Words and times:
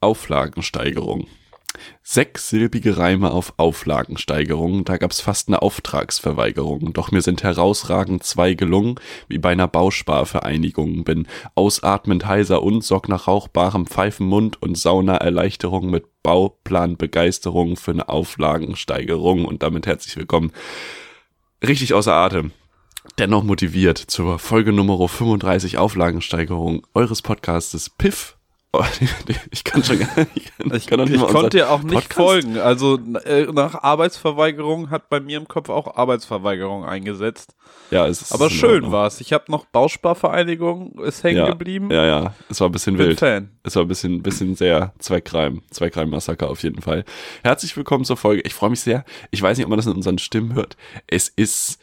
Auflagensteigerung. 0.00 1.28
Sechssilbige 2.02 2.96
Reime 2.96 3.30
auf 3.30 3.54
Auflagensteigerung, 3.58 4.84
da 4.84 4.96
gab's 4.96 5.20
fast 5.20 5.48
eine 5.48 5.60
Auftragsverweigerung. 5.60 6.92
Doch 6.92 7.10
mir 7.10 7.20
sind 7.20 7.42
herausragend 7.42 8.24
zwei 8.24 8.54
gelungen, 8.54 8.96
wie 9.28 9.38
bei 9.38 9.50
einer 9.50 9.68
Bausparvereinigung. 9.68 11.04
Bin 11.04 11.26
ausatmend 11.54 12.26
heiser 12.26 12.62
und 12.62 12.82
sorg 12.82 13.08
nach 13.08 13.28
rauchbarem 13.28 13.86
Pfeifenmund 13.86 14.60
und 14.62 14.78
Saunaerleichterung 14.78 15.90
mit 15.90 16.06
Bauplanbegeisterung 16.22 17.76
für 17.76 17.92
eine 17.92 18.08
Auflagensteigerung. 18.08 19.44
Und 19.44 19.62
damit 19.62 19.86
herzlich 19.86 20.16
willkommen. 20.16 20.52
Richtig 21.62 21.92
außer 21.92 22.14
Atem. 22.14 22.52
Dennoch 23.18 23.42
motiviert 23.42 23.98
zur 23.98 24.38
Folge 24.38 24.72
Nummer 24.72 25.06
35 25.06 25.76
Auflagensteigerung 25.76 26.86
eures 26.94 27.20
Podcastes 27.20 27.90
Piff 27.90 28.37
Oh, 28.70 28.84
ich 29.50 29.64
kann 29.64 29.82
schon 29.82 29.98
gar 29.98 30.18
nicht. 30.18 30.52
Ich, 30.74 30.86
kann 30.86 31.00
ich 31.10 31.20
konnte 31.20 31.56
dir 31.56 31.70
auch 31.70 31.82
nicht 31.82 31.94
Podcast? 31.94 32.14
folgen. 32.14 32.58
Also 32.58 32.98
äh, 33.24 33.44
nach 33.44 33.82
Arbeitsverweigerung 33.82 34.90
hat 34.90 35.08
bei 35.08 35.20
mir 35.20 35.38
im 35.38 35.48
Kopf 35.48 35.70
auch 35.70 35.96
Arbeitsverweigerung 35.96 36.84
eingesetzt. 36.84 37.56
Ja, 37.90 38.06
es 38.06 38.20
ist 38.20 38.32
Aber 38.32 38.50
schön 38.50 38.92
war 38.92 39.06
es. 39.06 39.22
Ich 39.22 39.32
habe 39.32 39.44
noch 39.48 39.64
Bausparvereinigung 39.64 40.98
ist 41.00 41.24
hängen 41.24 41.38
ja, 41.38 41.48
geblieben. 41.48 41.90
Ja, 41.90 42.04
ja, 42.04 42.34
es 42.50 42.60
war 42.60 42.68
ein 42.68 42.72
bisschen 42.72 42.98
Bin 42.98 43.06
wild. 43.06 43.18
Fan. 43.18 43.58
Es 43.62 43.74
war 43.74 43.84
ein 43.84 43.88
bisschen, 43.88 44.22
bisschen 44.22 44.54
sehr 44.54 44.92
Zweckreim, 44.98 45.62
Zweckreim-Massaker 45.70 46.50
auf 46.50 46.62
jeden 46.62 46.82
Fall. 46.82 47.06
Herzlich 47.42 47.74
willkommen 47.74 48.04
zur 48.04 48.18
Folge. 48.18 48.42
Ich 48.42 48.52
freue 48.52 48.70
mich 48.70 48.80
sehr. 48.80 49.06
Ich 49.30 49.40
weiß 49.40 49.56
nicht, 49.56 49.64
ob 49.64 49.70
man 49.70 49.78
das 49.78 49.86
in 49.86 49.94
unseren 49.94 50.18
Stimmen 50.18 50.52
hört. 50.54 50.76
Es 51.06 51.30
ist, 51.30 51.78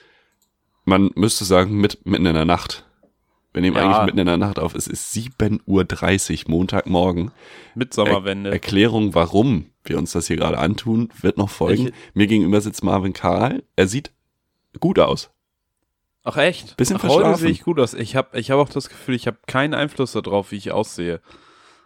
man 0.83 1.09
müsste 1.15 1.45
sagen, 1.45 1.77
mit, 1.77 2.05
mitten 2.05 2.27
in 2.27 2.35
der 2.35 2.45
Nacht. 2.45 2.84
Wir 3.55 3.61
nehmen 3.61 3.77
ja. 3.77 3.83
eigentlich 3.83 4.05
mitten 4.07 4.19
in 4.19 4.25
der 4.25 4.35
Nacht 4.35 4.59
auf. 4.59 4.75
Es 4.75 4.85
ist 4.85 5.15
7.30 5.15 6.45
Uhr 6.45 6.51
Montagmorgen. 6.51 7.31
Mit 7.73 7.93
Sommerwende. 7.93 8.49
Er 8.49 8.53
Erklärung, 8.55 9.15
warum 9.15 9.67
wir 9.85 9.97
uns 9.97 10.11
das 10.11 10.27
hier 10.27 10.35
gerade 10.35 10.57
antun, 10.57 11.07
wird 11.21 11.37
noch 11.37 11.49
folgen. 11.49 11.87
Ich 11.87 11.93
Mir 12.13 12.27
gegenüber 12.27 12.59
sitzt 12.59 12.83
Marvin 12.83 13.13
Karl. 13.13 13.63
Er 13.77 13.87
sieht 13.87 14.11
gut 14.81 14.99
aus. 14.99 15.29
Ach 16.25 16.35
echt? 16.35 16.75
Bisschen 16.75 16.97
Ach, 16.97 17.01
verschlafen. 17.01 17.29
Heute 17.29 17.39
sehe 17.39 17.51
ich 17.51 17.63
gut 17.63 17.79
aus. 17.79 17.93
Ich 17.93 18.17
habe 18.17 18.37
ich 18.37 18.51
hab 18.51 18.59
auch 18.59 18.67
das 18.67 18.89
Gefühl, 18.89 19.15
ich 19.15 19.25
habe 19.25 19.37
keinen 19.47 19.73
Einfluss 19.73 20.11
darauf, 20.11 20.51
wie 20.51 20.57
ich 20.57 20.73
aussehe. 20.73 21.21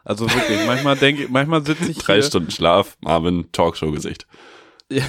Also 0.04 0.28
wirklich, 0.28 0.66
manchmal 0.66 0.96
denke 0.96 1.28
manchmal 1.30 1.64
sitze 1.64 1.92
ich 1.92 1.98
Drei 2.00 2.16
hier 2.16 2.24
Stunden 2.24 2.50
Schlaf, 2.50 2.98
Marvin, 3.02 3.52
Talkshow-Gesicht. 3.52 4.26
Ja. 4.92 5.04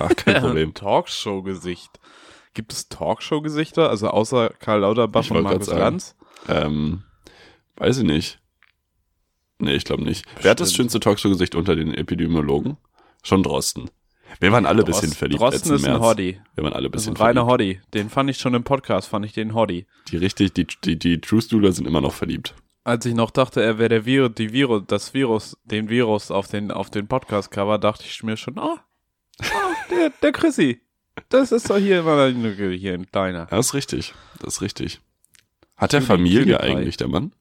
Ach, 0.00 0.16
kein 0.16 0.40
Problem. 0.42 0.74
Talkshow-Gesicht. 0.74 2.00
Gibt 2.56 2.72
es 2.72 2.88
Talkshow-Gesichter? 2.88 3.90
Also 3.90 4.08
außer 4.08 4.48
Karl 4.58 4.80
Lauterbach 4.80 5.24
ich 5.24 5.30
und 5.30 5.42
Markus 5.42 5.66
Lanz? 5.66 6.16
Ähm, 6.48 7.02
weiß 7.76 7.98
ich 7.98 8.04
nicht. 8.04 8.40
Nee, 9.58 9.74
ich 9.74 9.84
glaube 9.84 10.04
nicht. 10.04 10.24
Bestimmt. 10.24 10.44
Wer 10.44 10.50
hat 10.52 10.60
das 10.60 10.72
schönste 10.72 10.98
Talkshow-Gesicht 10.98 11.54
unter 11.54 11.76
den 11.76 11.92
Epidemiologen? 11.92 12.78
Schon 13.22 13.42
Drosten. 13.42 13.90
Wir 14.40 14.52
waren 14.52 14.64
alle 14.64 14.84
ein 14.84 14.86
bisschen 14.86 15.12
verliebt. 15.12 15.42
Drosten 15.42 15.74
ist 15.74 15.86
ein 15.86 16.00
Hoddy. 16.00 16.40
Wir 16.54 16.64
waren 16.64 16.72
alle 16.72 16.88
ein 16.88 16.90
bisschen 16.90 17.12
ein 17.12 17.18
reiner 17.18 17.44
Hoddy. 17.44 17.82
Den 17.92 18.08
fand 18.08 18.30
ich 18.30 18.38
schon 18.38 18.54
im 18.54 18.64
Podcast, 18.64 19.08
fand 19.08 19.26
ich 19.26 19.34
den 19.34 19.52
Hoddy. 19.52 19.86
Die 20.08 20.16
richtig, 20.16 20.54
die, 20.54 20.66
die, 20.82 20.98
die 20.98 21.20
True 21.20 21.42
Stooler 21.42 21.72
sind 21.72 21.86
immer 21.86 22.00
noch 22.00 22.14
verliebt. 22.14 22.54
Als 22.84 23.04
ich 23.04 23.14
noch 23.14 23.30
dachte, 23.30 23.62
er 23.62 23.76
wäre 23.76 23.90
der 23.90 24.06
Virus, 24.06 24.32
die 24.32 24.54
Virus, 24.54 24.84
das 24.86 25.12
Virus, 25.12 25.58
den 25.64 25.90
Virus 25.90 26.30
auf 26.30 26.48
den, 26.48 26.70
auf 26.70 26.88
den 26.88 27.06
Podcast-Cover, 27.06 27.76
dachte 27.76 28.04
ich 28.06 28.22
mir 28.22 28.38
schon, 28.38 28.58
oh, 28.58 28.78
oh, 29.42 29.44
der, 29.90 30.10
der 30.22 30.32
Chrissy. 30.32 30.80
Das 31.28 31.52
ist 31.52 31.70
doch 31.70 31.78
hier 31.78 32.00
immer 32.00 32.28
hier 32.28 32.94
ein 32.94 33.10
kleiner. 33.10 33.46
Das 33.46 33.66
ist 33.66 33.74
richtig. 33.74 34.14
Das 34.40 34.54
ist 34.54 34.62
richtig. 34.62 35.00
Hat 35.76 35.92
der 35.92 36.02
Familie 36.02 36.60
eigentlich, 36.60 36.96
der 36.96 37.08
Mann? 37.08 37.32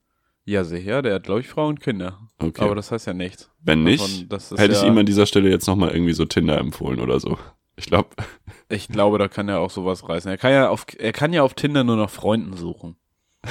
Ja, 0.43 0.63
sicher. 0.63 1.01
Der 1.01 1.15
hat, 1.15 1.23
glaube 1.23 1.41
ich, 1.41 1.47
Frau 1.47 1.67
und 1.67 1.81
Kinder. 1.81 2.19
Okay. 2.37 2.63
Aber 2.63 2.75
das 2.75 2.91
heißt 2.91 3.07
ja 3.07 3.13
nichts. 3.13 3.49
Wenn 3.59 3.83
nicht, 3.83 4.31
Davon, 4.31 4.57
hätte 4.57 4.73
ich 4.73 4.81
ja 4.81 4.87
ihm 4.87 4.97
an 4.97 5.05
dieser 5.05 5.25
Stelle 5.25 5.49
jetzt 5.49 5.67
nochmal 5.67 5.91
irgendwie 5.91 6.13
so 6.13 6.25
Tinder 6.25 6.57
empfohlen 6.59 6.99
oder 6.99 7.19
so. 7.19 7.37
Ich 7.75 7.85
glaube. 7.85 8.09
Ich 8.67 8.87
glaube, 8.87 9.19
da 9.19 9.27
kann 9.27 9.47
er 9.47 9.59
auch 9.59 9.69
sowas 9.69 10.09
reißen. 10.09 10.29
Er 10.31 10.39
kann 10.39 10.51
ja 10.51 10.69
auf, 10.69 10.87
er 10.97 11.11
kann 11.11 11.33
ja 11.33 11.43
auf 11.43 11.53
Tinder 11.53 11.83
nur 11.83 11.97
nach 11.97 12.09
Freunden 12.09 12.57
suchen. 12.57 12.95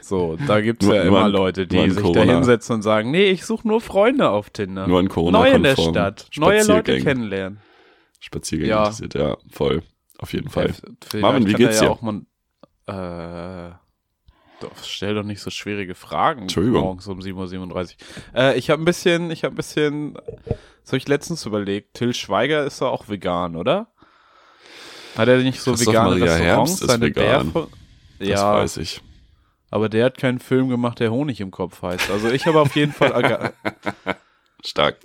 So, 0.00 0.38
da 0.46 0.60
gibt's 0.60 0.86
nur, 0.86 0.94
ja 0.94 1.02
immer 1.02 1.24
an, 1.24 1.32
Leute, 1.32 1.66
die 1.66 1.90
sich 1.90 2.00
Corona. 2.00 2.24
da 2.24 2.32
hinsetzen 2.34 2.76
und 2.76 2.82
sagen, 2.82 3.10
nee, 3.10 3.30
ich 3.30 3.44
suche 3.44 3.66
nur 3.66 3.80
Freunde 3.80 4.30
auf 4.30 4.50
Tinder. 4.50 4.86
Nur 4.86 5.00
an 5.00 5.08
Corona 5.08 5.40
Neu 5.40 5.50
in 5.50 5.64
der 5.64 5.74
Stadt. 5.74 6.28
Neue 6.36 6.62
Leute 6.62 7.00
kennenlernen. 7.00 7.58
Spaziergänge 8.20 8.70
ja. 8.70 8.84
interessiert. 8.84 9.14
Ja, 9.14 9.36
voll. 9.50 9.82
Auf 10.18 10.32
jeden 10.32 10.48
Fall. 10.48 10.74
Ja, 11.12 11.20
Marvin, 11.20 11.46
wie 11.46 11.54
geht's 11.54 11.78
dir? 11.78 11.86
Ja 11.86 11.90
auch 11.90 12.02
mal, 12.02 12.22
äh, 12.86 13.74
doch, 14.60 14.72
stell 14.82 15.14
doch 15.14 15.22
nicht 15.22 15.40
so 15.40 15.50
schwierige 15.50 15.94
Fragen 15.94 16.42
Entschuldigung. 16.42 16.82
morgens 16.82 17.06
um 17.06 17.18
7.37 17.18 17.96
Uhr. 18.34 18.34
Äh, 18.34 18.58
ich 18.58 18.70
habe 18.70 18.80
ein 18.80 18.86
bisschen, 18.86 19.30
ich 19.30 19.44
habe 19.44 19.54
ein 19.54 19.56
bisschen, 19.56 20.14
das 20.14 20.88
habe 20.88 20.96
ich 20.96 21.08
letztens 21.08 21.44
überlegt, 21.44 21.94
Till 21.94 22.14
Schweiger 22.14 22.64
ist 22.64 22.80
doch 22.80 22.90
auch 22.90 23.08
vegan, 23.08 23.56
oder? 23.56 23.88
Hat 25.16 25.28
er 25.28 25.38
nicht 25.38 25.60
so 25.60 25.72
Christoph 25.72 25.94
vegane 25.94 26.10
Maria 26.10 26.24
Restaurants? 26.24 26.80
Herbst 26.80 26.82
ist 26.82 27.00
vegan. 27.00 27.52
Bärfe? 27.52 27.68
Ja, 28.18 28.60
das 28.60 28.76
weiß 28.76 28.76
ich. 28.78 29.02
Aber 29.70 29.88
der 29.88 30.06
hat 30.06 30.16
keinen 30.16 30.38
Film 30.38 30.68
gemacht, 30.68 31.00
der 31.00 31.10
Honig 31.10 31.40
im 31.40 31.50
Kopf 31.50 31.82
heißt. 31.82 32.10
Also 32.10 32.30
ich 32.30 32.46
habe 32.46 32.60
auf 32.60 32.74
jeden 32.76 32.92
Fall... 32.92 33.52
Stark. 34.64 34.98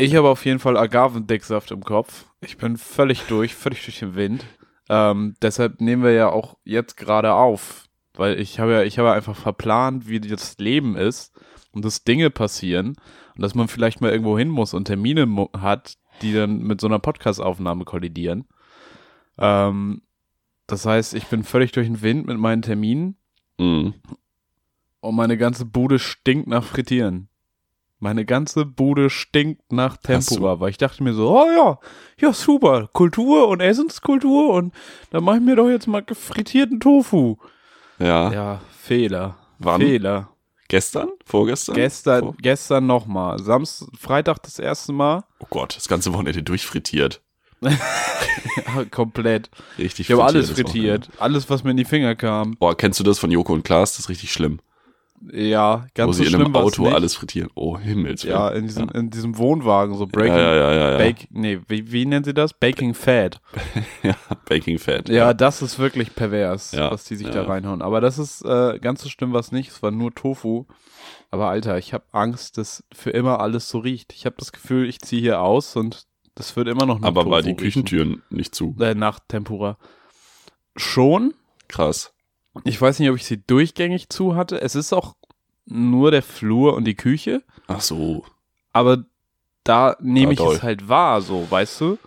Ich 0.00 0.16
habe 0.16 0.30
auf 0.30 0.46
jeden 0.46 0.60
Fall 0.60 0.78
Agavendicksaft 0.78 1.70
im 1.72 1.84
Kopf. 1.84 2.24
Ich 2.40 2.56
bin 2.56 2.78
völlig 2.78 3.24
durch, 3.24 3.54
völlig 3.54 3.84
durch 3.84 3.98
den 3.98 4.14
Wind. 4.14 4.46
Ähm, 4.88 5.34
deshalb 5.42 5.82
nehmen 5.82 6.02
wir 6.02 6.12
ja 6.12 6.30
auch 6.30 6.56
jetzt 6.64 6.96
gerade 6.96 7.34
auf, 7.34 7.84
weil 8.14 8.40
ich 8.40 8.58
habe 8.58 8.72
ja, 8.72 8.82
ich 8.82 8.98
habe 8.98 9.12
einfach 9.12 9.36
verplant, 9.36 10.08
wie 10.08 10.18
das 10.18 10.56
Leben 10.56 10.96
ist 10.96 11.38
und 11.72 11.84
dass 11.84 12.02
Dinge 12.02 12.30
passieren 12.30 12.96
und 13.36 13.42
dass 13.42 13.54
man 13.54 13.68
vielleicht 13.68 14.00
mal 14.00 14.10
irgendwo 14.10 14.38
hin 14.38 14.48
muss 14.48 14.72
und 14.72 14.86
Termine 14.86 15.48
hat, 15.58 15.98
die 16.22 16.32
dann 16.32 16.62
mit 16.62 16.80
so 16.80 16.86
einer 16.86 16.98
Podcast-Aufnahme 16.98 17.84
kollidieren. 17.84 18.46
Ähm, 19.36 20.00
das 20.66 20.86
heißt, 20.86 21.12
ich 21.12 21.26
bin 21.26 21.44
völlig 21.44 21.72
durch 21.72 21.86
den 21.86 22.00
Wind 22.00 22.26
mit 22.26 22.38
meinen 22.38 22.62
Terminen 22.62 23.16
mhm. 23.58 23.94
und 25.00 25.14
meine 25.14 25.36
ganze 25.36 25.66
Bude 25.66 25.98
stinkt 25.98 26.48
nach 26.48 26.64
Frittieren. 26.64 27.29
Meine 28.02 28.24
ganze 28.24 28.64
Bude 28.64 29.10
stinkt 29.10 29.70
nach 29.70 29.98
Tempura, 29.98 30.58
weil 30.58 30.70
ich 30.70 30.78
dachte 30.78 31.02
mir 31.02 31.12
so, 31.12 31.38
oh 31.38 31.46
ja, 31.54 31.78
ja 32.18 32.32
super, 32.32 32.88
Kultur 32.94 33.48
und 33.48 33.60
Essenskultur 33.60 34.54
und 34.54 34.72
dann 35.10 35.22
mache 35.22 35.36
ich 35.36 35.42
mir 35.42 35.54
doch 35.54 35.68
jetzt 35.68 35.86
mal 35.86 36.02
gefrittierten 36.02 36.80
Tofu. 36.80 37.36
Ja. 37.98 38.32
Ja, 38.32 38.60
Fehler. 38.70 39.36
Wann? 39.58 39.82
Fehler. 39.82 40.30
Gestern? 40.68 41.10
Vorgestern? 41.26 41.74
Gestern, 41.74 42.20
Vor 42.20 42.34
gestern 42.40 42.86
nochmal. 42.86 43.38
Samstag, 43.38 43.88
Freitag 43.98 44.42
das 44.44 44.58
erste 44.58 44.92
Mal. 44.92 45.24
Oh 45.38 45.46
Gott, 45.50 45.76
das 45.76 45.86
ganze 45.86 46.14
Wochenende 46.14 46.42
durchfrittiert. 46.42 47.20
ja, 47.60 48.84
komplett. 48.90 49.50
Richtig 49.76 50.08
Ich 50.08 50.12
habe 50.12 50.24
alles 50.24 50.52
frittiert. 50.52 51.10
Alles, 51.18 51.50
was 51.50 51.64
mir 51.64 51.72
in 51.72 51.76
die 51.76 51.84
Finger 51.84 52.14
kam. 52.14 52.56
Boah, 52.56 52.74
kennst 52.74 52.98
du 52.98 53.04
das 53.04 53.18
von 53.18 53.30
Joko 53.30 53.52
und 53.52 53.62
Klaas? 53.62 53.92
Das 53.92 54.00
ist 54.00 54.08
richtig 54.08 54.32
schlimm. 54.32 54.60
Ja, 55.32 55.86
ganz 55.94 56.08
Wo 56.08 56.12
so 56.12 56.22
sie 56.22 56.28
schlimm 56.28 56.40
in 56.40 56.46
einem 56.46 56.56
Auto 56.56 56.84
nicht. 56.84 56.94
alles 56.94 57.14
frittieren. 57.14 57.50
Oh, 57.54 57.78
Himmels. 57.78 58.22
Ja, 58.22 58.48
in 58.48 58.66
diesem, 58.66 58.88
ja. 58.88 58.94
in 58.94 59.10
diesem 59.10 59.36
Wohnwagen, 59.36 59.94
so 59.94 60.06
Breaking, 60.06 60.34
ja, 60.34 60.54
ja, 60.54 60.72
ja, 60.72 60.90
ja, 60.92 60.96
Bake, 60.98 61.26
nee, 61.30 61.60
wie, 61.68 61.92
wie 61.92 62.06
nennen 62.06 62.24
sie 62.24 62.32
das? 62.32 62.54
Baking 62.54 62.94
Fat. 62.94 63.40
ja, 64.02 64.16
Baking 64.48 64.78
Fat. 64.78 65.08
Ja, 65.08 65.14
ja, 65.14 65.34
das 65.34 65.60
ist 65.60 65.78
wirklich 65.78 66.14
pervers, 66.14 66.72
ja, 66.72 66.90
was 66.90 67.04
die 67.04 67.16
sich 67.16 67.28
da 67.28 67.42
reinhauen. 67.42 67.82
Aber 67.82 68.00
das 68.00 68.18
ist, 68.18 68.42
äh, 68.44 68.78
ganz 68.80 69.02
so 69.02 69.10
schlimm 69.10 69.32
was 69.34 69.52
nicht. 69.52 69.70
Es 69.70 69.82
war 69.82 69.90
nur 69.90 70.14
Tofu. 70.14 70.64
Aber 71.30 71.48
Alter, 71.48 71.76
ich 71.78 71.92
habe 71.92 72.04
Angst, 72.12 72.58
dass 72.58 72.82
für 72.92 73.10
immer 73.10 73.40
alles 73.40 73.68
so 73.68 73.78
riecht. 73.78 74.12
Ich 74.14 74.24
habe 74.26 74.36
das 74.38 74.52
Gefühl, 74.52 74.88
ich 74.88 75.00
ziehe 75.00 75.20
hier 75.20 75.40
aus 75.42 75.76
und 75.76 76.06
das 76.34 76.56
wird 76.56 76.66
immer 76.66 76.86
noch 76.86 76.98
nur 76.98 77.06
Aber 77.06 77.22
Tofu 77.22 77.30
war 77.30 77.42
die 77.42 77.50
riechen. 77.50 77.58
Küchentüren 77.58 78.22
nicht 78.30 78.54
zu? 78.54 78.74
Äh, 78.80 78.94
nach 78.94 79.20
Tempura. 79.28 79.76
Schon. 80.76 81.34
Krass. 81.68 82.12
Ich 82.64 82.80
weiß 82.80 82.98
nicht, 82.98 83.10
ob 83.10 83.16
ich 83.16 83.24
sie 83.24 83.42
durchgängig 83.44 84.08
zu 84.08 84.34
hatte. 84.36 84.60
Es 84.60 84.74
ist 84.74 84.92
auch 84.92 85.14
nur 85.66 86.10
der 86.10 86.22
Flur 86.22 86.74
und 86.74 86.84
die 86.84 86.94
Küche. 86.96 87.42
Ach 87.68 87.80
so. 87.80 88.24
Aber 88.72 89.04
da 89.64 89.96
nehme 90.00 90.26
Ja, 90.26 90.30
ich 90.32 90.38
doll. 90.38 90.54
es 90.56 90.62
halt 90.62 90.88
wahr, 90.88 91.20
so, 91.20 91.46
weißt 91.50 91.80
du? 91.80 91.98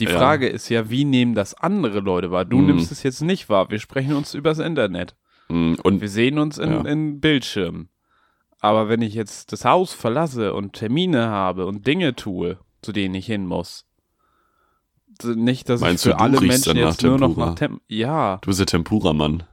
Die 0.00 0.04
Ja. 0.04 0.16
Frage 0.16 0.48
ist 0.48 0.68
ja, 0.68 0.90
wie 0.90 1.04
nehmen 1.04 1.34
das 1.34 1.54
andere 1.54 2.00
Leute 2.00 2.30
wahr? 2.30 2.44
Du 2.44 2.58
Mhm. 2.58 2.66
nimmst 2.66 2.92
es 2.92 3.02
jetzt 3.02 3.20
nicht 3.22 3.48
wahr. 3.48 3.70
Wir 3.70 3.78
sprechen 3.80 4.14
uns 4.14 4.34
übers 4.34 4.58
Internet. 4.58 5.16
Mm, 5.48 5.74
Und 5.82 6.00
Wir 6.00 6.08
sehen 6.08 6.38
uns 6.38 6.58
in, 6.58 6.70
Ja. 6.70 6.80
in 6.82 7.20
Bildschirmen. 7.20 7.88
Aber 8.60 8.88
wenn 8.88 9.02
ich 9.02 9.14
jetzt 9.14 9.52
das 9.52 9.64
Haus 9.64 9.92
verlasse 9.92 10.52
und 10.54 10.72
Termine 10.74 11.28
habe 11.28 11.66
und 11.66 11.86
Dinge 11.86 12.14
tue, 12.16 12.58
zu 12.82 12.92
denen 12.92 13.14
ich 13.14 13.26
hin 13.26 13.46
muss, 13.46 13.84
nicht, 15.24 15.68
dass 15.68 15.80
Meinst 15.80 16.04
ich 16.06 16.12
für 16.12 16.16
du 16.16 16.22
alle 16.22 16.40
Menschen 16.40 16.76
jetzt 16.76 17.02
nur 17.02 17.18
noch 17.18 17.36
nach 17.36 17.54
Tem 17.56 17.80
Ja, 17.88 18.36
du 18.40 18.46
bist 18.46 18.60
der 18.60 18.66
Tempura-Mann. 18.66 19.44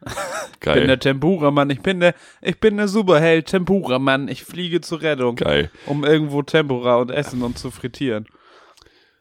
ich 0.06 0.60
bin 0.60 0.74
der 0.74 0.86
Geil. 0.86 0.98
Tempura-Mann. 0.98 1.70
Ich 1.70 1.80
bin 1.80 2.00
der, 2.00 2.14
ich 2.42 2.58
bin 2.60 2.76
der 2.76 2.88
Superheld 2.88 3.46
Tempura-Mann. 3.46 4.28
Ich 4.28 4.44
fliege 4.44 4.80
zur 4.80 5.02
Rettung. 5.02 5.36
Geil. 5.36 5.70
um 5.86 6.04
irgendwo 6.04 6.42
Tempura 6.42 6.96
und 6.96 7.10
Essen 7.10 7.42
und 7.42 7.58
zu 7.58 7.70
frittieren. 7.70 8.26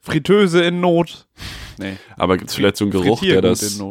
Fritteuse 0.02 0.64
in 0.64 0.82
Not. 0.82 1.28
Nee. 1.78 1.98
Aber 2.18 2.38
gibt 2.38 2.50
es 2.50 2.56
vielleicht 2.56 2.78
so 2.78 2.86
einen 2.86 2.92
Geruch, 2.92 3.22
der 3.22 3.42
das 3.42 3.82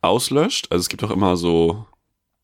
auslöscht? 0.00 0.70
Also 0.70 0.80
es 0.80 0.88
gibt 0.88 1.02
doch 1.02 1.10
immer 1.10 1.36
so 1.36 1.86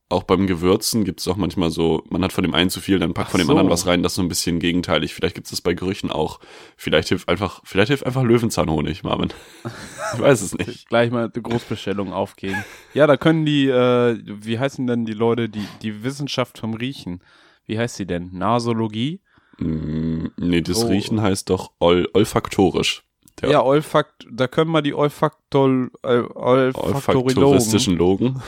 auch 0.09 0.23
beim 0.23 0.47
Gewürzen 0.47 1.05
gibt 1.05 1.21
es 1.21 1.27
auch 1.27 1.37
manchmal 1.37 1.71
so, 1.71 2.05
man 2.11 2.23
hat 2.23 2.33
von 2.33 2.43
dem 2.45 2.55
einen 2.55 2.71
zu 2.71 2.81
viel, 2.81 2.99
dann 3.01 3.13
packt 3.13 3.29
Ach 3.29 3.31
von 3.33 3.39
dem 3.39 3.47
so. 3.47 3.53
anderen 3.53 3.71
was 3.71 3.87
rein, 3.87 4.03
das 4.05 4.13
ist 4.13 4.17
so 4.17 4.23
ein 4.23 4.29
bisschen 4.29 4.61
gegenteilig. 4.61 5.15
Vielleicht 5.15 5.35
gibt 5.35 5.47
es 5.47 5.51
das 5.51 5.61
bei 5.61 5.75
Gerüchen 5.75 6.11
auch. 6.13 6.39
Vielleicht 6.77 7.09
hilft 7.09 7.29
einfach, 7.29 7.61
vielleicht 7.65 7.89
hilft 7.89 8.07
einfach 8.07 8.23
Löwenzahnhonig, 8.23 9.03
Marvin. 9.03 9.33
ich 10.15 10.21
weiß 10.21 10.43
es 10.43 10.55
nicht. 10.57 10.89
Gleich 10.89 11.11
mal 11.11 11.25
eine 11.33 11.43
Großbestellung 11.43 12.13
aufgeben. 12.13 12.63
Ja, 12.95 13.07
da 13.09 13.17
können 13.17 13.45
die, 13.45 13.67
äh, 13.69 14.19
wie 14.25 14.59
heißen 14.59 14.87
denn 14.87 15.07
die 15.07 15.13
Leute, 15.13 15.49
die, 15.49 15.67
die 15.83 16.05
Wissenschaft 16.05 16.59
vom 16.59 16.75
Riechen? 16.75 17.21
Wie 17.65 17.79
heißt 17.79 17.97
sie 17.97 18.07
denn? 18.07 18.31
Nasologie? 18.33 19.21
Mm, 19.59 20.27
nee, 20.37 20.61
das 20.61 20.85
Oh. 20.85 20.89
Riechen 20.89 21.21
heißt 21.21 21.51
doch 21.51 21.73
ol 21.81 22.09
olfaktorisch. 22.15 23.03
Der 23.41 23.51
Ja, 23.51 23.63
Olfakt, 23.63 24.27
da 24.31 24.47
können 24.47 24.71
mal 24.71 24.83
die 24.83 24.95
Olfaktol, 24.95 25.91
äh, 26.03 26.21
olfaktoristischen 26.21 27.97
Logen. 27.97 28.41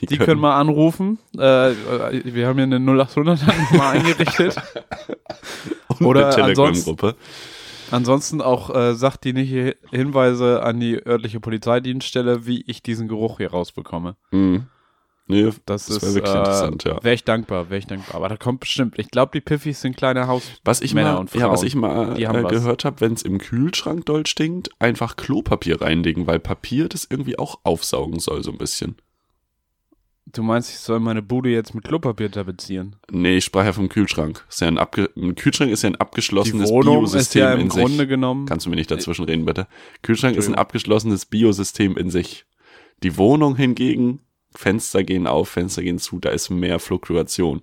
Die 0.00 0.18
können 0.18 0.40
mal 0.40 0.58
anrufen. 0.60 1.18
Äh, 1.38 1.70
äh, 1.72 2.22
wir 2.24 2.46
haben 2.48 2.58
ja 2.58 2.64
eine 2.64 2.78
0800 2.78 3.40
mal 3.76 3.90
eingerichtet. 3.96 4.56
oder 6.00 6.26
ansonsten- 6.26 6.44
Telegram-Gruppe. 6.44 7.14
Ansonsten 7.90 8.40
auch 8.40 8.74
äh, 8.74 8.94
sagt 8.94 9.24
die 9.24 9.32
nicht 9.32 9.48
hier 9.48 9.76
Hinweise 9.92 10.62
an 10.62 10.80
die 10.80 11.00
örtliche 11.06 11.38
Polizeidienststelle, 11.38 12.44
wie 12.44 12.62
ich 12.66 12.82
diesen 12.82 13.06
Geruch 13.06 13.36
hier 13.36 13.50
rausbekomme. 13.52 14.16
Mhm. 14.32 14.66
Nee, 15.28 15.42
Das, 15.42 15.86
Das 15.86 15.88
ist 15.88 16.02
wär 16.02 16.14
wirklich 16.14 16.34
äh, 16.34 16.38
interessant, 16.38 16.84
ja. 16.84 17.02
Wäre 17.02 17.14
ich 17.14 17.24
dankbar, 17.24 17.68
wäre 17.68 17.78
ich 17.78 17.86
dankbar. 17.86 18.14
Aber 18.16 18.28
da 18.28 18.36
kommt 18.36 18.60
bestimmt. 18.60 18.96
Ich 18.98 19.10
glaube, 19.10 19.32
die 19.34 19.40
Piffis 19.40 19.80
sind 19.80 19.96
kleine 19.96 20.28
Haus. 20.28 20.44
Was 20.64 20.80
ich 20.80 20.94
Männer 20.94 21.14
mal, 21.14 21.18
und 21.18 21.34
ja, 21.34 21.50
was 21.50 21.60
Frauen, 21.60 21.66
ich 21.66 21.74
mal 21.74 22.14
die 22.14 22.22
äh, 22.24 22.42
gehört 22.44 22.84
habe, 22.84 23.00
wenn 23.00 23.12
es 23.12 23.22
im 23.22 23.38
Kühlschrank 23.38 24.06
doll 24.06 24.24
stinkt, 24.26 24.70
einfach 24.78 25.16
Klopapier 25.16 25.80
reinlegen, 25.80 26.28
weil 26.28 26.38
Papier 26.38 26.88
das 26.88 27.06
irgendwie 27.10 27.38
auch 27.38 27.58
aufsaugen 27.64 28.20
soll, 28.20 28.44
so 28.44 28.52
ein 28.52 28.58
bisschen. 28.58 28.96
Du 30.32 30.42
meinst, 30.42 30.70
ich 30.70 30.78
soll 30.78 30.98
meine 30.98 31.22
Bude 31.22 31.50
jetzt 31.50 31.74
mit 31.74 31.84
Klopapier 31.84 32.30
tapezieren? 32.30 32.96
Nee, 33.10 33.36
ich 33.36 33.44
sprach 33.44 33.64
ja 33.64 33.72
vom 33.72 33.88
Kühlschrank. 33.88 34.44
Ist 34.48 34.60
ja 34.60 34.66
ein, 34.66 34.76
abge 34.76 35.08
ein 35.16 35.36
Kühlschrank 35.36 35.70
ist 35.70 35.82
ja 35.82 35.90
ein 35.90 35.94
Die 35.94 36.00
abgeschlossenes 36.00 36.68
Wohnung 36.68 37.04
ist 37.04 37.12
Biosystem 37.12 37.42
ja 37.42 37.52
im 37.54 37.60
in 37.60 37.68
Grunde 37.68 37.98
sich. 37.98 38.08
genommen. 38.08 38.46
Kannst 38.46 38.66
du 38.66 38.70
mir 38.70 38.76
nicht 38.76 38.90
dazwischen 38.90 39.24
reden, 39.24 39.44
bitte? 39.44 39.68
Kühlschrank 40.02 40.36
ist 40.36 40.48
ein 40.48 40.56
abgeschlossenes 40.56 41.26
Biosystem 41.26 41.96
in 41.96 42.10
sich. 42.10 42.44
Die 43.04 43.16
Wohnung 43.16 43.54
hingegen, 43.56 44.20
Fenster 44.54 45.04
gehen 45.04 45.26
auf, 45.28 45.48
Fenster 45.50 45.82
gehen 45.82 45.98
zu, 45.98 46.18
da 46.18 46.30
ist 46.30 46.50
mehr 46.50 46.80
Fluktuation. 46.80 47.62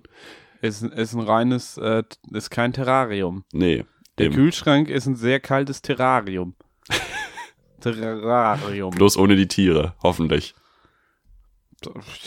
Ist, 0.62 0.82
ist 0.82 1.12
ein 1.12 1.20
reines, 1.20 1.76
äh, 1.76 2.02
ist 2.32 2.50
kein 2.50 2.72
Terrarium. 2.72 3.44
Nee. 3.52 3.84
Der 4.16 4.26
eben. 4.26 4.36
Kühlschrank 4.36 4.88
ist 4.88 5.06
ein 5.06 5.16
sehr 5.16 5.38
kaltes 5.38 5.82
Terrarium. 5.82 6.54
Terrarium. 7.80 8.90
Bloß 8.90 9.18
ohne 9.18 9.36
die 9.36 9.48
Tiere, 9.48 9.94
hoffentlich. 10.02 10.54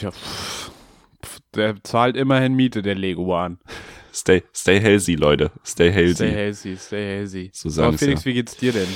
Ja, 0.02 0.12
pff, 0.12 0.72
der 1.56 1.84
zahlt 1.84 2.16
immerhin 2.18 2.54
Miete, 2.56 2.82
der 2.82 2.96
Leguan. 2.96 3.60
Stay, 4.14 4.44
stay 4.54 4.80
healthy, 4.80 5.16
Leute. 5.16 5.52
Stay 5.66 5.92
healthy. 5.92 6.16
Stay 6.16 6.32
healthy, 6.32 6.76
stay 6.78 7.18
healthy. 7.18 7.50
So 7.54 7.70
sagen 7.70 7.90
Aber 7.90 7.98
Felix, 7.98 8.22
ja. 8.22 8.26
wie 8.26 8.34
geht's 8.34 8.58
dir 8.58 8.72
denn? 8.74 8.88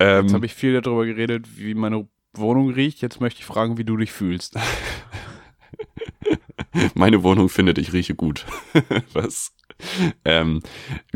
ähm, 0.00 0.24
Jetzt 0.24 0.34
habe 0.34 0.46
ich 0.46 0.54
viel 0.54 0.80
darüber 0.80 1.06
geredet, 1.06 1.46
wie 1.56 1.74
meine 1.74 2.08
Wohnung 2.34 2.70
riecht. 2.70 3.00
Jetzt 3.00 3.20
möchte 3.20 3.40
ich 3.40 3.46
fragen, 3.46 3.78
wie 3.78 3.84
du 3.84 3.96
dich 3.96 4.12
fühlst. 4.12 4.56
Meine 6.94 7.22
Wohnung 7.22 7.48
findet, 7.48 7.78
ich 7.78 7.92
rieche 7.92 8.14
gut. 8.14 8.44
Was? 9.12 9.52
Ähm, 10.24 10.62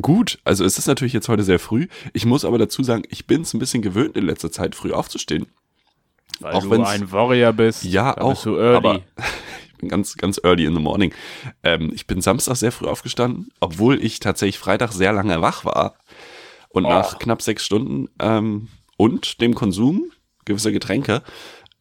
gut, 0.01 0.39
also 0.45 0.65
es 0.65 0.79
ist 0.79 0.87
natürlich 0.87 1.13
jetzt 1.13 1.29
heute 1.29 1.43
sehr 1.43 1.59
früh. 1.59 1.87
Ich 2.13 2.25
muss 2.25 2.45
aber 2.45 2.59
dazu 2.59 2.83
sagen, 2.83 3.03
ich 3.11 3.27
bin 3.27 3.43
es 3.43 3.53
ein 3.55 3.59
bisschen 3.59 3.83
gewöhnt, 3.83 4.17
in 4.17 4.25
letzter 4.27 4.51
Zeit 4.51 4.75
früh 4.75 4.93
aufzustehen. 4.93 5.47
Weil 6.41 6.55
Auch 6.55 6.63
du 6.63 6.83
ein 6.83 7.13
Warrior 7.13 7.53
bist. 7.53 7.85
Ja, 7.85 8.17
auch. 8.17 8.31
Bist 8.31 8.47
du 8.47 8.57
early. 8.57 8.77
Aber 8.77 8.95
ich 9.73 9.77
bin 9.79 9.89
ganz, 9.89 10.17
ganz 10.17 10.41
early 10.43 10.65
in 10.65 10.75
the 10.75 10.81
morning. 10.81 11.13
Ähm, 11.63 11.91
ich 11.95 12.07
bin 12.07 12.21
Samstag 12.21 12.57
sehr 12.57 12.73
früh 12.73 12.87
aufgestanden, 12.87 13.51
obwohl 13.61 14.03
ich 14.03 14.21
tatsächlich 14.21 14.59
Freitag 14.59 14.93
sehr 14.93 15.13
lange 15.13 15.41
wach 15.43 15.65
war. 15.65 15.95
Und 16.71 16.85
nach 16.85 17.19
knapp 17.19 17.43
sechs 17.43 17.65
Stunden 17.67 18.09
ähm, 18.21 18.69
und 18.97 19.41
dem 19.41 19.55
Konsum 19.55 20.13
gewisser 20.45 20.71
Getränke, 20.73 21.23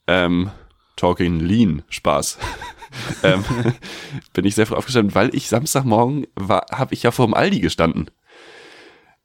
ähm, 0.08 0.50
talking 0.96 1.40
lean, 1.40 1.84
Spaß, 1.90 2.38
ähm, 3.24 3.44
bin 4.34 4.46
ich 4.46 4.56
sehr 4.56 4.66
früh 4.66 4.76
aufgestanden, 4.76 5.16
weil 5.16 5.34
ich 5.36 5.48
Samstagmorgen 5.48 6.26
war, 6.36 6.66
habe 6.72 6.94
ich 6.94 7.04
ja 7.04 7.12
vor 7.12 7.26
dem 7.28 7.34
Aldi 7.36 7.60
gestanden. 7.60 8.10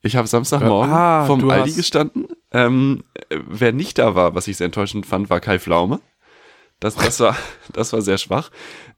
Ich 0.02 0.16
habe 0.16 0.28
Samstagmorgen 0.28 0.92
Ah, 0.92 1.24
vom 1.24 1.48
Aldi 1.48 1.70
hast- 1.70 1.76
gestanden. 1.76 2.26
Ähm, 2.54 3.04
äh, 3.28 3.38
wer 3.46 3.72
nicht 3.72 3.98
da 3.98 4.14
war, 4.14 4.34
was 4.34 4.48
ich 4.48 4.56
sehr 4.56 4.66
enttäuschend 4.66 5.04
fand, 5.04 5.28
war 5.28 5.40
Kai 5.40 5.58
Pflaume. 5.58 6.00
Das, 6.80 6.94
das, 6.94 7.20
war, 7.20 7.36
das 7.72 7.92
war 7.92 8.00
sehr 8.00 8.16
schwach. 8.16 8.50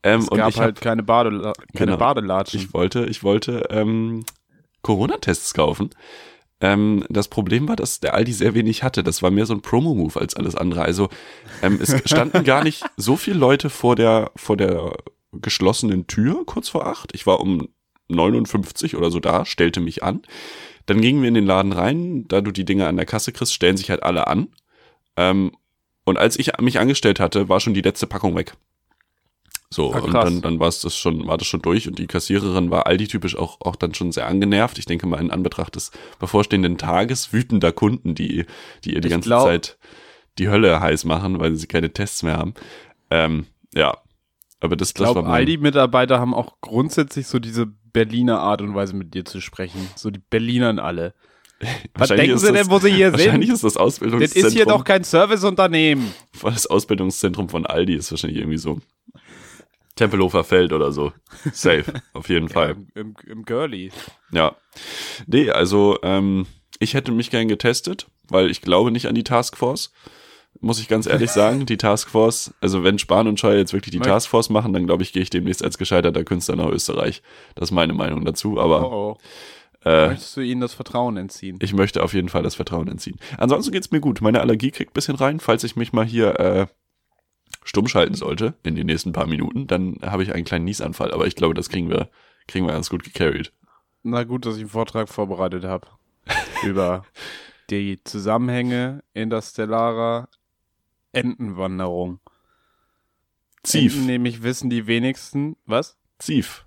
Ähm, 0.03 0.20
es 0.20 0.29
und 0.29 0.38
gab 0.38 0.50
ich, 0.50 0.56
hab, 0.56 0.64
halt 0.64 0.81
keine, 0.81 1.03
Badela 1.03 1.53
keine 1.75 1.93
Genau. 1.93 1.97
Badelatschen. 1.97 2.61
ich 2.61 2.75
wollte, 2.75 3.06
ich 3.06 3.25
wollte 3.25 3.67
ähm, 3.70 4.25
Corona-Tests 4.82 5.55
kaufen. 5.55 5.91
Ähm, 6.61 7.05
das 7.08 7.29
Problem 7.29 7.69
war, 7.69 7.76
dass 7.76 8.00
der 8.00 8.14
Aldi 8.14 8.32
sehr 8.32 8.55
wenig 8.55 8.82
hatte. 8.82 9.03
Das 9.03 9.23
war 9.23 9.31
mehr 9.31 9.47
so 9.47 9.55
ein 9.55 9.62
Promo-Move 9.62 10.19
als 10.19 10.37
alles 10.37 10.55
andere. 10.55 10.82
Also 10.82 11.09
ähm, 11.62 11.79
es 11.82 11.94
standen 12.09 12.44
gar 12.44 12.62
nicht 12.62 12.85
so 12.97 13.17
viele 13.17 13.38
Leute 13.38 13.70
vor 13.70 13.97
der, 13.97 14.31
vor 14.37 14.56
der 14.56 14.97
geschlossenen 15.32 16.06
Tür 16.06 16.44
kurz 16.47 16.69
vor 16.69 16.87
acht. 16.87 17.14
Ich 17.14 17.26
war 17.26 17.41
um 17.41 17.69
59 18.09 18.97
oder 18.97 19.11
so 19.11 19.20
da, 19.20 19.44
stellte 19.44 19.81
mich 19.81 20.02
an. 20.02 20.23
Dann 20.87 21.00
gingen 21.00 21.21
wir 21.23 21.29
in 21.29 21.35
den 21.35 21.47
Laden 21.47 21.73
rein. 21.73 22.27
Da 22.29 22.41
du 22.41 22.50
die 22.53 22.65
Dinge 22.65 22.87
an 22.87 22.97
der 22.97 23.06
Kasse 23.06 23.33
kriegst, 23.33 23.53
stellen 23.55 23.77
sich 23.77 23.91
halt 23.91 24.03
alle 24.03 24.27
an. 24.27 24.49
Ähm, 25.17 25.53
und 26.05 26.19
als 26.19 26.38
ich 26.38 26.53
mich 26.61 26.79
angestellt 26.79 27.19
hatte, 27.21 27.49
war 27.49 27.59
schon 27.61 27.75
die 27.75 27.81
letzte 27.83 28.06
Packung 28.06 28.37
weg. 28.37 28.55
So, 29.69 29.93
Ah, 29.93 29.99
und 29.99 30.12
dann, 30.15 30.43
dann 30.43 30.61
war 30.61 30.69
es 30.69 30.81
das 30.81 30.97
schon, 30.97 31.27
war 31.27 31.37
das 31.38 31.49
schon 31.49 31.61
durch 31.61 31.88
und 31.88 31.99
die 31.99 32.06
Kassiererin 32.06 32.71
war 32.71 32.87
Aldi-typisch 32.87 33.35
auch, 33.37 33.61
auch 33.61 33.75
dann 33.75 33.94
schon 33.94 34.12
sehr 34.12 34.29
angenervt. 34.29 34.79
Ich 34.79 34.85
denke 34.87 35.09
mal 35.09 35.21
in 35.21 35.33
Anbetracht 35.33 35.75
des 35.75 35.91
bevorstehenden 36.21 36.79
Tages 36.79 37.33
wütender 37.33 37.73
Kunden, 37.73 38.15
die, 38.15 38.47
die 38.85 38.94
ihr 38.94 39.00
die 39.00 39.09
Ich 39.09 39.11
ganze 39.11 39.29
glaub- 39.29 39.44
Zeit 39.47 39.77
die 40.38 40.49
Hölle 40.49 40.79
heiß 40.81 41.05
machen, 41.05 41.41
weil 41.41 41.56
sie 41.56 41.67
keine 41.67 41.93
Tests 41.93 42.23
mehr 42.23 42.37
haben. 42.37 42.55
Ähm, 43.11 43.47
ja. 43.75 43.97
Aber 44.61 44.77
das, 44.77 44.91
Ich 44.91 44.94
das 44.94 45.15
war 45.15 45.23
mein, 45.23 45.33
Aldi-Mitarbeiter 45.33 46.21
haben 46.21 46.35
auch 46.35 46.61
grundsätzlich 46.61 47.27
so 47.27 47.38
diese 47.41 47.67
Berliner 47.96 48.40
Art 48.40 48.60
und 48.60 48.75
Weise 48.75 48.94
mit 48.94 49.14
dir 49.14 49.25
zu 49.25 49.40
sprechen. 49.40 49.88
So 49.96 50.10
die 50.10 50.19
Berlinern 50.20 50.78
alle. 50.78 51.14
Was 51.58 51.70
Wahrscheinlich 52.10 52.26
denken 52.26 52.38
sie 52.38 52.46
das- 52.52 52.62
denn, 52.62 52.70
wo 52.70 52.78
sie 52.78 52.90
hier 52.93 53.12
Wahrscheinlich 53.12 53.46
sind? 53.48 53.54
ist 53.54 53.64
das 53.64 53.72
Das 53.72 53.82
Ausbildungszentrum. 53.82 54.46
ist 54.48 54.52
hier 54.52 54.66
doch 54.66 54.84
kein 54.84 55.02
Serviceunternehmen. 55.02 56.12
das 56.43 56.66
Ausbildungszentrum 56.66 57.48
von 57.48 57.64
Aldi 57.64 57.94
ist 57.94 58.10
wahrscheinlich 58.10 58.38
irgendwie 58.40 58.58
so 58.58 58.78
Tempelhofer 59.94 60.44
Feld 60.44 60.75
oder 60.75 60.93
so. 60.93 61.12
Safe, 61.52 61.84
auf 62.12 62.28
jeden 62.28 62.48
Fall. 62.50 62.72
Im, 62.72 62.88
im, 62.94 63.14
Im 63.26 63.44
Girly. 63.46 63.90
Ja. 64.31 64.54
Nee, 65.26 65.50
also 65.50 65.99
ähm, 66.02 66.47
ich 66.78 66.92
hätte 66.92 67.12
mich 67.12 67.30
gern 67.30 67.49
getestet, 67.49 68.06
weil 68.28 68.50
ich 68.50 68.61
glaube 68.61 68.90
nicht 68.90 69.06
an 69.06 69.14
die 69.14 69.25
Taskforce. 69.25 69.90
Muss 70.60 70.80
ich 70.80 70.88
ganz 70.88 71.06
ehrlich 71.06 71.30
sagen, 71.30 71.66
die 71.66 71.76
Taskforce, 71.76 72.52
also 72.60 72.82
wenn 72.84 72.98
Spahn 72.98 73.28
und 73.28 73.38
Scheuer 73.40 73.56
jetzt 73.58 73.72
wirklich 73.72 73.92
die 73.92 74.00
Taskforce 74.00 74.50
machen, 74.50 74.72
dann 74.72 74.86
glaube 74.86 75.02
ich, 75.02 75.12
gehe 75.12 75.22
ich 75.22 75.30
demnächst 75.30 75.62
als 75.64 75.78
gescheiterter 75.78 76.25
Künstler 76.25 76.56
nach 76.56 76.68
Österreich. 76.68 77.22
Das 77.54 77.68
ist 77.70 77.72
meine 77.72 77.92
Meinung 77.92 78.25
dazu, 78.25 78.58
aber 78.60 78.90
Oh, 78.90 79.16
oh. 79.84 79.88
äh, 79.88 80.08
Möchtest 80.08 80.36
du 80.36 80.40
ihnen 80.40 80.60
das 80.60 80.75
Vertrauen 80.75 81.16
entziehen? 81.16 81.58
ich 81.60 81.72
möchte 81.72 82.02
auf 82.02 82.14
jeden 82.14 82.28
Fall 82.28 82.42
das 82.42 82.54
Vertrauen 82.54 82.88
entziehen. 82.88 83.18
Ansonsten 83.38 83.72
geht's 83.72 83.90
mir 83.90 84.00
gut. 84.00 84.20
Meine 84.20 84.40
Allergie 84.40 84.70
kriegt 84.70 84.90
ein 84.92 84.94
bisschen 84.94 85.16
rein. 85.16 85.40
Falls 85.40 85.64
ich 85.64 85.76
mich 85.76 85.92
mal 85.92 86.04
hier 86.04 86.38
äh, 86.40 86.66
stumm 87.64 87.88
schalten 87.88 88.14
sollte 88.14 88.54
in 88.62 88.75
den 88.76 88.86
nächsten 88.86 89.12
paar 89.12 89.26
Minuten, 89.26 89.66
dann 89.66 89.98
habe 90.02 90.22
ich 90.22 90.32
einen 90.32 90.44
kleinen 90.44 90.64
Niesanfall. 90.64 91.12
Aber 91.12 91.26
ich 91.26 91.36
glaube, 91.36 91.54
das 91.54 91.68
kriegen 91.68 91.90
wir, 91.90 92.08
kriegen 92.48 92.66
wir 92.66 92.72
ganz 92.72 92.90
gut 92.90 93.02
gecarried. 93.04 93.52
Na 94.02 94.25
gut, 94.25 94.46
dass 94.46 94.54
ich 94.56 94.60
einen 94.62 94.70
Vortrag 94.70 95.08
vorbereitet 95.08 95.64
habe. 95.64 95.88
über 96.64 97.04
die 97.70 97.98
Zusammenhänge 98.04 99.02
interstellarer 99.14 100.28
Entenwanderung. 101.16 102.20
Zief. 103.62 103.94
Enten 103.94 104.06
nämlich 104.06 104.42
wissen 104.42 104.70
die 104.70 104.87
wenigsten. 104.87 105.56
Was? 105.66 105.99
Zief. 106.18 106.64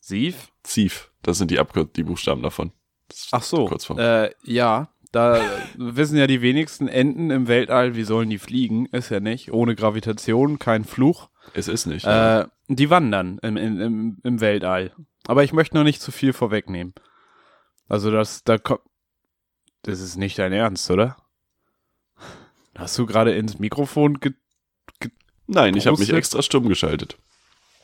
Sief? 0.00 0.52
Zief. 0.62 1.10
Das 1.22 1.38
sind 1.38 1.50
die, 1.50 1.58
Abkür 1.58 1.84
die 1.84 2.04
Buchstaben 2.04 2.42
davon. 2.42 2.72
Ach 3.32 3.42
so. 3.42 3.68
Äh, 3.96 4.30
ja, 4.44 4.88
da 5.12 5.40
wissen 5.76 6.16
ja 6.16 6.26
die 6.26 6.42
wenigsten 6.42 6.88
Enten 6.88 7.30
im 7.30 7.48
Weltall, 7.48 7.96
wie 7.96 8.04
sollen 8.04 8.30
die 8.30 8.38
fliegen? 8.38 8.86
Ist 8.86 9.10
ja 9.10 9.20
nicht. 9.20 9.52
Ohne 9.52 9.74
Gravitation, 9.74 10.58
kein 10.58 10.84
Fluch. 10.84 11.30
es 11.54 11.68
ist 11.68 11.86
nicht. 11.86 12.04
Äh, 12.04 12.46
die 12.68 12.90
wandern 12.90 13.38
im, 13.42 13.56
im, 13.56 13.80
im, 13.80 14.18
im 14.22 14.40
Weltall. 14.40 14.92
Aber 15.26 15.44
ich 15.44 15.52
möchte 15.52 15.76
noch 15.76 15.84
nicht 15.84 16.02
zu 16.02 16.12
viel 16.12 16.32
vorwegnehmen. 16.32 16.94
Also 17.88 18.10
das, 18.10 18.44
da 18.44 18.58
kommt. 18.58 18.80
Das 19.82 20.00
ist 20.00 20.16
nicht 20.16 20.38
dein 20.38 20.52
Ernst, 20.52 20.90
oder? 20.90 21.16
Hast 22.76 22.98
du 22.98 23.06
gerade 23.06 23.34
ins 23.34 23.58
Mikrofon 23.58 24.20
ge 24.20 24.32
Nein, 25.48 25.76
ich 25.76 25.86
habe 25.86 25.98
mich 25.98 26.12
extra 26.12 26.42
stumm 26.42 26.68
geschaltet. 26.68 27.16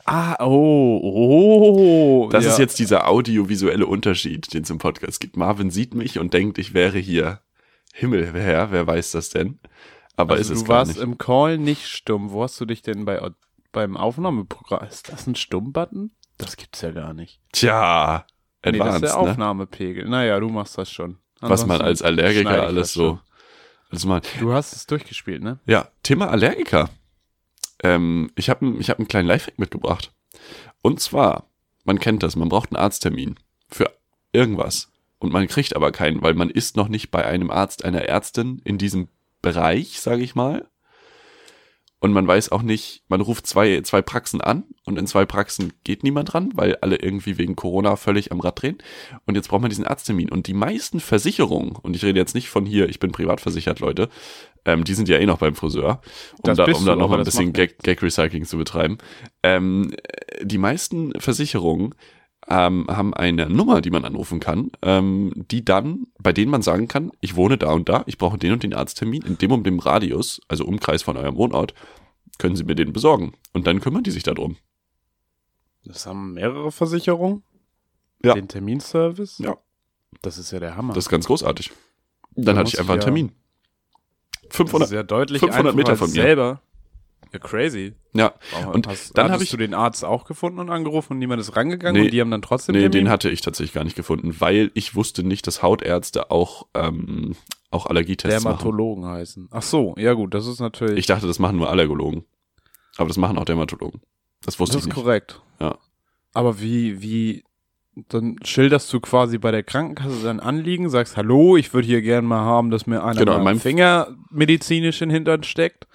Ah, 0.05 0.35
oh, 0.45 0.99
oh. 1.01 2.29
Das 2.29 2.43
ja. 2.43 2.51
ist 2.51 2.59
jetzt 2.59 2.77
dieser 2.77 3.07
audiovisuelle 3.07 3.85
Unterschied, 3.85 4.53
den 4.53 4.63
es 4.63 4.69
im 4.69 4.79
Podcast 4.79 5.21
gibt. 5.21 5.37
Marvin 5.37 5.71
sieht 5.71 5.93
mich 5.95 6.19
und 6.19 6.33
denkt, 6.33 6.57
ich 6.57 6.73
wäre 6.73 6.97
hier 6.99 7.39
Himmelherr, 7.93 8.71
wer 8.71 8.85
weiß 8.85 9.11
das 9.11 9.29
denn? 9.29 9.59
Aber 10.17 10.35
also 10.35 10.51
ist 10.51 10.57
es 10.57 10.63
du 10.65 10.69
warst 10.69 10.95
nicht. 10.95 11.01
im 11.01 11.17
Call 11.17 11.57
nicht 11.57 11.87
stumm. 11.87 12.31
Wo 12.31 12.43
hast 12.43 12.59
du 12.59 12.65
dich 12.65 12.81
denn 12.81 13.05
bei, 13.05 13.19
beim 13.71 13.95
Aufnahmeprogramm. 13.95 14.87
Ist 14.87 15.11
das 15.11 15.27
ein 15.27 15.35
Stummbutton? 15.35 16.11
Das 16.37 16.57
gibt's 16.57 16.81
ja 16.81 16.91
gar 16.91 17.13
nicht. 17.13 17.39
Tja, 17.51 18.25
nee, 18.65 18.71
das 18.71 18.73
ist 18.73 18.81
advanced, 18.81 19.03
der 19.03 19.09
ne? 19.09 19.17
Aufnahmepegel. 19.17 20.09
Naja, 20.09 20.39
du 20.39 20.49
machst 20.49 20.77
das 20.77 20.91
schon. 20.91 21.17
Was 21.39 21.65
man 21.65 21.81
Ansonsten 21.81 21.85
als 21.85 22.01
Allergiker 22.01 22.63
alles 22.63 22.93
so. 22.93 23.01
schon. 23.01 23.19
Also 23.93 24.07
mal, 24.07 24.21
Du 24.39 24.51
hast 24.53 24.73
es 24.73 24.87
durchgespielt, 24.87 25.43
ne? 25.43 25.59
Ja, 25.67 25.87
Thema 26.01 26.31
Allergiker. 26.31 26.89
Ähm, 27.83 28.31
ich 28.35 28.49
habe 28.49 28.75
ich 28.79 28.89
hab 28.89 28.97
einen 28.97 29.07
kleinen 29.07 29.27
Lifehack 29.27 29.59
mitgebracht. 29.59 30.11
Und 30.81 30.99
zwar, 30.99 31.47
man 31.83 31.99
kennt 31.99 32.23
das, 32.23 32.35
man 32.35 32.49
braucht 32.49 32.71
einen 32.71 32.81
Arzttermin 32.81 33.35
für 33.69 33.91
irgendwas. 34.31 34.91
Und 35.19 35.31
man 35.31 35.47
kriegt 35.47 35.75
aber 35.75 35.91
keinen, 35.91 36.23
weil 36.23 36.33
man 36.33 36.49
ist 36.49 36.75
noch 36.75 36.87
nicht 36.87 37.11
bei 37.11 37.23
einem 37.23 37.51
Arzt, 37.51 37.85
einer 37.85 38.01
Ärztin 38.01 38.63
in 38.65 38.79
diesem 38.79 39.09
Bereich, 39.43 39.99
sage 39.99 40.23
ich 40.23 40.33
mal. 40.33 40.67
Und 42.03 42.11
man 42.11 42.27
weiß 42.27 42.51
auch 42.51 42.63
nicht, 42.63 43.03
man 43.07 43.21
ruft 43.21 43.47
zwei, 43.47 43.79
zwei 43.79 44.01
Praxen 44.01 44.41
an 44.41 44.65
und 44.83 44.99
in 44.99 45.07
zwei 45.07 45.25
Praxen 45.25 45.71
geht 45.85 46.03
niemand 46.03 46.33
dran, 46.33 46.51
weil 46.53 46.75
alle 46.81 46.97
irgendwie 46.97 47.37
wegen 47.37 47.55
Corona 47.55 47.95
völlig 47.95 48.33
am 48.33 48.41
Rad 48.41 48.61
drehen. 48.61 48.79
Und 49.25 49.35
jetzt 49.35 49.47
braucht 49.47 49.61
man 49.61 49.69
diesen 49.69 49.87
Arzttermin. 49.87 50.27
Und 50.29 50.47
die 50.47 50.53
meisten 50.53 50.99
Versicherungen, 50.99 51.77
und 51.81 51.95
ich 51.95 52.03
rede 52.03 52.19
jetzt 52.19 52.35
nicht 52.35 52.49
von 52.49 52.65
hier, 52.65 52.89
ich 52.89 52.99
bin 52.99 53.13
privat 53.13 53.39
versichert, 53.39 53.79
Leute, 53.79 54.09
ähm, 54.65 54.83
die 54.83 54.95
sind 54.95 55.07
ja 55.07 55.17
eh 55.17 55.25
noch 55.25 55.37
beim 55.37 55.55
Friseur, 55.55 56.01
um 56.33 56.41
Das 56.43 56.57
da, 56.57 56.65
um 56.65 56.85
da 56.85 56.93
du, 56.93 56.99
noch 56.99 57.07
mal 57.07 57.13
aber 57.13 57.23
ein 57.23 57.23
bisschen 57.23 57.53
Gag- 57.53 57.81
Gag-Recycling 57.81 58.43
zu 58.43 58.57
betreiben. 58.57 58.97
Ähm, 59.41 59.95
die 60.41 60.57
meisten 60.57 61.13
Versicherungen 61.21 61.95
ähm, 62.47 62.87
haben 62.89 63.13
eine 63.13 63.49
Nummer, 63.49 63.81
die 63.81 63.89
man 63.91 64.05
anrufen 64.05 64.39
kann, 64.39 64.71
ähm, 64.81 65.31
die 65.35 65.63
dann, 65.63 66.07
bei 66.19 66.33
denen 66.33 66.51
man 66.51 66.61
sagen 66.61 66.87
kann, 66.87 67.11
ich 67.21 67.35
wohne 67.35 67.57
da 67.57 67.71
und 67.71 67.87
da, 67.89 68.03
ich 68.05 68.17
brauche 68.17 68.37
den 68.37 68.51
und 68.53 68.63
den 68.63 68.73
Arzttermin, 68.73 69.21
in 69.23 69.37
dem 69.37 69.51
und 69.51 69.63
dem 69.65 69.79
Radius, 69.79 70.41
also 70.47 70.65
Umkreis 70.65 71.03
von 71.03 71.15
eurem 71.17 71.35
Wohnort, 71.35 71.73
können 72.39 72.55
Sie 72.55 72.63
mir 72.63 72.75
den 72.75 72.93
besorgen. 72.93 73.33
Und 73.53 73.67
dann 73.67 73.79
kümmern 73.79 74.03
die 74.03 74.11
sich 74.11 74.23
darum. 74.23 74.57
Das 75.85 76.05
haben 76.05 76.33
mehrere 76.33 76.71
Versicherungen. 76.71 77.43
Ja. 78.23 78.33
Den 78.33 78.47
Terminservice. 78.47 79.39
Ja. 79.39 79.57
Das 80.21 80.37
ist 80.37 80.51
ja 80.51 80.59
der 80.59 80.75
Hammer. 80.77 80.93
Das 80.93 81.05
ist 81.05 81.09
ganz 81.09 81.25
großartig. 81.27 81.71
Dann 82.35 82.55
Da 82.55 82.59
hatte 82.61 82.69
ich 82.69 82.79
einfach 82.79 82.93
einen 82.93 83.01
ja- 83.01 83.05
Termin. 83.05 83.31
Das 84.47 84.57
500, 84.57 84.89
ist 84.89 84.93
ja 84.95 85.03
deutlich 85.03 85.39
500 85.39 85.75
Meter 85.75 85.95
von 85.95 86.07
mir. 86.09 86.21
selber. 86.21 86.61
Ja, 87.33 87.39
crazy. 87.39 87.93
ja. 88.13 88.33
Warum 88.51 88.75
Und 88.75 88.87
hast, 88.87 89.17
dann 89.17 89.31
habe 89.31 89.43
ich- 89.43 89.49
du 89.49 89.57
den 89.57 89.73
Arzt 89.73 90.05
auch 90.05 90.25
gefunden 90.25 90.59
und 90.59 90.69
angerufen 90.69 91.13
und 91.13 91.19
niemand 91.19 91.41
ist 91.41 91.55
rangegangen 91.55 91.99
Nee. 91.99 92.07
und 92.07 92.13
die 92.13 92.21
haben 92.21 92.29
dann 92.31 92.41
trotzdem 92.43 92.73
Nee, 92.75 92.81
Termin? 92.83 92.91
den 93.05 93.09
hatte 93.09 93.29
ich 93.29 93.41
tatsächlich 93.41 93.73
gar 93.73 93.83
nicht 93.83 93.95
gefunden, 93.95 94.35
weil 94.39 94.69
ich 94.75 94.95
wusste 94.95 95.23
nicht, 95.23 95.47
dass 95.47 95.63
Hautärzte 95.63 96.29
auch, 96.31 96.67
ähm, 96.75 97.35
auch 97.71 97.87
Allergietests 97.87 98.43
machen. 98.43 98.57
Dermatologen 98.59 99.05
heißen. 99.07 99.47
Ach 99.51 99.63
so, 99.63 99.95
ja 99.97 100.13
gut, 100.13 100.33
das 100.35 100.45
ist 100.45 100.59
natürlich. 100.59 100.99
Ich 100.99 101.05
dachte, 101.07 101.25
das 101.27 101.39
machen 101.39 101.57
nur 101.57 101.69
Allergologen. 101.69 102.23
Aber 102.97 103.07
das 103.07 103.17
machen 103.17 103.39
auch 103.39 103.45
Dermatologen. 103.45 104.01
Das 104.45 104.59
wusste 104.59 104.75
das 104.77 104.83
ich 104.85 104.89
ist 104.91 104.95
nicht. 104.95 105.03
korrekt. 105.03 105.41
Ja. 105.59 105.79
Aber 106.33 106.61
wie, 106.61 107.01
wie, 107.01 107.43
dann 108.09 108.35
schilderst 108.43 108.91
du 108.93 108.99
quasi 108.99 109.37
bei 109.39 109.49
der 109.51 109.63
Krankenkasse 109.63 110.23
dein 110.23 110.39
Anliegen, 110.39 110.89
sagst, 110.89 111.17
hallo, 111.17 111.57
ich 111.57 111.73
würde 111.73 111.87
hier 111.87 112.01
gerne 112.03 112.27
mal 112.27 112.41
haben, 112.41 112.69
dass 112.69 112.85
mir 112.85 113.03
einer 113.03 113.19
Genau, 113.19 113.37
in 113.37 113.43
meinen 113.43 113.59
Finger 113.59 114.15
medizinisch 114.29 115.01
in 115.01 115.09
den 115.09 115.15
Hintern 115.15 115.43
steckt. 115.43 115.87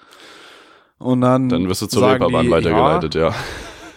Und 0.99 1.21
dann, 1.21 1.49
Dann 1.49 1.67
wirst 1.69 1.81
du 1.81 1.87
zur 1.87 2.07
Reeperbahn 2.11 2.49
weitergeleitet, 2.51 3.15
ja. 3.15 3.33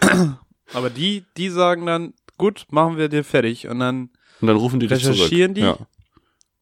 Ja, 0.03 0.39
aber 0.73 0.89
die, 0.89 1.25
die 1.37 1.49
sagen 1.49 1.85
dann, 1.85 2.13
gut, 2.37 2.65
machen 2.71 2.97
wir 2.97 3.09
dir 3.09 3.23
fertig. 3.23 3.67
Und 3.67 3.79
dann 3.79 4.09
Und 4.41 4.47
dann 4.47 4.55
rufen 4.57 4.79
die 4.79 4.87
dich 4.87 5.03
zurück. 5.03 5.17
Recherchieren 5.17 5.53
die? 5.53 5.61
Ja. 5.61 5.77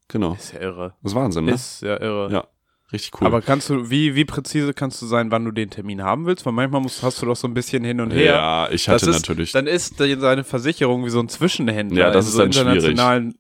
Genau. 0.08 0.34
ist 0.34 0.54
ja 0.54 0.60
irre. 0.60 0.96
Das 1.02 1.12
ist 1.14 1.16
Wahnsinn, 1.16 1.46
ne? 1.46 1.52
Ist 1.54 1.82
ja 1.82 2.00
irre. 2.02 2.32
Ja. 2.32 2.48
Richtig 2.92 3.14
cool. 3.22 3.28
Aber 3.28 3.42
kannst 3.42 3.70
du, 3.70 3.90
wie, 3.90 4.16
wie 4.16 4.26
präzise 4.26 4.74
kannst 4.74 5.02
du 5.02 5.06
sein, 5.06 5.32
wann 5.32 5.46
du 5.46 5.52
den 5.52 5.70
Termin 5.70 6.04
haben 6.04 6.26
willst? 6.26 6.46
Weil 6.46 6.52
manchmal 6.52 6.82
musst, 6.82 7.02
hast 7.04 7.22
du 7.22 7.26
doch 7.26 7.38
so 7.38 7.48
ein 7.48 7.54
bisschen 7.54 7.86
hin 7.86 8.02
und 8.02 8.12
her. 8.12 8.34
ja, 8.34 8.70
ich 8.70 8.90
hatte 8.90 9.10
ist- 9.10 9.16
natürlich. 9.16 9.54
Dann 9.54 9.68
ist 9.68 9.98
seine 9.98 10.44
Versicherung 10.44 11.06
wie 11.06 11.10
so 11.10 11.20
ein 11.22 11.30
Zwischenhändler. 11.30 12.02
Ja, 12.08 12.12
das 12.12 12.26
ist 12.26 12.34
so 12.34 12.40
dann 12.40 12.52
schwierig. 12.52 12.76
internationalen, 12.76 13.36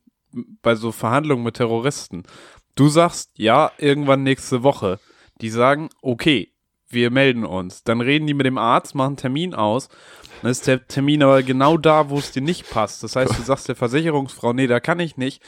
bei 0.62 0.76
so 0.76 0.94
Verhandlungen 0.94 1.44
mit 1.44 1.56
Terroristen. 1.56 2.24
Du 2.76 2.88
sagst, 2.88 3.32
ja, 3.36 3.72
irgendwann 3.78 4.24
nächste 4.24 4.64
Woche. 4.64 5.00
Die 5.42 5.50
sagen, 5.50 5.90
okay, 6.02 6.50
wir 6.94 7.12
melden 7.12 7.46
uns. 7.46 7.84
Dann 7.84 8.02
reden 8.02 8.28
die 8.28 8.34
mit 8.34 8.46
dem 8.46 8.58
Arzt, 8.58 8.96
machen 8.96 9.08
einen 9.08 9.18
Termin 9.18 9.54
aus. 9.54 9.90
Dann 10.42 10.52
ist 10.52 10.68
der 10.68 10.88
Termin 10.88 11.22
aber 11.24 11.44
genau 11.44 11.78
da, 11.78 12.10
wo 12.10 12.18
es 12.18 12.32
dir 12.32 12.42
nicht 12.42 12.70
passt. 12.70 13.04
Das 13.04 13.16
heißt, 13.16 13.38
du 13.38 13.44
sagst 13.44 13.68
der 13.68 13.76
Versicherungsfrau, 13.76 14.54
nee, 14.54 14.68
da 14.68 14.80
kann 14.80 15.00
ich 15.00 15.18
nicht. 15.18 15.42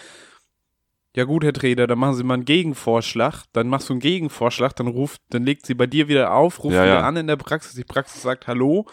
Ja 1.16 1.26
gut, 1.26 1.44
Herr 1.44 1.54
Treder, 1.54 1.86
dann 1.86 2.00
machen 2.00 2.16
Sie 2.16 2.24
mal 2.24 2.36
einen 2.36 2.46
Gegenvorschlag. 2.46 3.44
Dann 3.54 3.68
machst 3.68 3.90
du 3.90 3.94
einen 3.94 4.00
Gegenvorschlag, 4.00 4.76
dann 4.76 4.88
ruft, 4.88 5.22
dann 5.30 5.44
legt 5.46 5.66
sie 5.66 5.76
bei 5.76 5.86
dir 5.86 6.08
wieder 6.08 6.34
auf, 6.34 6.64
ruft 6.64 6.76
Ja, 6.76 6.84
wieder 6.84 6.94
ja. 6.96 7.08
an 7.08 7.16
in 7.18 7.28
der 7.28 7.36
Praxis. 7.36 7.74
Die 7.76 7.84
Praxis 7.84 8.24
sagt 8.24 8.48
Hallo. 8.48 8.88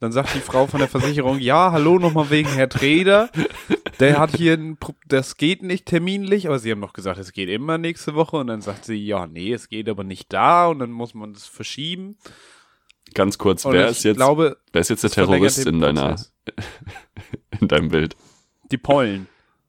Dann 0.00 0.12
sagt 0.12 0.34
die 0.34 0.40
Frau 0.40 0.66
von 0.68 0.78
der 0.78 0.88
Versicherung, 0.88 1.40
ja, 1.40 1.72
hallo 1.72 1.98
nochmal 1.98 2.30
wegen 2.30 2.48
Herr 2.50 2.68
Treder. 2.68 3.30
Der 3.98 4.18
hat 4.20 4.36
hier, 4.36 4.54
ein, 4.54 4.76
Pro- 4.76 4.94
das 5.08 5.36
geht 5.36 5.62
nicht 5.64 5.86
terminlich, 5.86 6.46
aber 6.46 6.60
sie 6.60 6.70
haben 6.70 6.78
noch 6.78 6.92
gesagt, 6.92 7.18
es 7.18 7.32
geht 7.32 7.48
immer 7.48 7.78
nächste 7.78 8.14
Woche. 8.14 8.36
Und 8.36 8.46
dann 8.46 8.60
sagt 8.60 8.84
sie, 8.84 8.94
ja, 9.04 9.26
nee, 9.26 9.52
es 9.52 9.68
geht 9.68 9.88
aber 9.88 10.04
nicht 10.04 10.32
da 10.32 10.68
und 10.68 10.78
dann 10.78 10.92
muss 10.92 11.14
man 11.14 11.32
das 11.32 11.46
verschieben. 11.46 12.16
Ganz 13.14 13.38
kurz, 13.38 13.64
Und 13.64 13.72
wer 13.72 13.88
ist 13.88 14.04
jetzt, 14.04 14.16
glaube, 14.18 14.58
wer 14.72 14.80
ist 14.82 14.90
jetzt 14.90 15.02
der 15.02 15.10
Terrorist 15.10 15.66
in 15.66 15.80
deiner, 15.80 16.16
in 17.60 17.66
deinem 17.68 17.88
Bild? 17.88 18.16
die 18.70 18.78
Pollen. 18.78 19.26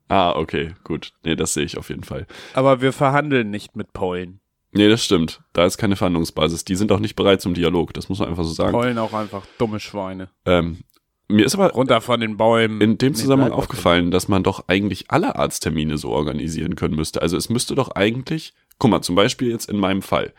Ah, 0.10 0.32
okay, 0.36 0.74
gut. 0.84 1.14
Nee, 1.24 1.36
das 1.36 1.54
sehe 1.54 1.64
ich 1.64 1.78
auf 1.78 1.90
jeden 1.90 2.04
Fall. 2.04 2.28
Aber 2.54 2.82
wir 2.82 2.92
verhandeln 2.94 3.50
nicht 3.50 3.76
mit 3.76 3.94
Pollen. 3.94 4.42
Nee, 4.72 4.88
das 4.88 5.04
stimmt. 5.04 5.42
Da 5.54 5.66
ist 5.66 5.78
keine 5.78 5.96
Verhandlungsbasis. 5.96 6.64
Die 6.64 6.76
sind 6.76 6.92
auch 6.92 7.00
nicht 7.00 7.16
bereit 7.16 7.42
zum 7.42 7.54
Dialog. 7.54 7.94
Das 7.94 8.08
muss 8.08 8.20
man 8.20 8.30
einfach 8.30 8.44
so 8.44 8.54
sagen. 8.54 8.72
Pollen 8.72 8.98
auch 8.98 9.14
einfach 9.14 9.44
dumme 9.58 9.80
Schweine. 9.80 10.30
Ähm, 10.46 10.84
mir 11.28 11.46
ist 11.46 11.54
aber 11.56 11.72
Runter 11.72 12.02
von 12.02 12.20
den 12.20 12.38
Bäumen. 12.38 12.82
in 12.82 12.98
dem 12.98 13.14
Zusammenhang 13.14 13.52
aufgefallen, 13.52 14.10
dass 14.12 14.28
man 14.28 14.44
doch 14.44 14.66
eigentlich 14.68 15.12
alle 15.12 15.36
Arzttermine 15.36 15.98
so 15.98 16.10
organisieren 16.10 16.76
können 16.76 16.96
müsste. 16.96 17.22
Also 17.22 17.38
es 17.38 17.50
müsste 17.50 17.76
doch 17.76 17.92
eigentlich, 17.92 18.54
guck 18.80 18.92
mal, 18.92 19.02
zum 19.02 19.16
Beispiel 19.16 19.50
jetzt 19.50 19.70
in 19.70 19.78
meinem 19.78 20.02
Fall. 20.02 20.34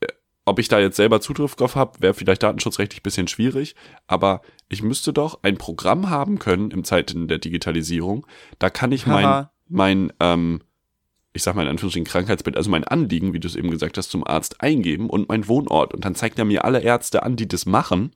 Äh, 0.00 0.06
Ob 0.44 0.60
ich 0.60 0.68
da 0.68 0.78
jetzt 0.78 0.96
selber 0.96 1.20
Zugriff 1.20 1.56
drauf 1.56 1.74
habe, 1.74 2.00
wäre 2.00 2.14
vielleicht 2.14 2.44
datenschutzrechtlich 2.44 3.00
ein 3.00 3.02
bisschen 3.02 3.28
schwierig, 3.28 3.74
aber 4.06 4.42
ich 4.68 4.82
müsste 4.82 5.12
doch 5.12 5.40
ein 5.42 5.58
Programm 5.58 6.10
haben 6.10 6.38
können 6.38 6.70
im 6.70 6.84
Zeiten 6.84 7.26
der 7.26 7.38
Digitalisierung. 7.38 8.24
Da 8.60 8.70
kann 8.70 8.92
ich 8.92 9.06
mein, 9.06 9.48
mein 9.68 10.12
ähm, 10.20 10.62
ich 11.32 11.42
sag 11.42 11.54
mal 11.54 11.62
in 11.62 11.68
Anführungsstrichen 11.68 12.06
Krankheitsbild, 12.06 12.56
also 12.56 12.70
mein 12.70 12.84
Anliegen, 12.84 13.32
wie 13.32 13.40
du 13.40 13.48
es 13.48 13.56
eben 13.56 13.70
gesagt 13.70 13.96
hast, 13.98 14.10
zum 14.10 14.26
Arzt 14.26 14.60
eingeben 14.60 15.08
und 15.08 15.28
mein 15.28 15.48
Wohnort. 15.48 15.94
Und 15.94 16.04
dann 16.04 16.14
zeigt 16.14 16.38
er 16.38 16.44
mir 16.44 16.64
alle 16.64 16.80
Ärzte 16.80 17.22
an, 17.22 17.36
die 17.36 17.48
das 17.48 17.64
machen 17.66 18.14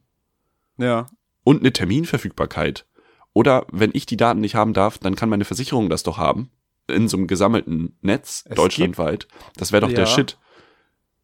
Ja. 0.76 1.06
und 1.44 1.60
eine 1.60 1.72
Terminverfügbarkeit. 1.72 2.86
Oder 3.32 3.66
wenn 3.70 3.90
ich 3.94 4.06
die 4.06 4.16
Daten 4.16 4.40
nicht 4.40 4.54
haben 4.54 4.72
darf, 4.72 4.98
dann 4.98 5.14
kann 5.14 5.28
meine 5.28 5.44
Versicherung 5.44 5.88
das 5.90 6.02
doch 6.02 6.18
haben. 6.18 6.50
In 6.88 7.08
so 7.08 7.16
einem 7.16 7.26
gesammelten 7.26 7.96
Netz, 8.00 8.44
Es 8.48 8.54
deutschlandweit. 8.56 9.26
Das 9.56 9.72
wäre 9.72 9.80
doch 9.82 9.88
der 9.92 10.00
Ja. 10.00 10.06
Shit. 10.06 10.38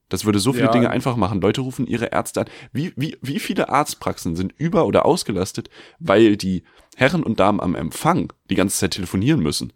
Das 0.09 0.25
würde 0.27 0.41
so 0.41 0.53
viele 0.53 0.67
Ja. 0.67 0.73
Dinge 0.73 0.91
einfach 0.91 1.17
machen. 1.17 1.41
Leute 1.41 1.61
rufen 1.63 1.87
ihre 1.87 2.07
Ärzte 2.07 2.43
an. 2.43 2.47
Wie, 2.73 2.93
wie, 2.97 3.17
wie 3.23 3.39
viele 3.39 3.69
Arztpraxen 3.71 4.37
sind 4.37 4.53
über- 4.59 4.85
oder 4.87 5.07
ausgelastet, 5.07 5.71
weil 6.01 6.37
die 6.37 6.65
Herren 6.97 7.23
und 7.23 7.41
Damen 7.41 7.61
am 7.61 7.75
Empfang 7.75 8.33
die 8.51 8.57
ganze 8.57 8.77
Zeit 8.77 8.91
telefonieren 8.93 9.41
müssen? 9.41 9.73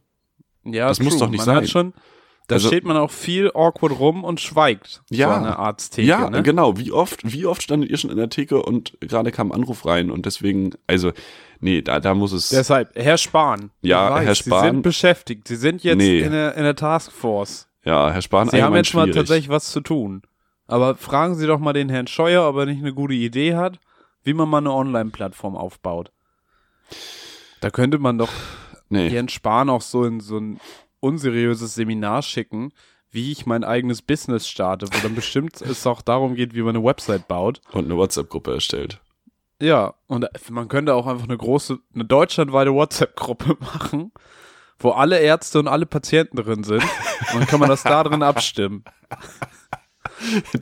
Ja, 0.72 0.88
Das 0.88 1.00
muss 1.00 1.14
true. 1.14 1.20
doch 1.20 1.30
nicht 1.30 1.38
man 1.40 1.46
sein. 1.46 1.56
Hat 1.56 1.68
schon, 1.68 1.94
da 2.48 2.56
Also- 2.56 2.68
steht 2.68 2.84
man 2.84 2.96
auch 2.96 3.10
viel 3.10 3.50
awkward 3.54 3.98
rum 3.98 4.22
und 4.24 4.40
schweigt. 4.40 5.02
Ja. 5.10 5.28
So 5.30 5.34
eine 5.44 5.58
Arzttheke, 5.58 6.08
ja, 6.08 6.30
ne? 6.30 6.42
genau. 6.42 6.78
Wie 6.78 6.92
oft, 6.92 7.20
wie 7.30 7.46
oft 7.46 7.62
standet 7.62 7.90
ihr 7.90 7.96
schon 7.96 8.10
in 8.10 8.16
der 8.16 8.28
Theke 8.28 8.62
und 8.62 8.96
gerade 9.00 9.32
kam 9.32 9.50
ein 9.50 9.54
Anruf 9.56 9.84
rein 9.86 10.10
und 10.10 10.26
deswegen, 10.26 10.70
also, 10.86 11.12
nee, 11.60 11.82
da, 11.82 11.98
da 12.00 12.14
muss 12.14 12.32
es. 12.32 12.50
Deshalb, 12.50 12.90
Herr 12.94 13.18
Spahn. 13.18 13.70
Ja, 13.82 14.10
weiß, 14.12 14.24
Herr 14.26 14.34
Sie 14.34 14.42
Spahn- 14.50 14.64
sind 14.64 14.82
beschäftigt. 14.82 15.48
Sie 15.48 15.56
sind 15.56 15.82
jetzt 15.82 15.98
Nee. 15.98 16.20
in, 16.20 16.32
der, 16.32 16.54
in 16.54 16.62
der 16.62 16.76
Taskforce. 16.76 17.68
ja, 17.84 18.10
Herr 18.12 18.22
Spahn, 18.22 18.48
Sie 18.48 18.62
haben 18.62 18.74
jetzt 18.76 18.94
mal 18.94 19.02
schwierig. 19.02 19.16
tatsächlich 19.16 19.48
was 19.48 19.70
zu 19.72 19.80
tun. 19.80 20.22
Aber 20.68 20.96
fragen 20.96 21.36
Sie 21.36 21.46
doch 21.46 21.60
mal 21.60 21.72
den 21.72 21.88
Herrn 21.88 22.08
Scheuer, 22.08 22.48
ob 22.48 22.56
er 22.56 22.66
nicht 22.66 22.80
eine 22.80 22.92
gute 22.92 23.14
Idee 23.14 23.54
hat, 23.54 23.78
wie 24.24 24.34
man 24.34 24.48
mal 24.48 24.58
eine 24.58 24.72
Online-Plattform 24.72 25.54
aufbaut. 25.56 26.10
Da 27.60 27.70
könnte 27.70 27.98
man 27.98 28.18
doch 28.18 28.30
Nee. 28.88 29.08
Jens 29.08 29.32
Spahn 29.32 29.70
auch 29.70 29.82
so 29.82 30.04
in 30.04 30.20
so 30.20 30.38
ein 30.38 30.60
unseriöses 31.00 31.74
Seminar 31.74 32.22
schicken, 32.22 32.72
wie 33.10 33.32
ich 33.32 33.46
mein 33.46 33.64
eigenes 33.64 34.02
Business 34.02 34.48
starte, 34.48 34.86
wo 34.86 34.98
dann 35.02 35.14
bestimmt 35.14 35.60
es 35.60 35.86
auch 35.86 36.02
darum 36.02 36.34
geht, 36.34 36.54
wie 36.54 36.62
man 36.62 36.76
eine 36.76 36.84
Website 36.84 37.28
baut. 37.28 37.60
Und 37.72 37.86
eine 37.86 37.96
WhatsApp-Gruppe 37.96 38.54
erstellt. 38.54 39.00
Ja, 39.60 39.94
und 40.06 40.26
man 40.50 40.68
könnte 40.68 40.94
auch 40.94 41.06
einfach 41.06 41.24
eine 41.24 41.36
große, 41.36 41.78
eine 41.94 42.04
deutschlandweite 42.04 42.74
WhatsApp-Gruppe 42.74 43.56
machen, 43.60 44.12
wo 44.78 44.90
alle 44.90 45.18
Ärzte 45.18 45.58
und 45.58 45.68
alle 45.68 45.86
Patienten 45.86 46.36
drin 46.36 46.62
sind. 46.62 46.82
Und 46.82 47.40
dann 47.40 47.46
kann 47.46 47.60
man 47.60 47.70
das 47.70 47.82
da 47.82 48.04
drin 48.04 48.22
abstimmen. 48.22 48.84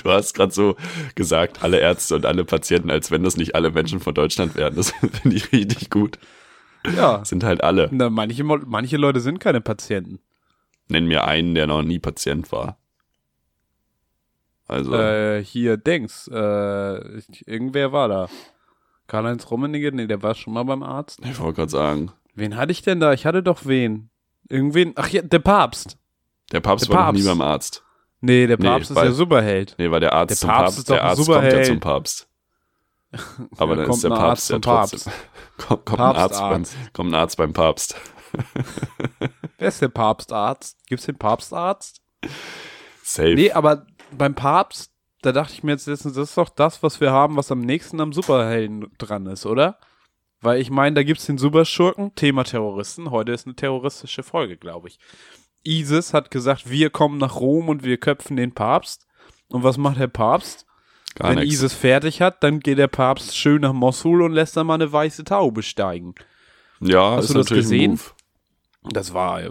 Du 0.03 0.11
hast 0.11 0.35
gerade 0.35 0.53
so 0.53 0.75
gesagt, 1.15 1.63
alle 1.63 1.79
Ärzte 1.79 2.17
und 2.17 2.27
alle 2.27 2.45
Patienten, 2.45 2.91
als 2.91 3.13
wenn 3.13 3.23
das 3.23 3.37
nicht 3.37 3.55
alle 3.55 3.71
Menschen 3.71 4.01
von 4.01 4.13
Deutschland 4.13 4.57
wären. 4.57 4.75
Das 4.75 4.91
finde 5.23 5.37
ich 5.37 5.53
richtig 5.53 5.91
gut. 5.91 6.19
Ja. 6.97 7.25
Sind 7.25 7.45
halt 7.45 7.63
alle. 7.65 7.89
Na, 7.93 8.11
manche, 8.11 8.45
manche 8.45 8.97
Leute 8.97 9.21
sind 9.21 9.41
keine 9.41 9.61
Patienten. 9.61 10.19
Nenn 10.89 11.07
mir 11.07 11.25
einen, 11.25 11.55
der 11.55 11.67
noch 11.67 11.83
nie 11.83 11.99
Patient 11.99 12.51
war. 12.53 12.77
Also, 14.67 14.95
Äh, 14.95 15.45
hier, 15.45 15.77
Dings. 15.77 16.29
Äh, 16.29 17.21
irgendwer 17.47 17.93
war 17.93 18.09
da. 18.09 18.29
Karl-Heinz 19.07 19.51
Rummenigge? 19.51 19.93
Nee, 19.93 20.07
der 20.07 20.23
war 20.23 20.35
schon 20.35 20.55
mal 20.55 20.63
beim 20.65 20.83
Arzt. 20.83 21.21
ich 21.25 21.39
wollte 21.39 21.57
gerade 21.57 21.71
sagen, 21.71 22.13
Wen 22.35 22.57
hatte 22.57 22.73
ich 22.73 22.83
denn 22.83 22.99
da? 22.99 23.13
Ich 23.13 23.27
hatte 23.27 23.43
doch 23.43 23.65
wen. 23.65 24.11
Irgendwen. 24.49 24.93
Ach 24.97 25.09
ja, 25.09 25.23
der 25.23 25.39
Papst. 25.39 25.97
der 26.53 26.61
Papst 26.61 26.89
Der 26.89 26.95
war 26.95 27.07
noch 27.07 27.13
nie 27.13 27.23
Papst. 27.23 27.39
beim 27.39 27.47
Arzt. 27.47 27.85
Nee, 28.21 28.47
der 28.47 28.59
Nee, 28.59 28.65
Papst 28.67 28.91
ist 28.91 28.97
weil- 28.97 29.07
ja 29.07 29.13
Superheld. 29.13 29.75
Nee, 29.79 29.91
weil 29.91 30.01
der 30.01 30.13
Arzt 30.15 30.31
Der 30.31 30.37
zum 30.39 30.49
Papst 30.49 30.63
Papst, 30.65 30.79
ist 30.79 30.91
doch 30.91 30.95
der 30.97 31.05
Arzt 31.05 31.17
kommt 31.19 31.29
ja 31.29 31.35
Superheld. 31.35 31.67
zum 31.67 31.81
Papst. 31.81 32.29
Aber 33.57 33.77
Ja, 33.77 33.83
dann 33.83 33.91
ist 33.91 34.05
der 34.05 34.09
Papst 34.11 34.23
Arzt 34.23 34.51
ja 34.51 34.55
zum 34.55 34.63
trotzdem. 34.63 35.13
Kommt, 35.57 35.87
kommt, 35.87 36.01
ein 36.01 36.17
Arzt 36.17 36.41
beim, 36.41 36.63
Papstarzt. 36.63 36.95
kommt 36.95 37.11
ein 37.11 37.15
Arzt 37.15 37.37
beim 37.37 37.53
Papst. 37.53 37.97
Wer 39.59 39.69
ist 39.69 39.81
der 39.81 39.89
Papstarzt? 39.89 40.79
Gibt's 40.89 41.07
den 41.07 41.17
Papstarzt? 41.17 42.03
Safe. 43.03 43.35
Nee, 43.35 43.53
aber 43.53 43.87
beim 44.11 44.35
Papst, 44.35 44.93
da 45.23 45.31
dachte 45.33 45.53
ich 45.53 45.63
mir 45.63 45.73
jetzt 45.73 45.87
letztens, 45.87 46.15
das 46.15 46.31
ist 46.31 46.39
doch 46.39 46.49
das, 46.49 46.83
was 46.83 47.01
wir 47.01 47.13
haben, 47.13 47.37
was 47.37 47.53
am 47.53 47.61
nächsten 47.61 48.01
am 48.01 48.13
Superhelden 48.13 48.91
dran 48.99 49.27
ist, 49.27 49.47
oder? 49.47 49.79
Weil 50.41 50.61
ich 50.61 50.71
meine, 50.71 50.95
da 50.95 51.03
gibt's 51.03 51.27
den 51.27 51.39
Superschurken, 51.39 52.15
Thema 52.17 52.45
Terroristen. 52.45 53.11
Heute 53.11 53.33
ist 53.33 53.47
eine 53.47 53.55
terroristische 53.57 54.23
Folge, 54.23 54.57
glaube 54.57 54.89
ich. 54.89 54.99
ISIS 55.63 56.13
hat 56.13 56.31
gesagt, 56.31 56.69
wir 56.69 56.91
kommen 56.91 57.19
nach 57.19 57.37
Rom 57.41 57.69
und 57.69 57.85
wir 57.85 57.97
köpfen 57.97 58.37
den 58.37 58.53
Papst. 58.53 59.07
Und 59.49 59.63
was 59.63 59.79
macht 59.79 59.99
der 59.99 60.09
Papst? 60.09 60.67
Gar 61.17 61.31
Wenn 61.31 61.39
nichts. 61.39 61.55
ISIS 61.55 61.75
fertig 61.75 62.21
hat, 62.21 62.43
dann 62.43 62.61
geht 62.61 62.79
der 62.79 62.89
Papst 62.89 63.37
schön 63.37 63.61
nach 63.63 63.73
Mosul 63.73 64.23
und 64.23 64.33
lässt 64.33 64.57
dann 64.57 64.67
mal 64.67 64.75
eine 64.75 64.91
weiße 64.93 65.25
Taube 65.25 65.63
steigen. 65.63 66.15
Ja, 66.81 67.17
Hast 67.17 67.31
du 67.31 67.35
das 67.35 67.47
gesehen? 67.47 68.01
Das 68.91 69.15
war, 69.15 69.43
äh, 69.43 69.51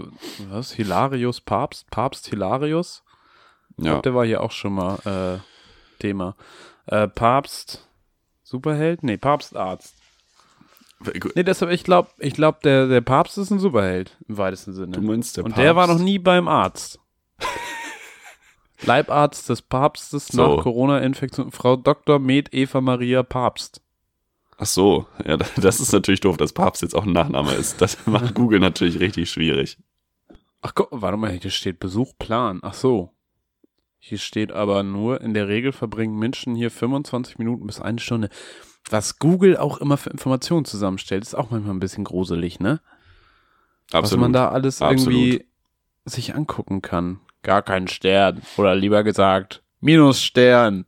was? 0.50 0.74
Hilarius 0.74 1.42
Papst? 1.42 1.90
Papst 1.90 2.28
Hilarius? 2.28 3.04
Ich 3.78 3.86
Ja. 3.86 3.92
glaube, 3.92 4.02
der 4.04 4.14
war 4.16 4.26
hier 4.26 4.42
auch 4.42 4.52
schon 4.52 4.74
mal 4.74 5.00
äh, 5.06 6.00
Thema. 6.02 6.36
Äh, 6.86 7.08
Papst, 7.08 7.88
Superheld? 8.44 9.02
Nee, 9.04 9.18
Papstarzt. 9.18 9.96
Nee, 11.36 11.44
deshalb, 11.44 11.72
ich 11.72 11.84
glaube, 11.84 12.10
ich 12.20 12.34
glaub, 12.34 12.62
der, 12.62 12.88
der 12.88 13.02
Papst 13.02 13.38
ist 13.38 13.50
ein 13.52 13.60
Superheld 13.60 14.18
im 14.28 14.38
weitesten 14.38 14.74
Sinne. 14.74 14.92
Du 14.92 15.02
meinst 15.02 15.36
der 15.38 15.44
Und 15.46 15.52
Papst? 15.52 15.64
der 15.64 15.76
war 15.76 15.88
noch 15.88 16.00
nie 16.00 16.20
beim 16.20 16.48
Arzt. 16.48 17.00
Leibarzt 18.86 19.50
des 19.50 19.62
Papstes 19.62 20.28
So. 20.28 20.56
nach 20.56 20.64
Corona-Infektion, 20.64 21.52
Frau 21.52 21.76
Dr. 21.76 22.20
Med 22.20 22.54
Eva 22.54 22.82
Maria 22.82 23.24
Papst. 23.24 23.82
Ach 24.58 24.66
so, 24.66 25.08
ja, 25.26 25.38
das 25.38 25.80
ist 25.80 25.92
natürlich 25.92 26.22
doof, 26.22 26.38
dass 26.38 26.54
Papst 26.54 26.82
jetzt 26.82 26.96
auch 26.96 27.06
ein 27.06 27.12
Nachname 27.12 27.54
ist. 27.54 27.82
Das 27.82 28.06
macht 28.06 28.34
Google 28.36 28.60
natürlich 28.60 29.00
richtig 29.00 29.30
schwierig. 29.30 29.78
Ach 30.62 30.74
guck, 30.76 30.90
warte 30.92 31.18
mal, 31.18 31.32
hier 31.32 31.52
steht 31.52 31.80
Besuchplan. 31.80 32.60
Ach 32.62 32.74
so. 32.74 33.12
Hier 34.00 34.18
steht 34.18 34.52
aber 34.52 34.84
nur, 34.84 35.22
in 35.22 35.34
der 35.34 35.48
Regel 35.48 35.72
verbringen 35.72 36.18
Menschen 36.20 36.56
hier 36.56 36.72
25 36.72 37.38
Minuten 37.38 37.66
bis 37.66 37.80
eine 37.80 38.00
Stunde. 38.00 38.30
Was 38.90 39.18
Google 39.18 39.58
auch 39.58 39.78
immer 39.78 39.98
für 39.98 40.10
Informationen 40.10 40.66
zusammenstellt, 40.66 41.24
ist 41.24 41.36
auch 41.36 41.52
manchmal 41.52 41.74
ein 41.74 41.80
bisschen 41.80 42.04
gruselig, 42.04 42.60
ne? 42.60 42.82
Absolut. 43.92 44.04
Was 44.04 44.18
man 44.18 44.34
da 44.34 44.50
alles 44.50 44.82
Absolut. 44.82 45.14
irgendwie 45.14 45.46
sich 46.06 46.36
angucken 46.36 46.82
kann. 46.82 47.20
Gar 47.44 47.62
kein 47.62 47.88
Stern. 47.88 48.42
Oder 48.58 48.76
lieber 48.76 49.04
gesagt, 49.04 49.64
Minusstern. 49.82 50.86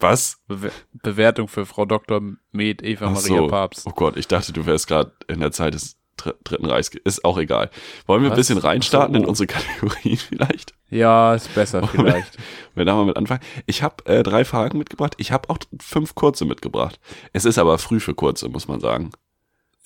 Was? 0.00 0.38
Bewer 0.46 0.70
Bewertung 0.92 1.48
für 1.48 1.66
Frau 1.66 1.84
Dr. 1.84 2.20
Med 2.52 2.82
Eva 2.82 3.06
Ach 3.06 3.10
Maria 3.12 3.38
so. 3.38 3.46
Papst. 3.48 3.86
Oh 3.86 3.92
Gott, 3.92 4.16
ich 4.16 4.28
dachte, 4.28 4.52
du 4.52 4.66
wärst 4.66 4.86
gerade 4.88 5.12
in 5.28 5.40
der 5.40 5.52
Zeit 5.52 5.74
des 5.74 5.96
Dr 6.16 6.34
Dritten 6.44 6.66
Reichs. 6.66 6.90
Ist 7.04 7.24
auch 7.24 7.38
egal. 7.38 7.70
Wollen 8.06 8.22
wir 8.22 8.28
ein 8.28 8.32
Was? 8.32 8.38
bisschen 8.38 8.58
reinstarten 8.58 9.14
so. 9.14 9.22
in 9.22 9.26
unsere 9.26 9.46
Kategorien 9.46 10.16
vielleicht? 10.18 10.74
Ja, 10.90 11.34
ist 11.34 11.54
besser 11.54 11.86
vielleicht. 11.86 12.36
Wir 12.74 12.84
da 12.84 12.94
mal 12.94 13.06
mit 13.06 13.16
anfangen. 13.16 13.40
Ich 13.66 13.82
habe 13.82 14.04
äh, 14.06 14.22
drei 14.22 14.44
Fragen 14.44 14.78
mitgebracht. 14.78 15.14
Ich 15.18 15.32
habe 15.32 15.48
auch 15.50 15.58
fünf 15.80 16.14
kurze 16.14 16.44
mitgebracht. 16.44 16.98
Es 17.32 17.44
ist 17.44 17.58
aber 17.58 17.78
früh 17.78 18.00
für 18.00 18.14
kurze, 18.14 18.48
muss 18.48 18.68
man 18.68 18.80
sagen. 18.80 19.10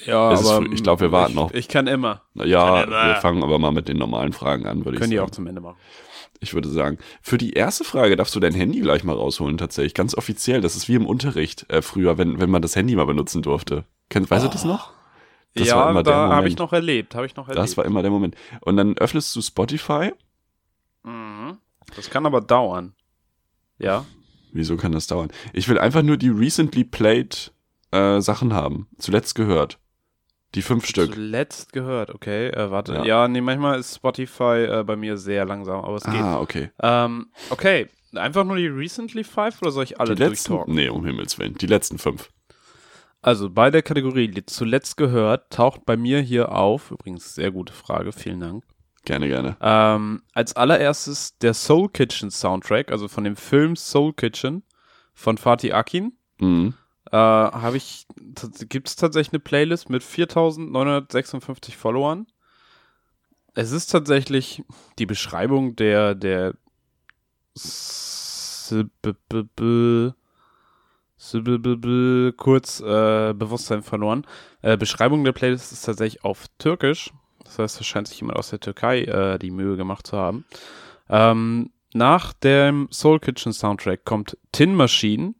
Ja, 0.06 0.32
Es 0.32 0.46
aber. 0.48 0.66
Ich 0.72 0.82
glaub, 0.82 1.00
wir 1.00 1.12
warten 1.12 1.32
ich, 1.32 1.36
noch. 1.36 1.52
Ich 1.52 1.68
kann 1.68 1.86
immer. 1.86 2.22
Ja, 2.34 2.80
Kann 2.82 2.92
aber- 2.92 3.06
wir 3.08 3.16
fangen 3.16 3.42
aber 3.42 3.58
mal 3.58 3.72
mit 3.72 3.88
den 3.88 3.96
normalen 3.98 4.32
Fragen 4.32 4.66
an, 4.66 4.84
würde 4.84 4.96
ich 4.96 5.00
Können 5.00 5.10
die 5.10 5.16
sagen. 5.16 5.28
auch 5.28 5.32
zum 5.34 5.46
Ende 5.46 5.60
machen. 5.60 5.76
Ich 6.40 6.54
würde 6.54 6.68
sagen, 6.68 6.98
für 7.20 7.38
die 7.38 7.52
erste 7.52 7.84
Frage 7.84 8.16
darfst 8.16 8.34
du 8.34 8.40
dein 8.40 8.52
Handy 8.54 8.80
gleich 8.80 9.04
mal 9.04 9.14
rausholen, 9.14 9.58
tatsächlich. 9.58 9.94
Ganz 9.94 10.16
offiziell. 10.16 10.60
Das 10.60 10.74
ist 10.74 10.88
wie 10.88 10.94
im 10.96 11.06
Unterricht 11.06 11.66
äh, 11.70 11.82
früher, 11.82 12.18
wenn, 12.18 12.40
wenn 12.40 12.50
man 12.50 12.62
das 12.62 12.74
Handy 12.74 12.96
mal 12.96 13.06
benutzen 13.06 13.42
durfte. 13.42 13.84
Kennt, 14.08 14.28
weißt 14.30 14.44
du 14.44 14.48
das 14.48 14.64
noch? 14.64 14.90
Das 15.54 15.68
ja, 15.68 15.76
war 15.76 15.90
immer 15.90 16.02
der 16.02 16.12
da 16.14 16.18
habe 16.20 16.34
Moment. 16.36 16.48
ich 16.54 16.58
noch 16.58 16.72
erlebt, 16.72 17.14
habe 17.14 17.26
ich 17.26 17.36
noch 17.36 17.46
erlebt. 17.48 17.62
Das 17.62 17.76
war 17.76 17.84
immer 17.84 18.02
der 18.02 18.10
Moment. 18.10 18.34
Und 18.62 18.76
dann 18.76 18.96
öffnest 18.98 19.36
du 19.36 19.42
Spotify. 19.42 20.12
Mhm. 21.04 21.58
Das 21.94 22.10
kann 22.10 22.26
aber 22.26 22.40
dauern. 22.40 22.94
Ja. 23.78 24.04
Wieso 24.52 24.76
kann 24.76 24.92
das 24.92 25.06
dauern? 25.06 25.30
Ich 25.52 25.68
will 25.68 25.78
einfach 25.78 26.02
nur 26.02 26.16
die 26.16 26.28
recently 26.28 26.84
played 26.84 27.52
äh, 27.90 28.20
Sachen 28.20 28.52
haben. 28.52 28.88
Zuletzt 28.98 29.34
gehört. 29.34 29.78
Die 30.54 30.62
fünf 30.62 30.86
Stück. 30.86 31.14
Zuletzt 31.14 31.72
gehört, 31.72 32.14
okay. 32.14 32.48
Äh, 32.48 32.70
warte. 32.70 32.94
Ja. 32.94 33.04
Ja. 33.04 33.28
nee, 33.28 33.40
manchmal 33.40 33.78
ist 33.78 33.96
Spotify 33.96 34.66
äh, 34.68 34.84
bei 34.86 34.96
mir 34.96 35.16
sehr 35.16 35.44
langsam, 35.46 35.82
aber 35.84 35.96
es 35.96 36.04
geht. 36.04 36.14
Ah, 36.20 36.40
okay. 36.40 36.70
Ähm, 36.82 37.30
okay. 37.50 37.88
Einfach 38.14 38.44
nur 38.44 38.56
die 38.56 38.66
Recently 38.66 39.24
Five 39.24 39.62
oder 39.62 39.70
soll 39.70 39.84
ich 39.84 39.98
alle 39.98 40.14
Die 40.14 40.22
letzten, 40.22 40.50
durchtalken? 40.50 40.74
nee, 40.74 40.88
um 40.90 41.04
Himmels 41.06 41.38
Willen. 41.38 41.54
Die 41.54 41.66
letzten 41.66 41.98
fünf. 41.98 42.28
Also 43.22 43.48
bei 43.48 43.70
der 43.70 43.82
Kategorie 43.82 44.28
die 44.28 44.44
zuletzt 44.44 44.96
gehört 44.96 45.50
taucht 45.50 45.86
bei 45.86 45.96
mir 45.96 46.20
hier 46.20 46.52
auf, 46.52 46.90
übrigens 46.90 47.34
sehr 47.34 47.50
gute 47.52 47.72
Frage, 47.72 48.12
vielen 48.12 48.40
Dank. 48.40 48.64
Gerne, 49.04 49.28
gerne. 49.28 49.56
Ähm, 49.60 50.22
als 50.34 50.54
allererstes 50.54 51.38
der 51.38 51.54
Soul 51.54 51.88
Kitchen 51.88 52.30
Soundtrack, 52.30 52.92
also 52.92 53.08
von 53.08 53.24
dem 53.24 53.36
Film 53.36 53.76
Soul 53.76 54.12
Kitchen 54.12 54.62
von 55.14 55.38
Fatih 55.38 55.72
Akin. 55.72 56.12
Mhm. 56.38 56.74
Äh, 57.10 57.16
habe 57.16 57.76
ich, 57.76 58.06
gibt 58.68 58.88
es 58.88 58.96
tatsächlich 58.96 59.32
eine 59.32 59.40
Playlist 59.40 59.90
mit 59.90 60.02
4956 60.02 61.76
Followern. 61.76 62.26
Es 63.54 63.72
ist 63.72 63.88
tatsächlich 63.88 64.62
die 64.98 65.06
Beschreibung 65.06 65.76
der, 65.76 66.14
der 66.14 66.54
kurz 72.36 72.80
äh, 72.80 73.34
Bewusstsein 73.34 73.82
verloren. 73.82 74.26
Äh, 74.62 74.76
Beschreibung 74.76 75.24
der 75.24 75.32
Playlist 75.32 75.72
ist 75.72 75.84
tatsächlich 75.84 76.24
auf 76.24 76.46
Türkisch. 76.58 77.12
Das 77.44 77.58
heißt, 77.58 77.80
es 77.80 77.86
scheint 77.86 78.08
sich 78.08 78.20
jemand 78.20 78.38
aus 78.38 78.50
der 78.50 78.60
Türkei 78.60 79.02
äh, 79.02 79.38
die 79.38 79.50
Mühe 79.50 79.76
gemacht 79.76 80.06
zu 80.06 80.16
haben. 80.16 80.44
Ähm, 81.10 81.70
nach 81.94 82.32
dem 82.32 82.88
Soul 82.90 83.20
Kitchen 83.20 83.52
Soundtrack 83.52 84.04
kommt 84.04 84.38
Tin 84.52 84.74
Machine. 84.74 85.34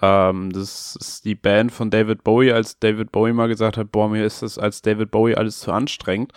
Ähm, 0.00 0.52
das 0.52 0.96
ist 0.96 1.24
die 1.24 1.34
Band 1.34 1.72
von 1.72 1.90
David 1.90 2.24
Bowie, 2.24 2.52
als 2.52 2.78
David 2.78 3.10
Bowie 3.10 3.32
mal 3.32 3.48
gesagt 3.48 3.76
hat, 3.76 3.90
boah, 3.90 4.08
mir 4.08 4.24
ist 4.24 4.42
das 4.42 4.58
als 4.58 4.82
David 4.82 5.10
Bowie 5.10 5.34
alles 5.34 5.60
zu 5.60 5.72
anstrengend. 5.72 6.32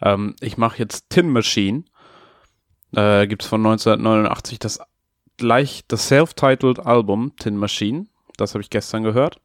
Ähm, 0.00 0.36
ich 0.40 0.56
mache 0.56 0.78
jetzt 0.78 1.10
Tin 1.10 1.30
Machine. 1.30 1.84
Äh, 2.94 3.26
Gibt 3.26 3.42
es 3.42 3.48
von 3.48 3.60
1989 3.60 4.58
das 4.58 4.80
gleich 5.36 5.84
das 5.88 6.08
self-titled 6.08 6.80
Album 6.80 7.34
Tin 7.36 7.56
Machine. 7.56 8.06
Das 8.36 8.54
habe 8.54 8.62
ich 8.62 8.70
gestern 8.70 9.02
gehört. 9.02 9.40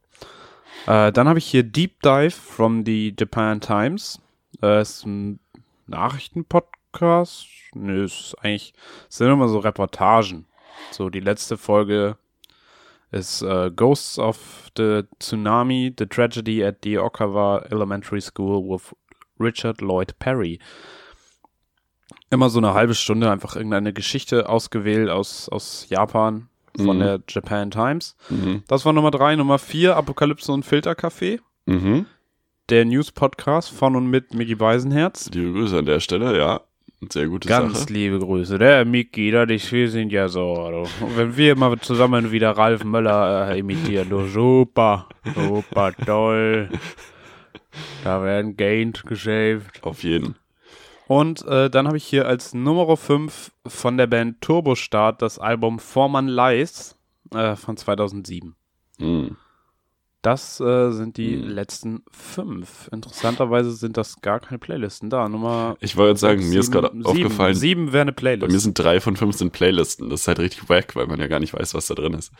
Äh, 0.86 1.12
dann 1.12 1.28
habe 1.28 1.38
ich 1.38 1.46
hier 1.46 1.62
Deep 1.62 2.00
Dive 2.02 2.30
from 2.30 2.84
the 2.84 3.14
Japan 3.18 3.60
Times. 3.60 4.20
Äh, 4.62 4.82
ist 4.82 5.04
ein 5.04 5.40
Nachrichtenpodcast. 5.86 7.46
Nö, 7.74 8.04
ist 8.04 8.36
eigentlich, 8.40 8.74
sind 9.08 9.28
immer 9.28 9.48
so 9.48 9.58
Reportagen. 9.58 10.46
So, 10.90 11.10
die 11.10 11.20
letzte 11.20 11.56
Folge 11.56 12.16
ist 13.10 13.42
äh, 13.42 13.70
Ghosts 13.74 14.18
of 14.18 14.70
the 14.76 15.02
Tsunami, 15.18 15.94
The 15.98 16.06
Tragedy 16.06 16.64
at 16.64 16.78
the 16.84 16.98
Okawa 16.98 17.64
Elementary 17.70 18.20
School 18.20 18.62
with 18.68 18.94
Richard 19.38 19.80
Lloyd 19.80 20.18
Perry. 20.18 20.58
Immer 22.30 22.48
so 22.50 22.58
eine 22.58 22.74
halbe 22.74 22.94
Stunde 22.94 23.30
einfach 23.30 23.56
irgendeine 23.56 23.92
Geschichte 23.92 24.48
ausgewählt 24.48 25.10
aus, 25.10 25.48
aus 25.48 25.86
Japan 25.88 26.48
von 26.76 26.96
Mhm. 26.96 27.00
der 27.00 27.20
Japan 27.28 27.70
Times. 27.72 28.16
Mhm. 28.28 28.62
Das 28.68 28.84
war 28.84 28.92
Nummer 28.92 29.10
drei. 29.10 29.34
Nummer 29.34 29.58
vier, 29.58 29.96
Apokalypse 29.96 30.52
und 30.52 30.64
Filterkaffee. 30.64 31.40
Mhm. 31.66 32.06
Der 32.68 32.84
News-Podcast 32.84 33.70
von 33.70 33.96
und 33.96 34.06
mit 34.08 34.32
Mickey 34.34 34.54
Beisenherz. 34.54 35.28
Liebe 35.34 35.52
Grüße 35.52 35.78
an 35.78 35.86
der 35.86 35.98
Stelle, 35.98 36.38
ja. 36.38 36.60
Sehr 37.08 37.28
gute 37.28 37.48
Ganz 37.48 37.80
Sache. 37.80 37.92
liebe 37.92 38.18
Grüße. 38.18 38.58
Der 38.58 38.84
Mickey, 38.84 39.30
da 39.30 39.46
dich, 39.46 39.72
wir 39.72 39.88
sind 39.88 40.12
ja 40.12 40.28
so. 40.28 40.52
Und 40.52 41.16
wenn 41.16 41.36
wir 41.36 41.56
mal 41.56 41.78
zusammen 41.80 42.30
wieder 42.30 42.50
Ralf 42.50 42.84
Möller 42.84 43.50
äh, 43.50 43.58
imitieren, 43.58 44.10
du 44.10 44.26
super, 44.26 45.08
super 45.34 45.94
toll. 46.04 46.68
Da 48.04 48.22
werden 48.22 48.56
Gained 48.56 49.04
geshaved. 49.06 49.82
Auf 49.82 50.02
jeden. 50.02 50.34
Und 51.06 51.44
äh, 51.46 51.70
dann 51.70 51.86
habe 51.86 51.96
ich 51.96 52.04
hier 52.04 52.28
als 52.28 52.52
Nummer 52.52 52.96
5 52.96 53.50
von 53.66 53.96
der 53.96 54.06
Band 54.06 54.40
Turbostart 54.42 55.22
das 55.22 55.38
Album 55.38 55.78
Vormann 55.78 56.28
Lies 56.28 56.96
äh, 57.34 57.56
von 57.56 57.76
2007. 57.76 58.54
Mhm. 58.98 59.36
Das 60.22 60.60
äh, 60.60 60.90
sind 60.90 61.16
die 61.16 61.36
Hm. 61.36 61.48
letzten 61.48 62.02
fünf. 62.10 62.88
Interessanterweise 62.92 63.72
sind 63.72 63.96
das 63.96 64.20
gar 64.20 64.38
keine 64.40 64.58
Playlisten 64.58 65.08
da. 65.08 65.26
Nummer 65.30 65.76
Ich 65.80 65.96
wollte 65.96 66.10
jetzt 66.10 66.20
sagen, 66.20 66.46
mir 66.46 66.60
ist 66.60 66.70
gerade 66.70 66.88
sieben- 66.92 67.06
aufgefallen, 67.06 67.54
Sieben 67.54 67.92
wäre 67.94 68.02
eine 68.02 68.12
bei 68.12 68.22
mir 68.24 68.36
Playlist. 68.36 68.60
sind 68.64 68.78
drei 68.78 69.00
von 69.00 69.16
15 69.16 69.50
Playlisten. 69.50 70.10
Das 70.10 70.20
ist 70.20 70.28
halt 70.28 70.40
richtig 70.40 70.68
wack, 70.68 70.94
weil 70.94 71.06
man 71.06 71.18
ja 71.20 71.26
gar 71.26 71.40
nicht 71.40 71.54
weiß, 71.54 71.72
was 71.72 71.86
da 71.86 71.94
drin 71.94 72.12
ist. 72.12 72.32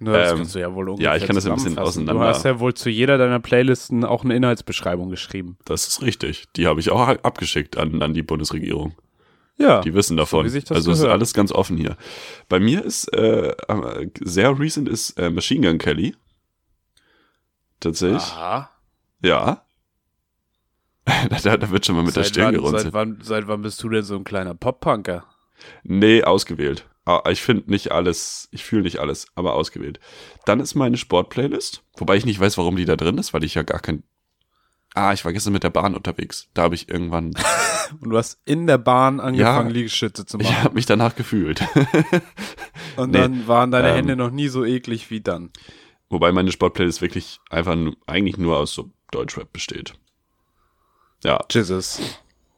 Na, 0.00 0.12
das 0.12 0.32
ähm, 0.32 0.36
kannst 0.38 0.54
du 0.56 0.58
ja 0.58 0.74
wohl 0.74 1.00
ja, 1.00 1.14
ich 1.14 1.24
kann 1.24 1.36
das 1.36 1.46
ein 1.46 1.54
bisschen 1.54 1.78
auseinander- 1.78 2.14
Du 2.14 2.20
hast 2.28 2.44
ja 2.44 2.58
wohl 2.58 2.74
zu 2.74 2.90
jeder 2.90 3.16
deiner 3.16 3.38
Playlisten 3.38 4.04
auch 4.04 4.24
eine 4.24 4.34
Inhaltsbeschreibung 4.34 5.08
geschrieben. 5.08 5.56
Das 5.64 5.86
ist 5.86 6.02
richtig. 6.02 6.46
Die 6.56 6.66
habe 6.66 6.80
ich 6.80 6.90
auch 6.90 7.06
abgeschickt 7.06 7.76
an, 7.76 8.02
an 8.02 8.12
die 8.12 8.22
Bundesregierung. 8.24 8.94
Ja. 9.56 9.82
Die 9.82 9.94
wissen 9.94 10.16
davon. 10.16 10.50
das 10.52 10.72
also 10.72 10.90
ist 10.90 11.04
alles 11.04 11.32
ganz 11.34 11.52
offen 11.52 11.76
hier. 11.76 11.96
Bei 12.48 12.58
mir 12.58 12.84
ist 12.84 13.06
äh, 13.14 13.50
äh, 13.68 14.08
sehr 14.20 14.58
recent 14.58 14.88
ist 14.88 15.10
äh, 15.18 15.30
Machine 15.30 15.68
Gun 15.68 15.78
Kelly. 15.78 16.16
Tatsächlich. 17.80 18.22
Aha. 18.22 18.70
Ja. 19.22 19.62
da, 21.42 21.56
da 21.56 21.70
wird 21.70 21.86
schon 21.86 21.96
mal 21.96 22.04
mit 22.04 22.14
der 22.16 22.24
seit, 22.24 22.30
Stirn 22.32 22.46
wann, 22.46 22.54
gerunzelt. 22.54 22.82
seit, 22.84 22.92
wann, 22.92 23.18
seit 23.22 23.48
wann 23.48 23.62
bist 23.62 23.82
du 23.82 23.88
denn 23.88 24.04
so 24.04 24.16
ein 24.16 24.24
kleiner 24.24 24.54
Pop-Punker? 24.54 25.24
Nee, 25.82 26.22
ausgewählt. 26.22 26.86
Ah, 27.06 27.22
Ich 27.30 27.42
finde 27.42 27.70
nicht 27.70 27.90
alles, 27.92 28.48
ich 28.52 28.64
fühle 28.64 28.82
nicht 28.82 28.98
alles, 28.98 29.26
aber 29.34 29.54
ausgewählt. 29.54 29.98
Dann 30.44 30.60
ist 30.60 30.74
meine 30.74 30.96
Sport-Playlist, 30.96 31.82
wobei 31.96 32.16
ich 32.16 32.26
nicht 32.26 32.38
weiß, 32.38 32.56
warum 32.58 32.76
die 32.76 32.84
da 32.84 32.96
drin 32.96 33.18
ist, 33.18 33.32
weil 33.34 33.44
ich 33.44 33.54
ja 33.54 33.62
gar 33.62 33.80
kein. 33.80 34.02
Ah, 34.94 35.12
ich 35.12 35.24
war 35.24 35.32
gestern 35.32 35.52
mit 35.52 35.62
der 35.62 35.70
Bahn 35.70 35.94
unterwegs. 35.94 36.48
Da 36.52 36.62
habe 36.62 36.74
ich 36.74 36.88
irgendwann. 36.88 37.32
Und 38.00 38.10
du 38.10 38.16
hast 38.18 38.40
in 38.44 38.66
der 38.66 38.78
Bahn 38.78 39.20
angefangen, 39.20 39.68
Ja. 39.70 39.74
Liegestütze 39.74 40.26
zu 40.26 40.38
ich 40.38 40.48
machen. 40.50 40.64
habe 40.64 40.74
mich 40.74 40.86
danach 40.86 41.14
gefühlt. 41.14 41.60
Und 42.96 43.10
nee, 43.12 43.18
dann 43.18 43.46
waren 43.48 43.70
deine 43.70 43.90
ähm, 43.90 43.94
Hände 43.96 44.16
noch 44.16 44.30
nie 44.30 44.48
so 44.48 44.64
eklig 44.64 45.10
wie 45.10 45.20
dann. 45.20 45.50
Wobei 46.10 46.32
meine 46.32 46.50
Sportplaylist 46.52 47.00
wirklich 47.00 47.40
einfach 47.48 47.76
eigentlich 48.06 48.36
nur 48.36 48.58
aus 48.58 48.74
so 48.74 48.90
Deutschrap 49.12 49.52
besteht. 49.52 49.94
Ja, 51.24 51.44
Jesus. 51.50 52.00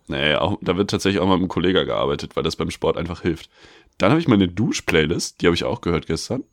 nee, 0.09 0.35
auch, 0.35 0.59
da 0.63 0.77
wird 0.77 0.91
tatsächlich 0.91 1.21
auch 1.21 1.27
mal 1.27 1.35
mit 1.35 1.43
einem 1.43 1.49
Kollegen 1.49 1.85
gearbeitet, 1.85 2.35
weil 2.35 2.43
das 2.43 2.57
beim 2.57 2.71
Sport 2.71 2.97
einfach 2.97 3.23
hilft. 3.23 3.51
Dann 3.99 4.11
habe 4.11 4.21
ich 4.21 4.29
meine 4.29 4.49
Dusch-Playlist, 4.49 5.41
die 5.41 5.47
habe 5.47 5.55
ich 5.55 5.65
auch 5.65 5.83
gehört 5.83 6.07
gestern. 6.07 6.45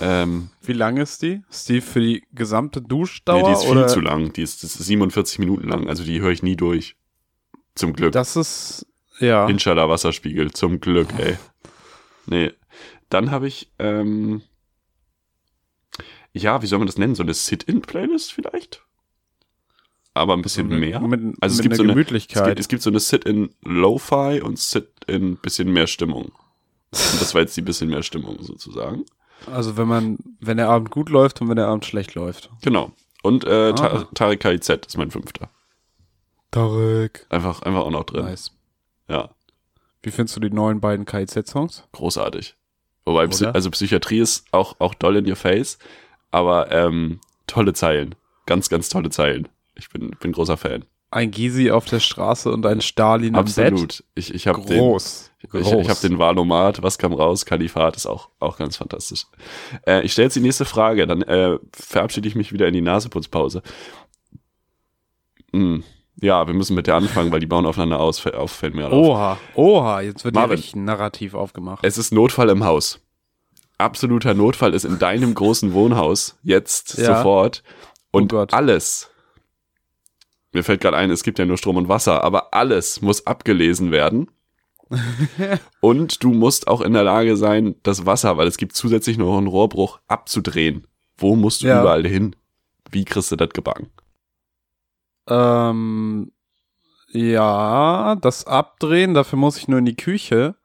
Ähm, 0.00 0.50
Wie 0.62 0.72
lang 0.72 0.96
ist 0.96 1.22
die? 1.22 1.42
Ist 1.50 1.68
die 1.68 1.80
für 1.80 2.00
die 2.00 2.24
gesamte 2.32 2.80
nee, 2.80 2.88
Duschdauer? 2.88 3.48
die 3.48 3.52
ist 3.52 3.64
viel 3.64 3.72
oder? 3.72 3.88
zu 3.88 4.00
lang. 4.00 4.32
Die 4.32 4.42
ist, 4.42 4.62
ist 4.64 4.74
47 4.74 5.38
Minuten 5.40 5.68
lang, 5.68 5.88
also 5.88 6.04
die 6.04 6.20
höre 6.20 6.30
ich 6.30 6.42
nie 6.42 6.56
durch. 6.56 6.96
Zum 7.74 7.92
Glück. 7.92 8.12
Das 8.12 8.36
ist, 8.36 8.86
ja. 9.18 9.46
Inshallah 9.46 9.88
Wasserspiegel, 9.88 10.52
zum 10.52 10.80
Glück, 10.80 11.08
ey. 11.18 11.36
Nee. 12.26 12.52
Dann 13.08 13.30
habe 13.30 13.48
ich, 13.48 13.70
ähm, 13.78 14.42
ja, 16.32 16.62
wie 16.62 16.66
soll 16.66 16.78
man 16.78 16.86
das 16.86 16.98
nennen? 16.98 17.14
So 17.14 17.22
eine 17.22 17.34
Sit-In-Playlist 17.34 18.32
vielleicht? 18.32 18.84
Aber 20.14 20.34
ein 20.34 20.42
bisschen 20.42 20.66
eine- 20.70 20.78
mehr. 20.80 21.00
Mit, 21.00 21.36
Also 21.40 21.54
es 21.54 21.58
mit 21.58 21.62
gibt 21.64 21.76
so 21.76 21.82
eine- 21.82 21.92
Es 21.92 21.94
Gemütlichkeit. 21.94 22.46
gibt, 22.46 22.60
es 22.60 22.68
gibt 22.68 22.82
so 22.82 22.90
eine 22.90 23.00
Sit-In 23.00 23.50
Lo-Fi 23.62 24.40
und 24.42 24.58
Sit-In 24.58 25.36
bisschen 25.36 25.72
mehr 25.72 25.86
Stimmung. 25.86 26.26
Und 26.90 27.20
das 27.20 27.34
war 27.34 27.42
jetzt 27.42 27.56
die 27.56 27.62
bisschen 27.62 27.88
mehr 27.90 28.02
Stimmung 28.02 28.42
sozusagen. 28.42 29.04
also 29.46 29.76
wenn 29.76 29.86
man, 29.86 30.18
wenn 30.40 30.56
der 30.56 30.68
Abend 30.68 30.90
gut 30.90 31.08
läuft 31.10 31.40
und 31.40 31.48
wenn 31.48 31.56
der 31.56 31.68
Abend 31.68 31.84
schlecht 31.84 32.14
läuft. 32.14 32.50
Genau. 32.62 32.90
Und 33.22 33.44
äh, 33.44 33.70
Ah. 33.70 33.72
Ta 33.72 34.04
Tarek 34.14 34.40
KIZ 34.40 34.68
ist 34.86 34.96
mein 34.98 35.10
fünfter. 35.10 35.48
Tarek. 36.50 37.26
Einfach, 37.28 37.62
einfach 37.62 37.80
auch 37.80 37.90
noch 37.90 38.04
drin. 38.04 38.24
Nice. 38.24 38.52
Ja, 39.08 39.30
Wie 40.02 40.10
findest 40.10 40.36
du 40.36 40.40
die 40.40 40.50
neuen 40.50 40.80
beiden 40.80 41.04
KIZ-Songs? 41.06 41.84
großartig. 41.92 42.56
Wobei, 43.04 43.26
Oder? 43.26 43.54
also 43.54 43.70
Psychiatrie 43.70 44.20
ist 44.20 44.44
auch, 44.52 44.76
auch 44.80 44.94
doll 44.94 45.16
in 45.16 45.28
your 45.28 45.36
face, 45.36 45.78
aber 46.30 46.70
ähm, 46.70 47.20
tolle 47.46 47.72
Zeilen. 47.72 48.14
Ganz, 48.46 48.68
ganz 48.68 48.88
tolle 48.88 49.10
Zeilen. 49.10 49.48
Ich 49.74 49.90
bin, 49.90 50.10
bin 50.20 50.32
großer 50.32 50.56
Fan. 50.56 50.84
Ein 51.10 51.30
Gysi 51.30 51.70
auf 51.70 51.86
der 51.86 52.00
Straße 52.00 52.50
und 52.50 52.66
ein 52.66 52.82
Stalin 52.82 53.34
im 53.34 53.44
Bett. 53.44 53.72
Absolut. 53.72 54.04
Ich, 54.14 54.34
ich 54.34 54.46
habe 54.46 54.60
den, 54.60 54.78
Groß. 54.78 55.30
ich, 55.40 55.54
ich 55.54 55.88
hab 55.88 56.00
den 56.02 56.18
Valomat, 56.18 56.82
was 56.82 56.98
kam 56.98 57.14
raus? 57.14 57.46
Kalifat 57.46 57.96
ist 57.96 58.06
auch, 58.06 58.28
auch 58.40 58.58
ganz 58.58 58.76
fantastisch. 58.76 59.26
Äh, 59.86 60.02
ich 60.02 60.12
stelle 60.12 60.26
jetzt 60.26 60.36
die 60.36 60.40
nächste 60.40 60.66
Frage, 60.66 61.06
dann 61.06 61.22
äh, 61.22 61.58
verabschiede 61.72 62.28
ich 62.28 62.34
mich 62.34 62.52
wieder 62.52 62.68
in 62.68 62.74
die 62.74 62.82
Naseputzpause. 62.82 63.62
Hm. 65.52 65.82
Ja, 66.20 66.46
wir 66.46 66.54
müssen 66.54 66.74
mit 66.74 66.86
der 66.86 66.96
anfangen, 66.96 67.30
weil 67.32 67.40
die 67.40 67.46
bauen 67.46 67.64
aufeinander 67.64 68.00
aus, 68.00 68.26
auf, 68.26 68.50
fällt 68.50 68.74
mir 68.74 68.88
auf. 68.88 68.92
Oha, 68.92 69.38
oha, 69.54 70.00
jetzt 70.00 70.24
wird 70.24 70.34
hier 70.34 70.40
Marvin. 70.40 70.56
richtig 70.56 70.76
narrativ 70.76 71.34
aufgemacht. 71.34 71.84
Es 71.84 71.96
ist 71.96 72.12
Notfall 72.12 72.48
im 72.50 72.64
Haus. 72.64 73.00
Absoluter 73.78 74.34
Notfall 74.34 74.74
ist 74.74 74.84
in 74.84 74.98
deinem 74.98 75.34
großen 75.34 75.72
Wohnhaus 75.72 76.36
jetzt 76.42 76.98
Ja. 76.98 77.16
sofort. 77.16 77.62
Und 78.10 78.32
Oh 78.32 78.46
alles, 78.50 79.10
mir 80.52 80.64
fällt 80.64 80.80
gerade 80.80 80.96
ein, 80.96 81.10
es 81.10 81.22
gibt 81.22 81.38
ja 81.38 81.44
nur 81.44 81.58
Strom 81.58 81.76
und 81.76 81.88
Wasser, 81.88 82.24
aber 82.24 82.54
alles 82.54 83.02
muss 83.02 83.26
abgelesen 83.26 83.92
werden. 83.92 84.30
und 85.80 86.22
du 86.24 86.30
musst 86.32 86.66
auch 86.66 86.80
in 86.80 86.94
der 86.94 87.04
Lage 87.04 87.36
sein, 87.36 87.76
das 87.82 88.06
Wasser, 88.06 88.36
weil 88.38 88.48
es 88.48 88.56
gibt 88.56 88.74
zusätzlich 88.74 89.18
noch 89.18 89.36
einen 89.36 89.46
Rohrbruch, 89.46 90.00
abzudrehen. 90.08 90.86
Wo 91.18 91.36
musst 91.36 91.62
du 91.62 91.66
Ja. 91.66 91.80
überall 91.80 92.06
hin? 92.06 92.34
Wie 92.90 93.04
kriegst 93.04 93.30
du 93.30 93.36
das 93.36 93.50
gebacken? 93.50 93.90
Ähm, 95.28 96.32
ja, 97.10 98.16
das 98.16 98.46
Abdrehen, 98.46 99.14
dafür 99.14 99.38
muss 99.38 99.58
ich 99.58 99.68
nur 99.68 99.78
in 99.78 99.84
die 99.84 99.96
Küche. 99.96 100.56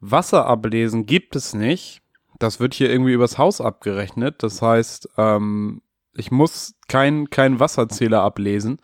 Wasser 0.00 0.46
ablesen 0.46 1.06
gibt 1.06 1.34
es 1.36 1.54
nicht. 1.54 2.02
Das 2.38 2.60
wird 2.60 2.74
hier 2.74 2.90
irgendwie 2.90 3.12
übers 3.12 3.38
Haus 3.38 3.60
abgerechnet. 3.60 4.42
Das 4.42 4.60
heißt, 4.62 5.08
ähm, 5.16 5.82
ich 6.14 6.30
muss 6.30 6.74
keinen 6.88 7.30
kein 7.30 7.60
Wasserzähler 7.60 8.22
ablesen. 8.22 8.78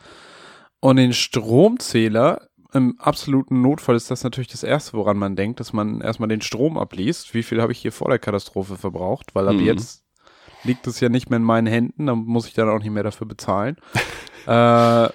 Und 0.80 0.96
den 0.96 1.12
Stromzähler, 1.12 2.48
im 2.72 2.98
absoluten 3.00 3.60
Notfall 3.62 3.96
ist 3.96 4.10
das 4.10 4.22
natürlich 4.24 4.48
das 4.48 4.62
Erste, 4.62 4.92
woran 4.94 5.18
man 5.18 5.36
denkt, 5.36 5.60
dass 5.60 5.72
man 5.72 6.00
erstmal 6.00 6.28
den 6.28 6.40
Strom 6.40 6.78
abliest. 6.78 7.34
Wie 7.34 7.42
viel 7.42 7.60
habe 7.60 7.72
ich 7.72 7.78
hier 7.80 7.92
vor 7.92 8.08
der 8.08 8.18
Katastrophe 8.20 8.76
verbraucht? 8.76 9.34
Weil 9.34 9.48
ab 9.48 9.56
Mhm. 9.56 9.64
jetzt 9.66 10.04
liegt 10.64 10.86
es 10.86 11.00
ja 11.00 11.08
nicht 11.08 11.30
mehr 11.30 11.38
in 11.38 11.42
meinen 11.42 11.66
Händen, 11.66 12.06
dann 12.06 12.18
muss 12.18 12.46
ich 12.46 12.54
dann 12.54 12.68
auch 12.68 12.78
nicht 12.78 12.90
mehr 12.90 13.02
dafür 13.02 13.26
bezahlen. 13.26 13.76
äh, 14.46 15.08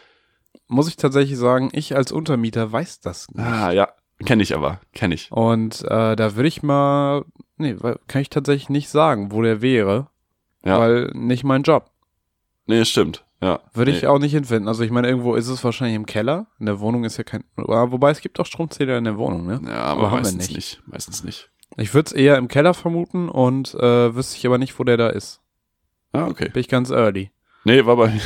muss 0.68 0.88
ich 0.88 0.98
tatsächlich 0.98 1.38
sagen, 1.38 1.70
ich 1.72 1.96
als 1.96 2.12
Untermieter 2.12 2.72
weiß 2.72 3.00
das 3.00 3.30
nicht. 3.30 3.46
Ah, 3.46 3.72
ja, 3.72 3.90
kenne 4.24 4.44
ich 4.44 4.56
aber, 4.56 4.80
kenne 4.94 5.16
ich. 5.16 5.32
Und 5.32 5.84
äh, 5.84 6.16
da 6.16 6.36
würde 6.36 6.48
ich 6.48 6.64
mal, 6.64 7.26
nee, 7.58 7.76
kann 8.08 8.22
ich 8.22 8.30
tatsächlich 8.30 8.70
nicht 8.70 8.90
sagen, 8.90 9.32
wo 9.32 9.42
der 9.42 9.62
wäre, 9.62 10.08
Ja. 10.64 10.80
weil 10.80 11.12
nicht 11.14 11.44
mein 11.44 11.64
Job. 11.64 11.92
Nee, 12.68 12.86
stimmt. 12.86 13.26
Ja. 13.42 13.60
Würde 13.74 13.92
nee. 13.92 13.98
ich 13.98 14.08
auch 14.08 14.18
nicht 14.18 14.32
hinfinden. 14.32 14.68
Also 14.68 14.84
ich 14.84 14.92
meine, 14.92 15.08
irgendwo 15.08 15.36
ist 15.36 15.50
es 15.50 15.64
wahrscheinlich 15.64 15.96
im 15.96 16.06
Keller. 16.06 16.48
In 16.60 16.66
der 16.66 16.80
Wohnung 16.80 17.04
ist 17.04 17.18
ja 17.18 17.24
kein, 17.24 17.44
ah, 17.58 17.92
wobei 17.92 18.10
es 18.12 18.22
gibt 18.22 18.40
auch 18.40 18.46
Stromzähler 18.46 18.98
in 18.98 19.04
der 19.04 19.18
Wohnung, 19.18 19.46
ne? 19.46 19.62
Ja, 19.68 19.84
aber, 19.84 20.08
aber 20.08 20.18
meistens 20.18 20.48
nicht. 20.48 20.56
nicht. 20.56 20.82
Meistens 20.88 21.24
nicht. 21.24 21.52
Ich 21.78 21.94
würde 21.94 22.08
es 22.08 22.14
eher 22.14 22.38
im 22.38 22.48
Keller 22.48 22.74
vermuten 22.74 23.30
und 23.30 23.76
äh, 23.76 24.16
wüsste 24.16 24.38
ich 24.38 24.46
aber 24.48 24.58
nicht, 24.58 24.80
wo 24.80 24.84
der 24.84 24.98
da 24.98 25.10
ist. 25.10 25.42
Ah, 26.14 26.28
okay. 26.28 26.50
Bin 26.50 26.62
ich 26.62 26.70
ganz 26.70 26.90
early. 26.90 27.32
Nee, 27.66 27.86
war 27.86 27.98
bei, 27.98 28.20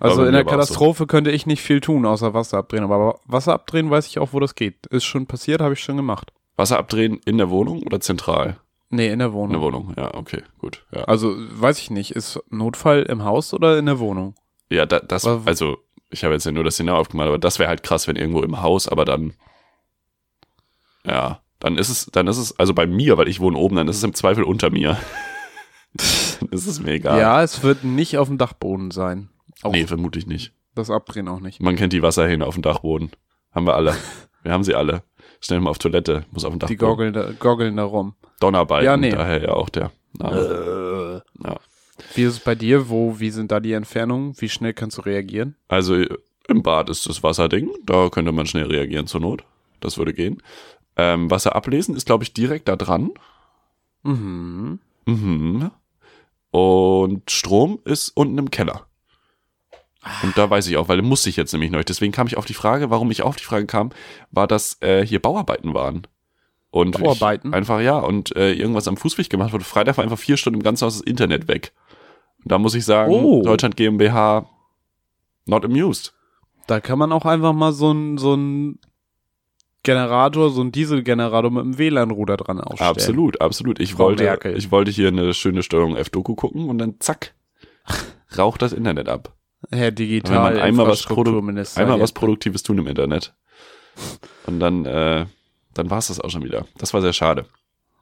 Also 0.00 0.24
in 0.24 0.32
der 0.32 0.42
auch 0.42 0.46
so. 0.46 0.50
Katastrophe 0.50 1.06
könnte 1.06 1.30
ich 1.30 1.46
nicht 1.46 1.62
viel 1.62 1.80
tun, 1.80 2.04
außer 2.06 2.34
Wasser 2.34 2.58
abdrehen. 2.58 2.84
Aber 2.84 3.20
Wasser 3.26 3.52
abdrehen 3.54 3.90
weiß 3.90 4.06
ich 4.06 4.18
auch, 4.18 4.32
wo 4.32 4.40
das 4.40 4.54
geht. 4.54 4.86
Ist 4.88 5.04
schon 5.04 5.26
passiert, 5.26 5.60
habe 5.60 5.74
ich 5.74 5.80
schon 5.80 5.96
gemacht. 5.96 6.32
Wasser 6.56 6.78
abdrehen 6.78 7.20
in 7.24 7.38
der 7.38 7.50
Wohnung 7.50 7.82
oder 7.84 8.00
zentral? 8.00 8.56
Nee, 8.90 9.08
in 9.08 9.18
der 9.18 9.28
In 9.28 9.34
Wohnung. 9.34 9.50
der 9.52 9.60
Wohnung, 9.60 9.94
ja, 9.96 10.14
okay, 10.14 10.42
gut. 10.58 10.84
Ja, 10.92 11.02
Also 11.04 11.34
weiß 11.36 11.78
ich 11.78 11.90
nicht, 11.90 12.12
ist 12.12 12.40
Notfall 12.50 13.02
im 13.02 13.22
Haus 13.22 13.52
oder 13.52 13.78
in 13.78 13.86
der 13.86 13.98
Wohnung? 13.98 14.34
ja 14.70 14.84
da, 14.86 14.98
das, 15.00 15.26
also, 15.26 15.78
ich 16.10 16.24
habe 16.24 16.34
jetzt 16.34 16.46
ja 16.46 16.52
nur 16.52 16.64
das 16.64 16.74
Szenario 16.74 17.00
aufgemalt, 17.00 17.28
aber 17.28 17.38
das 17.38 17.58
wäre 17.58 17.68
halt 17.68 17.82
krass, 17.82 18.08
wenn 18.08 18.16
irgendwo 18.16 18.42
im 18.42 18.60
Haus, 18.62 18.88
aber 18.88 19.04
dann, 19.04 19.34
ja, 21.04 21.40
dann 21.60 21.76
ist 21.76 21.88
es, 21.90 22.06
dann 22.06 22.26
ist 22.28 22.38
es, 22.38 22.58
also 22.58 22.74
bei 22.74 22.86
mir, 22.86 23.18
weil 23.18 23.28
ich 23.28 23.40
wohne 23.40 23.58
oben, 23.58 23.76
dann 23.76 23.88
ist 23.88 23.96
es 23.96 24.04
im 24.04 24.14
Zweifel 24.14 24.42
unter 24.44 24.70
mir. 24.70 24.96
dann 26.40 26.48
ist 26.50 26.66
es 26.66 26.80
mir 26.80 26.92
egal. 26.92 27.18
Ja, 27.20 27.42
es 27.42 27.62
wird 27.62 27.84
nicht 27.84 28.18
auf 28.18 28.28
dem 28.28 28.38
Dachboden 28.38 28.90
sein. 28.90 29.28
Auch 29.62 29.72
Nee, 29.72 29.86
vermute 29.86 30.18
ich 30.18 30.26
nicht. 30.26 30.52
das 30.74 30.90
Abdrehen 30.90 31.28
auch 31.28 31.40
nicht. 31.40 31.60
Man 31.60 31.76
kennt 31.76 31.92
die 31.92 32.02
Wasserhähne 32.02 32.46
auf 32.46 32.54
dem 32.54 32.62
Dachboden. 32.62 33.10
Haben 33.52 33.66
wir 33.66 33.74
alle. 33.74 33.96
Wir 34.44 34.52
haben 34.52 34.62
sie 34.64 34.74
alle. 34.76 35.02
Schnell 35.40 35.60
mal 35.60 35.70
auf 35.70 35.78
Toilette, 35.78 36.24
muss 36.30 36.44
auf 36.44 36.52
dem 36.52 36.60
Die 36.60 36.76
Dachboden. 36.76 36.78
goggeln 36.78 37.12
da, 37.12 37.32
goggeln 37.38 37.76
da 37.76 37.84
rum. 37.84 38.14
Donnerbalken, 38.40 38.86
Ja, 38.86 38.96
nee. 38.96 39.10
daher 39.10 39.42
ja 39.42 39.48
auch 39.52 39.68
der 39.68 39.90
Name. 40.16 41.22
Ja. 41.44 41.56
Wie 42.14 42.22
ist 42.22 42.32
es 42.34 42.40
bei 42.40 42.54
dir? 42.54 42.88
Wo, 42.88 43.18
wie 43.18 43.30
sind 43.30 43.50
da 43.50 43.58
die 43.60 43.72
Entfernungen? 43.72 44.34
Wie 44.40 44.48
schnell 44.48 44.72
kannst 44.74 44.98
du 44.98 45.02
reagieren? 45.02 45.56
Also 45.66 45.96
im 46.46 46.62
Bad 46.62 46.88
ist 46.88 47.08
das 47.08 47.22
Wasserding, 47.24 47.68
da 47.84 48.08
könnte 48.10 48.30
man 48.32 48.46
schnell 48.46 48.66
reagieren 48.66 49.06
zur 49.08 49.20
Not. 49.20 49.44
Das 49.80 49.98
würde 49.98 50.14
gehen. 50.14 50.40
Ähm, 50.96 51.30
Wasser 51.30 51.54
ablesen 51.56 51.94
ist, 51.96 52.06
glaube 52.06 52.22
ich, 52.24 52.32
direkt 52.32 52.68
da 52.68 52.76
dran. 52.76 53.10
Mhm. 54.04 54.78
Mhm. 55.06 55.70
Und 56.50 57.30
Strom 57.30 57.80
ist 57.84 58.10
unten 58.10 58.38
im 58.38 58.50
Keller. 58.50 58.86
Und 60.22 60.38
da 60.38 60.48
weiß 60.48 60.66
ich 60.68 60.76
auch, 60.76 60.88
weil 60.88 61.02
muss 61.02 61.26
ich 61.26 61.36
jetzt 61.36 61.52
nämlich 61.52 61.70
noch. 61.70 61.82
Deswegen 61.82 62.12
kam 62.12 62.26
ich 62.26 62.36
auf 62.36 62.44
die 62.44 62.54
Frage, 62.54 62.90
warum 62.90 63.10
ich 63.10 63.22
auf 63.22 63.36
die 63.36 63.44
Frage 63.44 63.66
kam, 63.66 63.90
war, 64.30 64.46
dass 64.46 64.80
äh, 64.80 65.04
hier 65.04 65.20
Bauarbeiten 65.20 65.74
waren. 65.74 66.06
Und 66.70 67.00
Bauarbeiten? 67.02 67.52
Einfach 67.54 67.80
ja 67.80 67.98
und 67.98 68.34
äh, 68.36 68.52
irgendwas 68.52 68.88
am 68.88 68.96
Fußweg 68.96 69.28
gemacht 69.30 69.52
wurde. 69.52 69.64
Freitag 69.64 69.96
war 69.96 70.04
einfach 70.04 70.18
vier 70.18 70.36
Stunden 70.36 70.60
im 70.60 70.62
ganzen 70.62 70.84
Haus 70.84 70.98
das 70.98 71.06
Internet 71.06 71.48
weg. 71.48 71.72
Da 72.44 72.58
muss 72.58 72.74
ich 72.74 72.84
sagen, 72.84 73.12
Oh. 73.12 73.42
Deutschland 73.42 73.76
GmbH 73.76 74.48
not 75.46 75.64
amused. 75.64 76.14
Da 76.66 76.80
kann 76.80 76.98
man 76.98 77.10
auch 77.12 77.24
einfach 77.24 77.54
mal 77.54 77.72
so 77.72 77.90
ein, 77.92 78.18
so 78.18 78.34
ein 78.34 78.78
Generator, 79.82 80.50
so 80.50 80.60
ein 80.60 80.70
Dieselgenerator 80.70 81.50
mit 81.50 81.62
einem 81.62 81.78
WLAN-Ruder 81.78 82.36
dran 82.36 82.60
aufstellen. 82.60 82.90
Absolut, 82.90 83.40
absolut. 83.40 83.80
Ich 83.80 83.94
Frau 83.94 84.04
wollte, 84.04 84.24
Merkel. 84.24 84.56
ich 84.56 84.70
wollte 84.70 84.90
hier 84.90 85.08
eine 85.08 85.32
schöne 85.34 85.62
Steuerung 85.62 85.96
F-Doku 85.96 86.34
gucken 86.34 86.68
und 86.68 86.78
dann 86.78 86.96
zack, 87.00 87.34
raucht 88.36 88.60
das 88.60 88.72
Internet 88.72 89.08
ab. 89.08 89.34
Herr 89.70 89.86
Wenn 89.88 89.94
Digital, 89.96 90.52
man 90.52 90.56
einmal 90.62 90.86
was, 90.86 91.06
einmal 91.76 92.00
was. 92.00 92.12
Produktives 92.12 92.62
tun 92.62 92.78
im 92.78 92.86
Internet. 92.86 93.34
Und 94.46 94.60
dann, 94.60 94.84
äh, 94.86 95.26
dann 95.74 95.90
war 95.90 95.98
es 95.98 96.08
das 96.08 96.20
auch 96.20 96.30
schon 96.30 96.44
wieder. 96.44 96.66
Das 96.78 96.94
war 96.94 97.00
sehr 97.02 97.12
schade. 97.12 97.46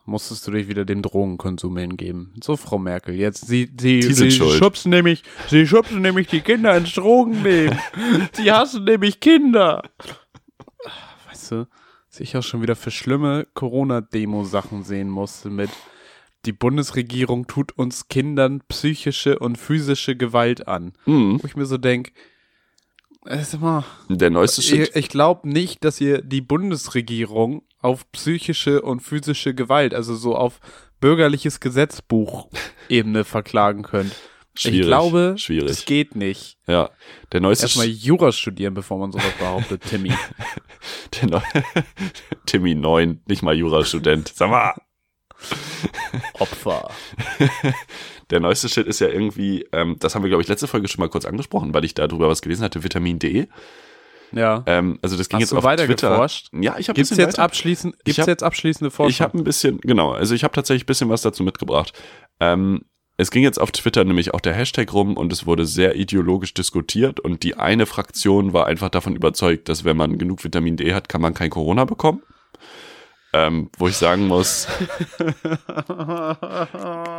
musstest 0.04 0.46
du 0.46 0.52
dich 0.52 0.68
wieder 0.68 0.84
dem 0.84 1.02
Drogenkonsum 1.02 1.76
hingeben. 1.76 2.34
So, 2.42 2.56
Frau 2.56 2.78
Merkel, 2.78 3.14
jetzt 3.16 3.46
sie, 3.46 3.68
sie, 3.80 4.00
Die 4.00 4.12
sie 4.12 4.30
schuld. 4.30 4.56
schubsen 4.58 4.90
nämlich, 4.90 5.24
sie 5.48 5.66
schubsen 5.66 6.00
nämlich 6.02 6.28
die 6.28 6.40
Kinder 6.42 6.76
ins 6.76 6.94
Drogennehmen. 6.94 7.76
die 8.38 8.52
hassen 8.52 8.84
nämlich 8.84 9.18
Kinder. 9.20 9.82
Weißt 11.28 11.50
du, 11.50 11.66
dass 12.10 12.20
ich 12.20 12.36
auch 12.36 12.42
schon 12.42 12.62
wieder 12.62 12.76
für 12.76 12.90
schlimme 12.92 13.46
Corona-Demo-Sachen 13.54 14.84
sehen 14.84 15.08
musste 15.10 15.50
mit 15.50 15.70
die 16.46 16.52
Bundesregierung 16.52 17.46
tut 17.46 17.72
uns 17.72 18.08
Kindern 18.08 18.62
psychische 18.68 19.38
und 19.38 19.56
physische 19.58 20.16
Gewalt 20.16 20.68
an. 20.68 20.92
Mhm. 21.04 21.42
Wo 21.42 21.46
ich 21.46 21.56
mir 21.56 21.66
so 21.66 21.76
denk, 21.78 22.12
äh, 23.26 23.38
sag 23.42 23.60
mal, 23.60 23.84
Der 24.08 24.30
neueste 24.30 24.62
Shit. 24.62 24.90
ich, 24.90 24.96
ich 24.96 25.08
glaube 25.08 25.48
nicht, 25.48 25.84
dass 25.84 26.00
ihr 26.00 26.22
die 26.22 26.40
Bundesregierung 26.40 27.62
auf 27.80 28.10
psychische 28.12 28.82
und 28.82 29.00
physische 29.00 29.54
Gewalt, 29.54 29.94
also 29.94 30.14
so 30.14 30.36
auf 30.36 30.60
bürgerliches 31.00 31.60
Gesetzbuch-Ebene 31.60 33.24
verklagen 33.24 33.82
könnt. 33.82 34.14
Schwierig. 34.58 34.80
ich 34.80 34.86
glaube, 34.86 35.34
schwierig. 35.36 35.68
das 35.68 35.84
geht 35.84 36.16
nicht. 36.16 36.56
Ja, 36.66 36.88
der 37.32 37.40
neueste 37.40 37.66
Erstmal. 37.66 37.86
Jura 37.88 38.32
studieren, 38.32 38.72
bevor 38.72 38.98
man 38.98 39.12
sowas 39.12 39.32
behauptet, 39.38 39.82
Timmy. 39.82 40.12
Der 41.20 41.28
neu 41.28 41.40
Timmy 42.46 42.74
9, 42.74 43.20
nicht 43.26 43.42
mal 43.42 43.54
Jurastudent. 43.54 44.32
Sag 44.34 44.50
mal. 44.50 44.74
Opfer. 46.38 46.90
Der 48.30 48.40
neueste 48.40 48.68
Shit 48.68 48.86
ist 48.86 49.00
ja 49.00 49.08
irgendwie, 49.08 49.66
ähm, 49.72 49.96
das 50.00 50.14
haben 50.14 50.22
wir, 50.22 50.28
glaube 50.28 50.42
ich, 50.42 50.48
letzte 50.48 50.66
Folge 50.66 50.88
schon 50.88 51.00
mal 51.00 51.08
kurz 51.08 51.24
angesprochen, 51.24 51.72
weil 51.74 51.84
ich 51.84 51.94
da 51.94 52.06
drüber 52.08 52.28
was 52.28 52.42
gelesen 52.42 52.64
hatte, 52.64 52.82
Vitamin 52.82 53.18
D. 53.18 53.48
Ja. 54.32 54.64
Ähm, 54.66 54.98
also 55.02 55.16
das 55.16 55.28
ging 55.28 55.36
Hast 55.36 55.42
jetzt 55.42 55.52
du 55.52 55.58
auf 55.58 55.64
weiter 55.64 55.86
Twitter. 55.86 56.10
geforscht? 56.10 56.48
Ja, 56.52 56.76
ich 56.78 56.88
habe 56.88 56.96
Gibt's 56.96 57.16
jetzt 57.16 57.38
abschließend, 57.38 57.96
gibt's 58.04 58.18
hab- 58.20 58.26
jetzt 58.26 58.42
abschließende 58.42 58.90
Forschung? 58.90 59.10
Ich 59.10 59.20
habe 59.20 59.38
ein 59.38 59.44
bisschen, 59.44 59.78
genau, 59.80 60.12
also 60.12 60.34
ich 60.34 60.42
habe 60.42 60.52
tatsächlich 60.54 60.82
ein 60.82 60.86
bisschen 60.86 61.08
was 61.08 61.22
dazu 61.22 61.44
mitgebracht. 61.44 61.92
Ähm, 62.40 62.86
es 63.16 63.30
ging 63.30 63.44
jetzt 63.44 63.58
auf 63.60 63.70
Twitter 63.70 64.04
nämlich 64.04 64.34
auch 64.34 64.40
der 64.40 64.52
Hashtag 64.52 64.92
rum 64.92 65.16
und 65.16 65.32
es 65.32 65.46
wurde 65.46 65.64
sehr 65.64 65.94
ideologisch 65.94 66.52
diskutiert 66.52 67.20
und 67.20 67.44
die 67.44 67.56
eine 67.56 67.86
Fraktion 67.86 68.52
war 68.52 68.66
einfach 68.66 68.90
davon 68.90 69.14
überzeugt, 69.16 69.68
dass 69.68 69.84
wenn 69.84 69.96
man 69.96 70.18
genug 70.18 70.42
Vitamin 70.44 70.76
D 70.76 70.92
hat, 70.92 71.08
kann 71.08 71.20
man 71.22 71.32
kein 71.32 71.48
Corona 71.50 71.84
bekommen. 71.84 72.22
Ähm, 73.38 73.70
wo 73.76 73.86
ich 73.88 73.96
sagen 73.96 74.26
muss, 74.28 74.66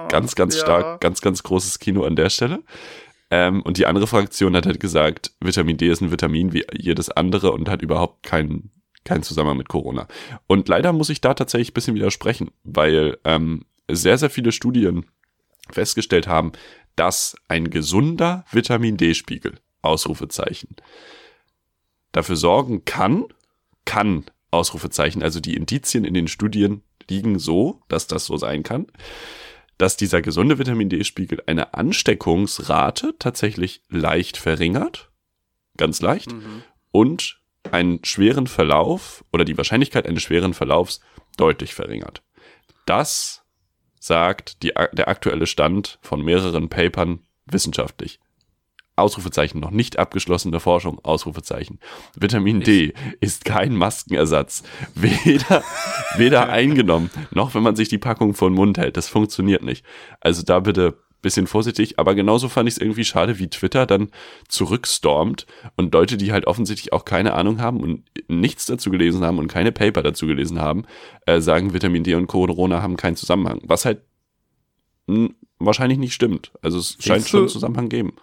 ganz, 0.09 0.35
ganz 0.35 0.55
Ja. 0.55 0.61
stark, 0.61 1.01
ganz, 1.01 1.21
ganz 1.21 1.43
großes 1.43 1.77
Kino 1.79 2.03
an 2.03 2.15
der 2.15 2.29
Stelle. 2.29 2.63
Ähm, 3.29 3.61
und 3.61 3.77
die 3.77 3.85
andere 3.85 4.07
Fraktion 4.07 4.55
hat 4.55 4.65
halt 4.65 4.79
gesagt, 4.79 5.31
Vitamin 5.41 5.77
D 5.77 5.89
ist 5.89 6.01
ein 6.01 6.11
Vitamin 6.11 6.53
wie 6.53 6.65
jedes 6.73 7.09
andere 7.09 7.51
und 7.51 7.69
hat 7.69 7.81
überhaupt 7.81 8.23
keinen 8.23 8.71
keinen 9.03 9.23
Zusammenhang 9.23 9.57
mit 9.57 9.69
Corona. 9.69 10.07
Und 10.47 10.67
leider 10.67 10.91
muss 10.91 11.09
ich 11.09 11.21
da 11.21 11.33
tatsächlich 11.33 11.69
ein 11.71 11.73
bisschen 11.73 11.95
widersprechen, 11.95 12.51
weil 12.65 13.17
ähm, 13.23 13.63
sehr, 13.89 14.17
sehr 14.17 14.29
viele 14.29 14.51
Studien 14.51 15.05
festgestellt 15.69 16.27
haben, 16.27 16.51
dass 16.97 17.35
ein 17.47 17.69
gesunder 17.69 18.43
Vitamin 18.51 18.97
D-Spiegel, 18.97 19.59
Ausrufezeichen, 19.81 20.75
dafür 22.11 22.35
sorgen 22.35 22.83
kann, 22.83 23.25
kann, 23.85 24.25
Ausrufezeichen, 24.51 25.23
also 25.23 25.39
die 25.39 25.55
Indizien 25.55 26.05
in 26.05 26.13
den 26.13 26.27
Studien 26.27 26.83
liegen 27.09 27.39
so, 27.39 27.81
dass 27.87 28.07
das 28.07 28.25
so 28.25 28.37
sein 28.37 28.63
kann, 28.63 28.87
dass 29.77 29.97
dieser 29.97 30.21
gesunde 30.21 30.57
Vitamin 30.57 30.89
D-Spiegel 30.89 31.41
eine 31.45 31.73
Ansteckungsrate 31.73 33.15
tatsächlich 33.19 33.81
leicht 33.89 34.37
verringert, 34.37 35.11
ganz 35.77 36.01
leicht, 36.01 36.31
Mhm. 36.31 36.63
und 36.91 37.39
einen 37.71 38.03
schweren 38.03 38.47
Verlauf 38.47 39.23
oder 39.31 39.43
die 39.45 39.57
Wahrscheinlichkeit 39.57 40.07
eines 40.07 40.23
schweren 40.23 40.53
Verlaufs 40.53 41.01
deutlich 41.35 41.73
verringert. 41.73 42.23
Das 42.85 43.43
sagt 43.99 44.63
die, 44.63 44.69
der 44.93 45.07
aktuelle 45.09 45.45
Stand 45.47 45.99
von 46.01 46.21
mehreren 46.23 46.69
Papern 46.69 47.19
wissenschaftlich. 47.45 48.19
Ausrufezeichen, 48.97 49.59
noch 49.59 49.71
nicht 49.71 49.99
abgeschlossene 49.99 50.59
Forschung, 50.59 50.99
Ausrufezeichen. 51.03 51.79
Vitamin 52.15 52.61
D 52.61 52.93
ist 53.19 53.45
kein 53.45 53.75
Maskenersatz. 53.75 54.63
Weder, 54.95 55.63
weder 56.17 56.49
eingenommen, 56.49 57.09
noch 57.31 57.53
wenn 57.55 57.63
man 57.63 57.75
sich 57.75 57.89
die 57.89 57.97
Packung 57.97 58.33
vor 58.33 58.49
den 58.49 58.55
Mund 58.55 58.77
hält. 58.77 58.97
Das 58.97 59.07
funktioniert 59.07 59.63
nicht. 59.63 59.85
Also 60.19 60.43
da 60.43 60.59
bitte 60.59 60.97
bisschen 61.21 61.47
vorsichtig, 61.47 61.99
aber 61.99 62.15
genauso 62.15 62.47
fand 62.47 62.69
ich 62.69 62.75
es 62.75 62.81
irgendwie 62.81 63.03
schade, 63.03 63.39
wie 63.39 63.49
Twitter 63.49 63.85
dann 63.85 64.09
zurückstormt 64.47 65.45
und 65.75 65.93
Leute, 65.93 66.15
die 66.15 66.31
halt 66.31 66.45
offensichtlich 66.47 66.93
auch 66.93 67.05
keine 67.05 67.33
Ahnung 67.33 67.59
haben 67.59 67.81
und 67.81 68.03
nichts 68.27 68.65
dazu 68.67 68.91
gelesen 68.91 69.25
haben 69.25 69.39
und 69.39 69.47
keine 69.47 69.71
Paper 69.71 70.03
dazu 70.03 70.27
gelesen 70.27 70.61
haben, 70.61 70.85
äh, 71.25 71.41
sagen, 71.41 71.73
Vitamin 71.73 72.03
D 72.03 72.15
und 72.15 72.27
Corona 72.27 72.81
haben 72.81 72.97
keinen 72.97 73.15
Zusammenhang. 73.15 73.61
Was 73.63 73.85
halt 73.85 74.01
mh, 75.07 75.29
wahrscheinlich 75.59 75.97
nicht 75.97 76.13
stimmt. 76.13 76.51
Also 76.61 76.77
es 76.77 76.97
scheint 76.99 77.27
schon 77.27 77.41
einen 77.41 77.49
Zusammenhang 77.49 77.89
geben. 77.89 78.13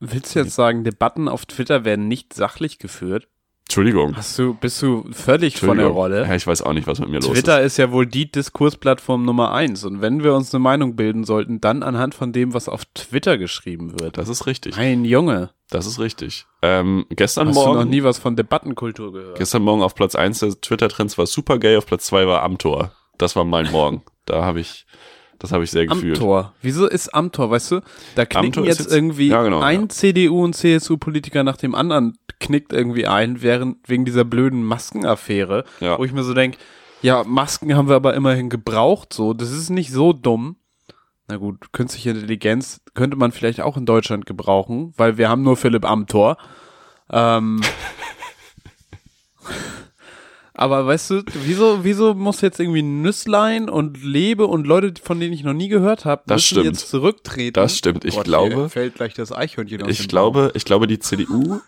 Willst 0.00 0.34
du 0.34 0.40
jetzt 0.40 0.54
sagen, 0.54 0.84
Debatten 0.84 1.28
auf 1.28 1.46
Twitter 1.46 1.84
werden 1.84 2.08
nicht 2.08 2.32
sachlich 2.34 2.78
geführt? 2.78 3.28
Entschuldigung. 3.68 4.16
Hast 4.16 4.38
du, 4.38 4.54
bist 4.54 4.80
du 4.80 5.04
völlig 5.12 5.58
von 5.58 5.76
der. 5.76 5.88
Rolle? 5.88 6.22
Ja, 6.22 6.34
ich 6.34 6.46
weiß 6.46 6.62
auch 6.62 6.72
nicht, 6.72 6.86
was 6.86 7.00
mit 7.00 7.10
mir 7.10 7.20
los 7.20 7.30
Twitter 7.30 7.60
ist. 7.60 7.72
ist 7.72 7.76
ja 7.76 7.92
wohl 7.92 8.06
die 8.06 8.30
Diskursplattform 8.32 9.26
Nummer 9.26 9.52
eins. 9.52 9.84
Und 9.84 10.00
wenn 10.00 10.24
wir 10.24 10.34
uns 10.34 10.54
eine 10.54 10.62
Meinung 10.62 10.96
bilden 10.96 11.24
sollten, 11.24 11.60
dann 11.60 11.82
anhand 11.82 12.14
von 12.14 12.32
dem, 12.32 12.54
was 12.54 12.70
auf 12.70 12.86
Twitter 12.94 13.36
geschrieben 13.36 14.00
wird. 14.00 14.16
Das 14.16 14.30
ist 14.30 14.46
richtig. 14.46 14.74
Mein 14.76 15.04
Junge, 15.04 15.50
Das 15.68 15.84
ist 15.84 15.98
richtig. 15.98 16.46
Ähm, 16.62 17.04
gestern 17.10 17.48
hast 17.48 17.56
du 17.56 17.60
noch 17.60 17.74
Morgen, 17.74 17.90
nie 17.90 18.02
was 18.02 18.18
von 18.18 18.36
Debattenkultur 18.36 19.12
gehört? 19.12 19.36
gestern 19.36 19.60
Morgen 19.62 19.82
auf 19.82 19.94
Platz 19.94 20.14
1 20.14 20.38
der 20.38 20.58
Twitter-Trends 20.58 21.18
war 21.18 21.26
Supergay, 21.26 21.76
auf 21.76 21.84
Platz 21.84 22.06
2 22.06 22.26
war 22.26 22.42
Amtor. 22.42 22.92
Das 23.18 23.36
war 23.36 23.44
mein 23.44 23.70
Morgen. 23.70 24.02
Da 24.24 24.44
habe 24.46 24.60
ich, 24.60 24.86
das 25.38 25.52
habe 25.52 25.64
ich 25.64 25.70
sehr 25.70 25.86
gefühlt. 25.86 26.16
Amtor. 26.18 26.52
Wieso 26.62 26.86
ist 26.88 27.14
Amtor, 27.14 27.50
weißt 27.50 27.70
du? 27.72 27.80
Da 28.14 28.24
knicken 28.26 28.46
Amtor 28.46 28.64
jetzt, 28.66 28.80
jetzt- 28.80 28.92
irgendwie 28.92 29.28
Ja, 29.28 29.42
genau, 29.42 29.60
ein 29.60 29.82
ja. 29.82 29.88
CDU- 29.88 30.42
und 30.44 30.54
CSU-Politiker 30.54 31.44
nach 31.44 31.56
dem 31.56 31.74
anderen 31.74 32.18
knickt 32.40 32.72
irgendwie 32.72 33.06
ein, 33.06 33.42
während 33.42 33.88
wegen 33.88 34.04
dieser 34.04 34.24
blöden 34.24 34.62
Maskenaffäre, 34.64 35.64
Ja. 35.80 35.98
wo 35.98 36.04
ich 36.04 36.12
mir 36.12 36.22
so 36.24 36.34
denk, 36.34 36.56
ja, 37.02 37.22
Masken 37.24 37.74
haben 37.76 37.88
wir 37.88 37.96
aber 37.96 38.14
immerhin 38.14 38.48
gebraucht, 38.48 39.12
so, 39.12 39.32
das 39.34 39.50
ist 39.52 39.70
nicht 39.70 39.92
so 39.92 40.12
dumm. 40.12 40.56
Na 41.28 41.36
gut, 41.36 41.72
künstliche 41.72 42.10
Intelligenz 42.10 42.80
könnte 42.94 43.16
man 43.16 43.32
vielleicht 43.32 43.60
auch 43.60 43.76
in 43.76 43.86
Deutschland 43.86 44.24
gebrauchen, 44.26 44.94
weil 44.96 45.18
wir 45.18 45.28
haben 45.28 45.42
nur 45.42 45.56
Philipp 45.56 45.84
Amthor. 45.84 46.38
Ähm, 47.10 47.60
aber 50.58 50.86
weißt 50.86 51.10
du, 51.10 51.22
wieso, 51.44 51.84
wieso 51.84 52.14
muss 52.14 52.40
jetzt 52.40 52.60
irgendwie 52.60 52.82
Nüsslein 52.82 53.68
und 53.70 54.02
Lebe 54.02 54.46
und 54.46 54.66
Leute, 54.66 54.92
von 55.02 55.18
denen 55.20 55.32
ich 55.32 55.42
noch 55.44 55.52
nie 55.54 55.68
gehört 55.68 56.04
habe, 56.04 56.22
Das 56.26 56.36
müssen 56.36 56.46
stimmt. 56.46 56.66
jetzt 56.66 56.88
zurücktreten? 56.90 57.54
Das 57.54 57.76
stimmt. 57.78 58.04
Ich 58.04 58.14
Gott, 58.16 58.24
glaube- 58.24 58.68
fällt 58.68 58.96
gleich 58.96 59.14
das 59.14 59.32
Eichhörnchen 59.32 59.82
aus 59.82 59.88
Ich 59.90 60.08
glaube, 60.08 60.50
ich 60.54 60.64
glaube, 60.64 60.86
die 60.86 60.98
CDU, 60.98 61.60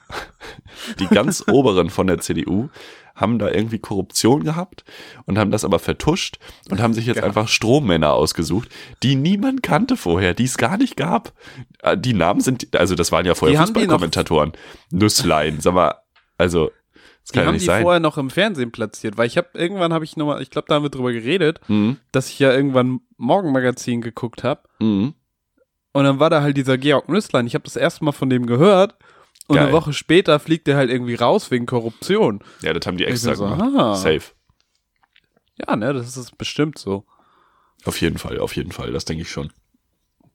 die 0.99 1.07
ganz 1.07 1.45
oberen 1.51 1.91
von 1.91 2.07
der 2.07 2.19
CDU, 2.19 2.69
haben 3.15 3.39
da 3.39 3.51
irgendwie 3.51 3.79
Korruption 3.79 4.45
gehabt 4.45 4.83
und 5.27 5.37
haben 5.39 5.51
das 5.51 5.65
aber 5.65 5.79
vertuscht 5.79 6.39
und 6.71 6.81
haben 6.81 6.95
sich 6.95 7.05
jetzt 7.07 7.19
Ja. 7.19 7.25
einfach 7.25 7.49
Strommänner 7.49 8.15
ausgesucht, 8.15 8.69
die 9.03 9.15
niemand 9.15 9.63
kannte 9.63 9.97
vorher, 9.99 10.33
die 10.33 10.45
es 10.45 10.57
gar 10.57 10.79
nicht 10.79 10.97
gab. 10.97 11.33
Äh, 11.83 11.99
Die 11.99 12.15
Namen 12.15 12.41
sind, 12.41 12.75
also 12.77 12.95
das 12.95 13.13
waren 13.13 13.27
ja 13.27 13.35
vorher 13.35 13.61
Fußballkommentatoren. 13.61 14.53
Nüsslein, 14.91 15.59
sag 15.61 15.75
mal, 15.75 15.95
also, 16.39 16.71
Die 17.33 17.41
haben 17.41 17.59
die 17.59 17.65
sein. 17.65 17.83
vorher 17.83 18.01
noch 18.01 18.19
im 18.19 18.31
Fernsehen 18.31 18.73
platziert, 18.73 19.17
weil 19.19 19.27
ich 19.27 19.37
habe 19.37 19.49
irgendwann 19.55 19.93
habe 19.93 20.05
ich 20.05 20.17
noch 20.17 20.27
mal, 20.27 20.43
ich 20.43 20.51
glaube, 20.51 20.67
da 20.69 20.75
haben 20.77 20.83
wir 20.85 20.91
drüber 20.91 21.13
geredet, 21.13 21.61
Mhm. 21.69 21.99
dass 22.13 22.29
ich 22.29 22.39
ja 22.39 22.53
irgendwann 22.53 23.01
Morgenmagazin 23.17 24.01
geguckt 24.01 24.43
habe 24.45 24.69
Mhm. 24.81 25.15
und 25.93 26.05
dann 26.05 26.19
war 26.21 26.31
da 26.31 26.43
halt 26.43 26.57
dieser 26.57 26.79
Georg 26.79 27.09
Nüsslein. 27.09 27.47
Ich 27.47 27.55
habe 27.55 27.65
das 27.65 27.77
erste 27.77 28.05
Mal 28.05 28.13
von 28.13 28.31
dem 28.31 28.47
gehört 28.47 28.97
und 29.49 29.57
Geil. 29.57 29.65
eine 29.67 29.73
Woche 29.73 29.93
später 29.93 30.39
fliegt 30.41 30.69
er 30.69 30.77
halt 30.77 30.91
irgendwie 30.91 31.15
raus 31.17 31.51
wegen 31.51 31.67
Korruption. 31.67 32.43
Ja, 32.63 32.73
das 32.73 32.87
haben 32.87 32.97
die 32.97 33.05
extra 33.05 33.35
so, 33.35 33.45
gemacht. 33.45 33.63
ah. 33.77 33.95
Safe. 33.95 34.23
Ja, 35.69 35.77
ne, 35.77 35.93
das 35.93 36.17
ist 36.17 36.39
bestimmt 36.39 36.79
so. 36.79 37.05
Auf 37.85 38.01
jeden 38.01 38.19
Fall, 38.19 38.39
auf 38.39 38.57
jeden 38.57 38.73
Fall, 38.73 38.93
das 38.93 39.05
denke 39.05 39.23
ich 39.23 39.31
schon. 39.31 39.53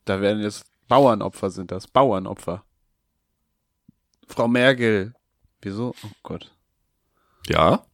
Da 0.05 0.21
werden 0.21 0.41
jetzt 0.43 0.65
Bauernopfer 0.87 1.49
sind 1.49 1.71
das, 1.71 1.87
Bauernopfer. 1.87 2.63
Frau 4.27 4.47
Merkel. 4.47 5.13
Wieso? 5.61 5.95
Oh 6.03 6.07
Gott. 6.23 6.51
Ja? 7.47 7.85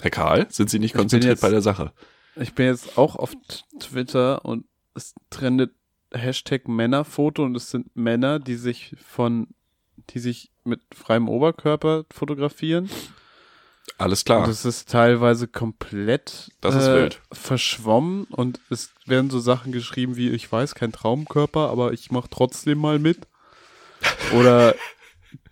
Herr 0.00 0.10
Karl, 0.10 0.46
sind 0.50 0.70
Sie 0.70 0.78
nicht 0.78 0.94
konzentriert 0.94 1.32
jetzt- 1.34 1.40
bei 1.40 1.50
der 1.50 1.62
Sache? 1.62 1.92
Ich 2.36 2.54
bin 2.54 2.66
jetzt 2.66 2.98
auch 2.98 3.14
auf 3.16 3.32
Twitter 3.78 4.44
und 4.44 4.64
es 4.94 5.14
trendet 5.30 5.72
Hashtag 6.12 6.66
Männerfoto 6.68 7.44
und 7.44 7.54
es 7.56 7.70
sind 7.70 7.94
Männer, 7.96 8.38
die 8.40 8.56
sich 8.56 8.94
von, 9.06 9.48
die 10.10 10.18
sich 10.18 10.50
mit 10.64 10.80
freiem 10.94 11.28
Oberkörper 11.28 12.04
fotografieren. 12.12 12.90
Alles 13.98 14.24
klar. 14.24 14.44
Und 14.44 14.50
es 14.50 14.64
ist 14.64 14.88
teilweise 14.90 15.46
komplett 15.46 16.50
Das 16.60 16.74
ist 16.74 16.86
äh, 16.88 16.94
wild. 17.02 17.20
verschwommen 17.30 18.24
und 18.24 18.60
es 18.70 18.90
werden 19.06 19.30
so 19.30 19.38
Sachen 19.38 19.72
geschrieben 19.72 20.16
wie, 20.16 20.30
ich 20.30 20.50
weiß, 20.50 20.74
kein 20.74 20.90
Traumkörper, 20.92 21.68
aber 21.70 21.92
ich 21.92 22.10
mach 22.10 22.26
trotzdem 22.28 22.78
mal 22.78 22.98
mit. 22.98 23.26
Oder 24.34 24.74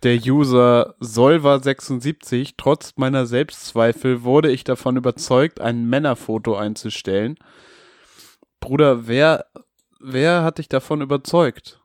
der 0.03 0.17
User 0.17 0.95
Solva76, 0.99 2.53
trotz 2.57 2.93
meiner 2.97 3.25
Selbstzweifel 3.25 4.23
wurde 4.23 4.51
ich 4.51 4.63
davon 4.63 4.97
überzeugt, 4.97 5.61
ein 5.61 5.87
Männerfoto 5.87 6.55
einzustellen. 6.55 7.37
Bruder, 8.59 9.07
wer, 9.07 9.45
wer 9.99 10.43
hat 10.43 10.57
dich 10.57 10.67
davon 10.67 11.01
überzeugt? 11.01 11.81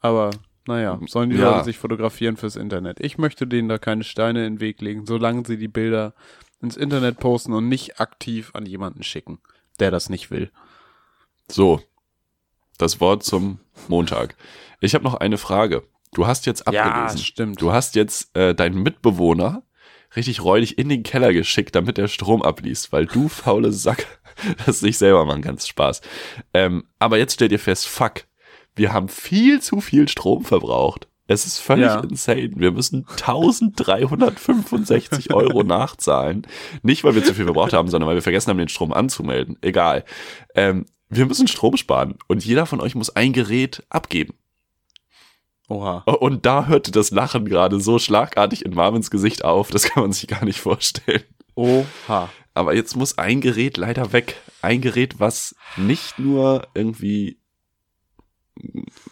Aber, 0.00 0.30
naja, 0.66 1.00
sollen 1.06 1.30
die 1.30 1.36
Ja. 1.36 1.52
Leute 1.52 1.64
sich 1.64 1.78
fotografieren 1.78 2.36
fürs 2.36 2.56
Internet. 2.56 3.00
Ich 3.00 3.18
möchte 3.18 3.46
denen 3.46 3.68
da 3.68 3.78
keine 3.78 4.04
Steine 4.04 4.46
in 4.46 4.54
den 4.54 4.60
Weg 4.60 4.80
legen, 4.80 5.06
solange 5.06 5.46
sie 5.46 5.56
die 5.56 5.68
Bilder 5.68 6.14
ins 6.60 6.76
Internet 6.76 7.18
posten 7.18 7.52
und 7.52 7.68
nicht 7.68 8.00
aktiv 8.00 8.50
an 8.54 8.66
jemanden 8.66 9.02
schicken, 9.02 9.40
der 9.80 9.90
das 9.90 10.10
nicht 10.10 10.30
will. 10.30 10.50
So, 11.50 11.80
das 12.78 13.00
Wort 13.00 13.22
zum 13.22 13.60
Montag. 13.88 14.36
Ich 14.80 14.94
habe 14.94 15.04
noch 15.04 15.14
eine 15.14 15.38
Frage. 15.38 15.84
Du 16.14 16.26
hast 16.26 16.46
jetzt 16.46 16.66
abgelesen. 16.66 17.18
stimmt. 17.18 17.60
Du 17.60 17.72
hast 17.72 17.94
jetzt 17.94 18.36
äh, 18.36 18.54
deinen 18.54 18.82
Mitbewohner 18.82 19.62
richtig 20.14 20.42
räudig 20.44 20.76
in 20.78 20.90
den 20.90 21.02
Keller 21.02 21.32
geschickt, 21.32 21.74
damit 21.74 21.96
der 21.96 22.08
Strom 22.08 22.42
abliest, 22.42 22.92
weil 22.92 23.06
du 23.06 23.28
faule 23.28 23.72
Sack 23.72 24.06
das 24.66 24.82
nicht 24.82 24.98
selber 24.98 25.24
machen 25.24 25.42
kannst. 25.42 25.68
Spaß. 25.68 26.02
Ähm, 26.52 26.84
aber 26.98 27.16
jetzt 27.18 27.34
stell 27.34 27.48
dir 27.48 27.58
fest, 27.58 27.88
fuck, 27.88 28.24
wir 28.76 28.92
haben 28.92 29.08
viel 29.08 29.60
zu 29.62 29.80
viel 29.80 30.06
Strom 30.08 30.44
verbraucht. 30.44 31.08
Es 31.28 31.46
ist 31.46 31.58
völlig 31.60 31.86
Ja. 31.86 32.00
insane. 32.00 32.50
Wir 32.56 32.72
müssen 32.72 33.06
1365 33.08 35.30
Euro 35.34 35.62
nachzahlen. 35.62 36.46
Nicht, 36.82 37.04
weil 37.04 37.14
wir 37.14 37.24
zu 37.24 37.32
viel 37.32 37.44
verbraucht 37.44 37.72
haben, 37.72 37.88
sondern 37.88 38.08
weil 38.08 38.16
wir 38.16 38.22
vergessen 38.22 38.50
haben, 38.50 38.58
den 38.58 38.68
Strom 38.68 38.92
anzumelden. 38.92 39.56
Egal. 39.62 40.04
Ähm, 40.54 40.84
wir 41.08 41.26
müssen 41.26 41.46
Strom 41.48 41.76
sparen 41.76 42.16
und 42.28 42.44
jeder 42.44 42.66
von 42.66 42.80
euch 42.80 42.94
muss 42.94 43.14
ein 43.14 43.32
Gerät 43.32 43.84
abgeben. 43.88 44.34
Oha. 45.76 45.98
Und 46.12 46.44
da 46.46 46.66
hörte 46.66 46.90
das 46.90 47.10
Lachen 47.10 47.44
gerade 47.46 47.80
so 47.80 47.98
schlagartig 47.98 48.64
in 48.64 48.74
Marvins 48.74 49.10
Gesicht 49.10 49.44
auf, 49.44 49.70
das 49.70 49.84
kann 49.84 50.02
man 50.02 50.12
sich 50.12 50.26
gar 50.28 50.44
nicht 50.44 50.60
vorstellen. 50.60 51.22
Oha. 51.54 52.28
Aber 52.54 52.74
jetzt 52.74 52.96
muss 52.96 53.16
ein 53.18 53.40
Gerät 53.40 53.76
leider 53.76 54.12
weg. 54.12 54.36
Ein 54.60 54.80
Gerät, 54.80 55.18
was 55.20 55.54
nicht 55.76 56.18
nur 56.18 56.66
irgendwie. 56.74 57.38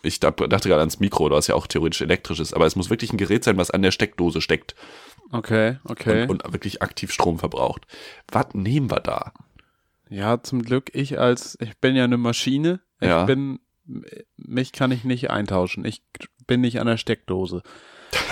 Ich 0.02 0.20
dachte 0.20 0.46
gerade 0.48 0.78
ans 0.80 1.00
Mikro, 1.00 1.30
was 1.30 1.46
ja 1.46 1.54
auch 1.54 1.66
theoretisch 1.66 2.02
elektrisch 2.02 2.40
ist, 2.40 2.52
aber 2.54 2.66
es 2.66 2.76
muss 2.76 2.90
wirklich 2.90 3.12
ein 3.12 3.16
Gerät 3.16 3.42
sein, 3.44 3.56
was 3.56 3.70
an 3.70 3.80
der 3.82 3.90
Steckdose 3.90 4.40
steckt 4.42 4.74
Okay, 5.32 5.78
okay. 5.84 6.22
und, 6.28 6.44
und 6.44 6.52
wirklich 6.52 6.82
aktiv 6.82 7.10
Strom 7.12 7.38
verbraucht. 7.38 7.86
Was 8.30 8.48
nehmen 8.52 8.90
wir 8.90 9.00
da? 9.00 9.32
ja, 10.10 10.42
zum 10.42 10.62
Glück, 10.62 10.90
ich 10.92 11.18
als, 11.20 11.56
ich 11.60 11.78
bin 11.78 11.94
ja 11.96 12.04
eine 12.04 12.16
Maschine. 12.18 12.80
Ich 13.00 13.08
Ja. 13.08 13.24
bin, 13.24 13.60
mich 14.36 14.72
kann 14.72 14.90
ich 14.90 15.04
nicht 15.04 15.30
eintauschen. 15.30 15.84
Ich 15.84 16.02
bin 16.50 16.60
nicht 16.60 16.80
an 16.80 16.86
der 16.88 16.96
Steckdose. 16.96 17.62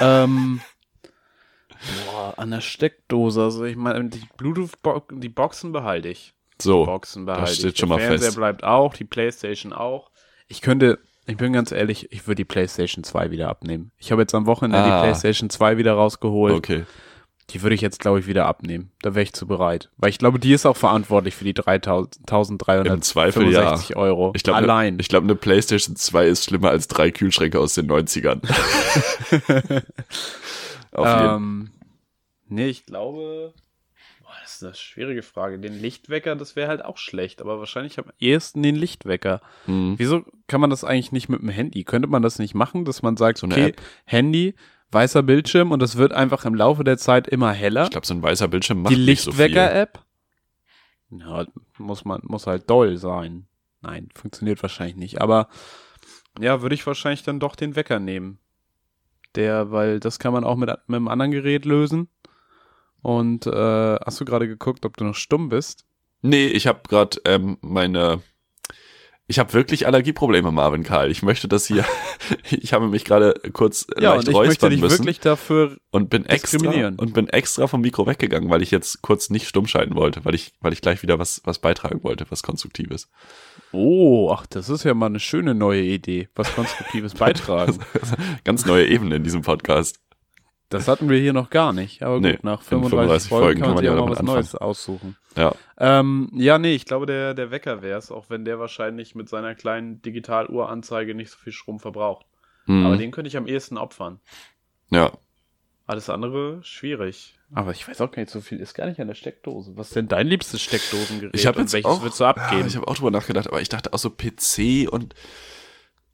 ähm, 0.01 0.61
boah, 2.11 2.35
an 2.37 2.51
der 2.51 2.61
Steckdose. 2.61 3.43
Also 3.43 3.65
ich 3.65 3.77
meine, 3.77 4.05
die 4.09 4.23
Bluetooth-Box, 4.37 5.15
die 5.19 5.29
Boxen 5.29 5.73
behalte 5.73 6.09
ich. 6.09 6.35
So, 6.61 6.85
Boxen 6.85 7.25
behalte 7.25 7.55
steht 7.55 7.73
ich. 7.75 7.79
schon 7.79 7.89
der 7.89 7.99
mal 7.99 8.03
Fernseher 8.05 8.27
fest. 8.27 8.37
bleibt 8.37 8.65
auch, 8.65 8.93
die 8.95 9.05
Playstation 9.05 9.73
auch. 9.73 10.11
Ich 10.49 10.61
könnte, 10.61 10.99
ich 11.27 11.37
bin 11.37 11.53
ganz 11.53 11.71
ehrlich, 11.71 12.11
ich 12.11 12.27
würde 12.27 12.37
die 12.37 12.45
Playstation 12.45 13.05
2 13.05 13.31
wieder 13.31 13.49
abnehmen. 13.49 13.93
Ich 13.99 14.11
habe 14.11 14.23
jetzt 14.23 14.35
am 14.35 14.47
Wochenende 14.47 14.79
Ah. 14.79 15.01
die 15.01 15.07
Playstation 15.07 15.51
2 15.51 15.77
wieder 15.77 15.93
rausgeholt. 15.93 16.55
okay. 16.55 16.85
Die 17.51 17.63
würde 17.63 17.75
ich 17.75 17.81
jetzt, 17.81 17.99
glaube 17.99 18.21
ich, 18.21 18.27
wieder 18.27 18.45
abnehmen. 18.45 18.91
Da 19.01 19.15
wäre 19.15 19.23
ich 19.23 19.33
zu 19.33 19.47
bereit. 19.47 19.91
Weil 19.97 20.11
ich 20.11 20.19
glaube, 20.19 20.39
die 20.39 20.53
ist 20.53 20.67
auch 20.67 20.77
verantwortlich 20.77 21.35
für 21.35 21.45
die 21.45 21.55
3.365 21.55 22.93
Im 22.93 23.01
Zweifel 23.03 23.51
ja. 23.51 23.79
Euro. 23.97 24.33
Ich 24.37 24.43
glaube, 24.43 24.59
Allein. 24.59 24.99
Ich 25.01 25.09
glaube, 25.09 25.25
eine 25.25 25.35
PlayStation 25.35 25.97
2 25.97 26.27
ist 26.27 26.45
schlimmer 26.45 26.69
als 26.69 26.89
drei 26.89 27.11
Kühlschränke 27.11 27.59
aus 27.59 27.75
den 27.75 27.91
90ern. 27.91 28.43
Auf 30.93 31.07
jeden 31.07 31.37
ähm, 31.37 31.71
nee, 32.49 32.67
ich 32.67 32.87
glaube, 32.87 33.55
boah, 34.23 34.33
das 34.43 34.55
ist 34.57 34.65
eine 34.65 34.75
schwierige 34.75 35.23
Frage. 35.23 35.59
Den 35.59 35.81
Lichtwecker, 35.81 36.37
das 36.37 36.57
wäre 36.57 36.69
halt 36.69 36.85
auch 36.85 36.99
schlecht. 36.99 37.41
Aber 37.41 37.59
wahrscheinlich 37.59 37.99
am 37.99 38.07
ehesten 38.19 38.63
den 38.63 38.77
Lichtwecker. 38.77 39.41
Mhm. 39.67 39.95
Wieso 39.97 40.25
kann 40.49 40.61
man 40.61 40.71
das 40.71 40.85
eigentlich 40.85 41.13
nicht 41.13 41.29
mit 41.29 41.41
dem 41.41 41.49
Handy? 41.51 41.85
Könnte 41.85 42.09
man 42.09 42.23
das 42.23 42.39
nicht 42.39 42.55
machen, 42.55 42.85
dass 42.85 43.03
man 43.03 43.17
sagt, 43.17 43.39
So 43.39 43.47
okay, 43.47 43.69
App. 43.69 43.83
Handy, 44.05 44.55
weißer 44.91 45.23
Bildschirm 45.23 45.73
und 45.73 45.83
es 45.83 45.97
wird 45.97 46.13
einfach 46.13 46.45
im 46.45 46.55
Laufe 46.55 46.85
der 46.85 46.99
Zeit 46.99 47.29
immer 47.29 47.53
heller? 47.53 47.85
Ich 47.85 47.91
glaube, 47.91 48.07
so 48.07 48.15
ein 48.15 48.23
weißer 48.23 48.49
Bildschirm 48.49 48.83
macht 48.83 48.95
die 48.95 48.97
so. 48.97 49.03
Lichtwecker-App? 49.03 50.01
Ja, 51.11 51.47
muss 51.79 52.05
man, 52.05 52.21
muss 52.25 52.47
halt 52.47 52.69
doll 52.69 52.97
sein. 52.97 53.47
Nein, 53.81 54.09
funktioniert 54.15 54.63
wahrscheinlich 54.63 54.97
nicht. 54.97 55.21
Aber 55.21 55.49
ja, 56.39 56.63
würde 56.63 56.75
ich 56.75 56.87
wahrscheinlich 56.87 57.23
dann 57.23 57.41
doch 57.41 57.57
den 57.57 57.77
Wecker 57.77 57.99
nehmen. 57.99 58.39
Der, 59.35 59.71
weil 59.71 60.01
das 60.01 60.19
kann 60.19 60.33
man 60.33 60.45
auch 60.45 60.57
mit, 60.57 60.69
mit 60.87 60.97
einem 60.97 61.09
anderen 61.09 61.31
Gerät 61.31 61.65
lösen. 61.65 62.09
Und 63.03 63.47
äh, 63.47 63.97
hast 63.97 64.21
du 64.21 64.25
gerade 64.25 64.49
geguckt, 64.49 64.85
ob 64.85 64.97
du 64.97 65.05
noch 65.05 65.15
stumm 65.15 65.49
bist? 65.49 65.85
Nee, 66.23 66.47
ich 66.47 66.67
habe 66.67 66.81
gerade 66.89 67.21
ähm, 67.25 67.59
meine. 67.61 68.23
Ich 69.31 69.39
habe 69.39 69.53
wirklich 69.53 69.87
Allergieprobleme, 69.87 70.51
Marvin 70.51 70.85
Karl. 70.85 71.11
Ich 71.11 71.23
möchte 71.23 71.49
das 71.49 71.67
hier. 71.67 71.85
ich 72.51 72.73
habe 72.73 72.89
mich 72.89 73.05
gerade 73.05 73.35
kurz 73.53 73.87
Ja, 74.01 74.15
leicht 74.15 74.29
und 74.29 74.33
ich 74.35 74.41
möchte 74.49 74.69
dich 74.71 74.81
müssen 74.81 75.01
wirklich 75.01 75.21
dafür. 75.21 75.77
und 75.91 76.09
bin 76.09 76.25
extra 76.25 76.57
diskriminieren. 76.57 76.97
und 76.97 77.13
bin 77.13 77.29
extra 77.29 77.67
vom 77.67 77.83
Mikro 77.83 78.07
weggegangen, 78.07 78.49
weil 78.49 78.63
ich 78.63 78.71
jetzt 78.71 79.03
kurz 79.03 79.29
nicht 79.29 79.47
stumm 79.47 79.67
schalten 79.67 79.95
wollte, 79.97 80.25
weil 80.25 80.35
ich 80.35 80.55
weil 80.61 80.73
ich 80.73 80.81
gleich 80.81 81.03
wieder 81.03 81.19
was 81.19 81.43
was 81.45 81.59
beitragen 81.59 82.03
wollte, 82.03 82.25
was 82.31 82.43
konstruktives. 82.43 83.11
Oh, 83.73 84.31
ach, 84.33 84.47
das 84.47 84.71
ist 84.71 84.85
ja 84.85 84.95
mal 84.95 85.07
eine 85.07 85.21
schöne 85.21 85.55
neue 85.55 85.83
Idee. 85.83 86.29
Was 86.35 86.55
Konstruktives 86.55 87.13
beitragen. 87.19 87.79
Ganz 88.45 88.65
neue 88.65 88.87
Ebene 88.87 89.17
in 89.17 89.25
diesem 89.25 89.43
Podcast. 89.43 90.01
Das 90.71 90.87
hatten 90.87 91.09
wir 91.09 91.19
hier 91.19 91.33
noch 91.33 91.49
gar 91.51 91.73
nicht. 91.73 92.03
Aber 92.03 92.17
gut, 92.17 92.23
Nee, 92.25 92.39
nach 92.43 92.61
in 92.61 92.67
35, 92.67 92.91
35 92.91 93.29
Folgen, 93.29 93.45
Folgen 93.45 93.61
kann 93.61 93.69
man 93.69 93.69
kann 93.69 93.75
man 93.75 93.79
sich 93.79 93.87
ja 93.87 93.99
auch 93.99 94.09
mal 94.09 94.17
was 94.17 94.23
Neues 94.23 94.55
aussuchen. 94.55 95.17
Ja. 95.37 95.55
Ähm, 95.79 96.31
ja, 96.35 96.59
nee, 96.59 96.75
ich 96.75 96.85
glaube, 96.85 97.07
der, 97.07 97.33
der 97.35 97.51
Wecker 97.51 97.81
wäre 97.81 97.99
es, 97.99 98.11
auch 98.11 98.29
wenn 98.29 98.45
der 98.45 98.59
wahrscheinlich 98.59 99.15
mit 99.15 99.29
seiner 99.29 99.55
kleinen 99.55 100.03
Digitaluhranzeige 100.03 101.15
nicht 101.15 101.31
so 101.31 101.39
viel 101.39 101.53
Strom 101.53 101.81
verbraucht. 101.81 102.27
Mhm. 102.67 102.85
Aber 102.85 102.97
den 102.97 103.11
könnte 103.13 103.29
ich 103.29 103.37
am 103.37 103.47
ehesten 103.47 103.79
opfern. 103.79 104.21
ja. 104.91 105.13
Alles 105.87 106.11
andere 106.11 106.63
schwierig. 106.63 107.39
Aber 107.55 107.71
ich 107.71 107.89
weiß 107.89 108.03
auch 108.03 108.11
gar 108.11 108.21
nicht, 108.21 108.31
so 108.31 108.43
viel 108.43 108.61
ist 108.61 108.75
gar 108.75 108.87
nicht 108.87 109.01
an 109.01 109.09
der 109.09 109.15
Steckdose. 109.15 109.75
Was 109.75 109.87
ist 109.87 109.97
denn 109.97 110.07
dein 110.07 110.27
liebstes 110.27 110.61
Steckdosengerät? 110.61 111.35
Ich 111.35 111.47
habe 111.47 111.57
welches 111.61 111.87
auch, 111.87 112.03
würdest 112.03 112.21
du 112.21 112.27
abgeben? 112.27 112.61
Ja, 112.61 112.67
ich 112.67 112.77
habe 112.77 112.87
auch 112.87 112.95
drüber 112.97 113.11
nachgedacht, 113.11 113.47
aber 113.47 113.63
ich 113.63 113.71
dachte 113.71 113.95
auch 113.95 113.99
so 113.99 114.11
PC 114.11 114.87
und 114.93 115.15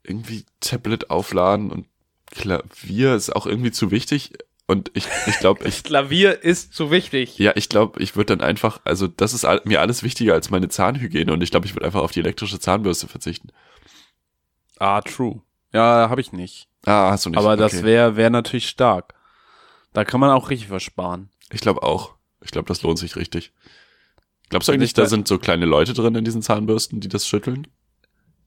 irgendwie 0.05 0.45
Tablet 0.61 1.11
aufladen 1.11 1.73
und 1.73 1.89
Klavier 2.35 3.15
ist 3.15 3.35
auch 3.35 3.47
irgendwie 3.47 3.71
zu 3.73 3.91
wichtig. 3.91 4.33
Und 4.67 4.91
ich, 4.95 5.07
ich 5.27 5.39
glaube, 5.39 5.65
ich, 5.69 5.83
Klavier 5.85 6.43
ist 6.43 6.73
zu 6.75 6.91
wichtig. 6.91 7.39
ja, 7.39 7.53
ich 7.55 7.69
glaube, 7.69 8.01
ich 8.03 8.17
würde 8.17 8.37
dann 8.37 8.47
einfach, 8.47 8.81
also 8.85 9.07
das 9.07 9.35
ist 9.35 9.47
mir 9.65 9.81
alles 9.81 10.03
wichtiger 10.03 10.33
als 10.35 10.51
meine 10.51 10.69
Zahnhygiene 10.69 11.33
und 11.33 11.43
ich 11.43 11.51
glaube, 11.51 11.67
ich 11.67 11.75
würde 11.75 11.85
einfach 11.87 12.01
auf 12.03 12.13
die 12.13 12.21
elektrische 12.21 12.59
Zahnbürste 12.59 13.07
verzichten. 13.09 13.49
Ah, 14.79 15.01
true. 15.03 15.43
Ja, 15.73 16.09
habe 16.09 16.21
ich 16.21 16.33
nicht. 16.33 16.69
Ah, 16.87 17.11
hast 17.11 17.27
du 17.27 17.31
nicht. 17.31 17.39
Aber 17.39 17.57
das 17.57 17.75
okay. 17.75 17.85
wäre 17.85 18.17
wär 18.17 18.31
natürlich 18.31 18.69
stark. 18.69 19.15
Da 19.93 20.05
kann 20.05 20.21
man 20.21 20.31
auch 20.31 20.51
richtig 20.51 20.71
was 20.71 20.83
sparen. 20.83 21.31
Ich 21.51 21.61
glaube 21.61 21.83
auch. 21.83 22.15
Ich 22.41 22.51
glaube, 22.51 22.67
das 22.69 22.83
lohnt 22.83 22.99
sich 22.99 23.17
richtig. 23.17 23.53
Glaubst 24.51 24.69
du 24.69 24.73
Wenn 24.73 24.81
eigentlich, 24.81 24.91
ich 24.91 24.95
da 24.95 25.03
da- 25.03 25.09
sind 25.09 25.29
so 25.29 25.39
kleine 25.39 25.67
Leute 25.67 25.95
drin 25.95 26.15
in 26.15 26.25
diesen 26.25 26.43
Zahnbürsten, 26.43 27.01
die 27.01 27.09
das 27.09 27.27
schütteln? 27.27 27.67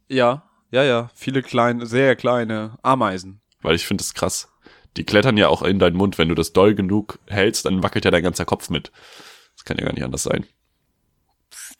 Ja, 0.07 0.43
ja, 0.71 0.83
ja. 0.83 1.09
Viele 1.15 1.41
kleine, 1.41 1.85
sehr 1.85 2.15
kleine 2.15 2.77
Ameisen. 2.81 3.41
Weil 3.61 3.75
ich 3.75 3.85
finde 3.85 4.03
es 4.03 4.13
krass. 4.13 4.49
Die 4.97 5.03
klettern 5.03 5.37
ja 5.37 5.47
auch 5.47 5.61
in 5.61 5.79
deinen 5.79 5.95
Mund. 5.97 6.17
Wenn 6.17 6.29
du 6.29 6.35
das 6.35 6.53
doll 6.53 6.73
genug 6.75 7.19
hältst, 7.27 7.65
dann 7.65 7.83
wackelt 7.83 8.05
ja 8.05 8.11
dein 8.11 8.23
ganzer 8.23 8.45
Kopf 8.45 8.69
mit. 8.69 8.91
Das 9.55 9.65
kann 9.65 9.77
ja 9.77 9.85
gar 9.85 9.93
nicht 9.93 10.03
anders 10.03 10.23
sein. 10.23 10.45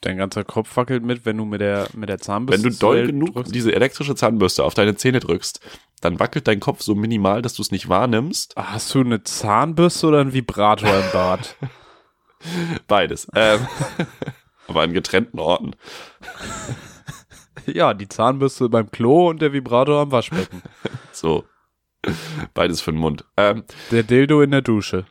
Dein 0.00 0.16
ganzer 0.16 0.44
Kopf 0.44 0.76
wackelt 0.76 1.02
mit, 1.02 1.26
wenn 1.26 1.36
du 1.36 1.44
mit 1.44 1.60
der, 1.60 1.88
mit 1.94 2.08
der 2.08 2.18
Zahnbürste 2.18 2.64
Wenn 2.64 2.72
du 2.72 2.78
doll 2.78 3.06
genug 3.06 3.34
drückst. 3.34 3.52
diese 3.54 3.74
elektrische 3.74 4.14
Zahnbürste 4.14 4.62
auf 4.62 4.74
deine 4.74 4.94
Zähne 4.94 5.18
drückst, 5.18 5.60
dann 6.00 6.20
wackelt 6.20 6.46
dein 6.46 6.60
Kopf 6.60 6.82
so 6.82 6.94
minimal, 6.94 7.42
dass 7.42 7.54
du 7.54 7.62
es 7.62 7.72
nicht 7.72 7.88
wahrnimmst. 7.88 8.56
Ah, 8.56 8.74
Hast 8.74 8.94
du 8.94 9.00
eine 9.00 9.24
Zahnbürste 9.24 10.06
oder 10.06 10.20
einen 10.20 10.32
Vibrator 10.32 10.88
im 10.88 11.10
Bad? 11.12 11.56
Beides. 12.86 13.26
Ähm, 13.34 13.66
aber 14.68 14.82
an 14.82 14.92
getrennten 14.92 15.40
Orten. 15.40 15.72
ja, 17.66 17.92
die 17.94 18.08
Zahnbürste 18.08 18.68
beim 18.68 18.90
Klo 18.92 19.28
und 19.30 19.42
der 19.42 19.52
Vibrator 19.52 20.00
am 20.02 20.12
Waschbecken. 20.12 20.62
So. 21.12 21.44
Beides 22.54 22.80
für 22.80 22.92
den 22.92 23.00
Mund. 23.00 23.24
Ähm, 23.36 23.64
Der 23.90 24.02
Dildo 24.02 24.42
in 24.42 24.50
der 24.50 24.62
Dusche. 24.62 25.06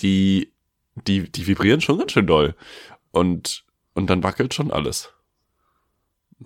die, 0.00 0.52
die, 0.94 1.30
die 1.30 1.46
vibrieren 1.46 1.80
schon 1.80 1.98
ganz 1.98 2.12
schön 2.12 2.26
doll. 2.26 2.54
Und, 3.10 3.64
und 3.94 4.08
dann 4.08 4.22
wackelt 4.22 4.54
schon 4.54 4.70
alles. 4.70 5.12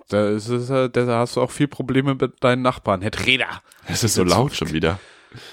Da, 0.08 0.28
ist 0.28 0.48
es, 0.48 0.68
äh, 0.70 0.90
da 0.90 1.06
hast 1.18 1.36
du 1.36 1.40
auch 1.40 1.50
viel 1.50 1.68
Probleme 1.68 2.14
mit 2.14 2.44
deinen 2.44 2.62
Nachbarn. 2.62 3.02
Herr 3.02 3.10
Treder. 3.10 3.62
Es 3.86 4.04
ist 4.04 4.14
so 4.14 4.24
laut 4.24 4.54
schon 4.54 4.72
wieder. 4.72 4.98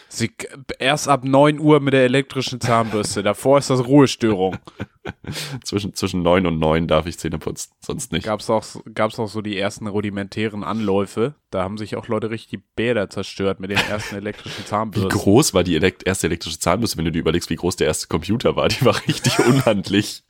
Sie, 0.09 0.31
erst 0.79 1.07
ab 1.07 1.23
9 1.23 1.59
Uhr 1.59 1.79
mit 1.79 1.93
der 1.93 2.03
elektrischen 2.03 2.59
Zahnbürste. 2.61 3.23
Davor 3.23 3.57
ist 3.57 3.69
das 3.69 3.85
Ruhestörung. 3.85 4.57
Zwischen, 5.65 5.93
zwischen 5.93 6.21
neun 6.21 6.45
und 6.47 6.59
neun 6.59 6.87
darf 6.87 7.05
ich 7.07 7.19
Zähne 7.19 7.37
putzen, 7.37 7.73
sonst 7.81 8.13
nicht. 8.13 8.23
Gab's 8.23 8.49
auch, 8.49 8.63
gab's 8.93 9.19
auch 9.19 9.27
so 9.27 9.41
die 9.41 9.57
ersten 9.57 9.87
rudimentären 9.87 10.63
Anläufe. 10.63 11.35
Da 11.49 11.61
haben 11.61 11.77
sich 11.77 11.97
auch 11.97 12.07
Leute 12.07 12.29
richtig 12.29 12.61
Bäder 12.75 13.09
zerstört 13.09 13.59
mit 13.59 13.69
den 13.69 13.79
ersten 13.79 14.15
elektrischen 14.15 14.63
Wie 14.63 14.67
Zahnbürsten. 14.67 15.09
groß 15.09 15.53
war 15.53 15.63
die 15.65 15.75
elekt 15.75 16.07
erste 16.07 16.27
elektrische 16.27 16.57
Zahnbürste, 16.57 16.97
wenn 16.97 17.05
du 17.05 17.11
dir 17.11 17.19
überlegst, 17.19 17.49
wie 17.49 17.57
groß 17.57 17.75
der 17.75 17.87
erste 17.87 18.07
Computer 18.07 18.55
war? 18.55 18.69
Die 18.69 18.85
war 18.85 18.95
richtig 19.05 19.39
unhandlich. 19.45 20.23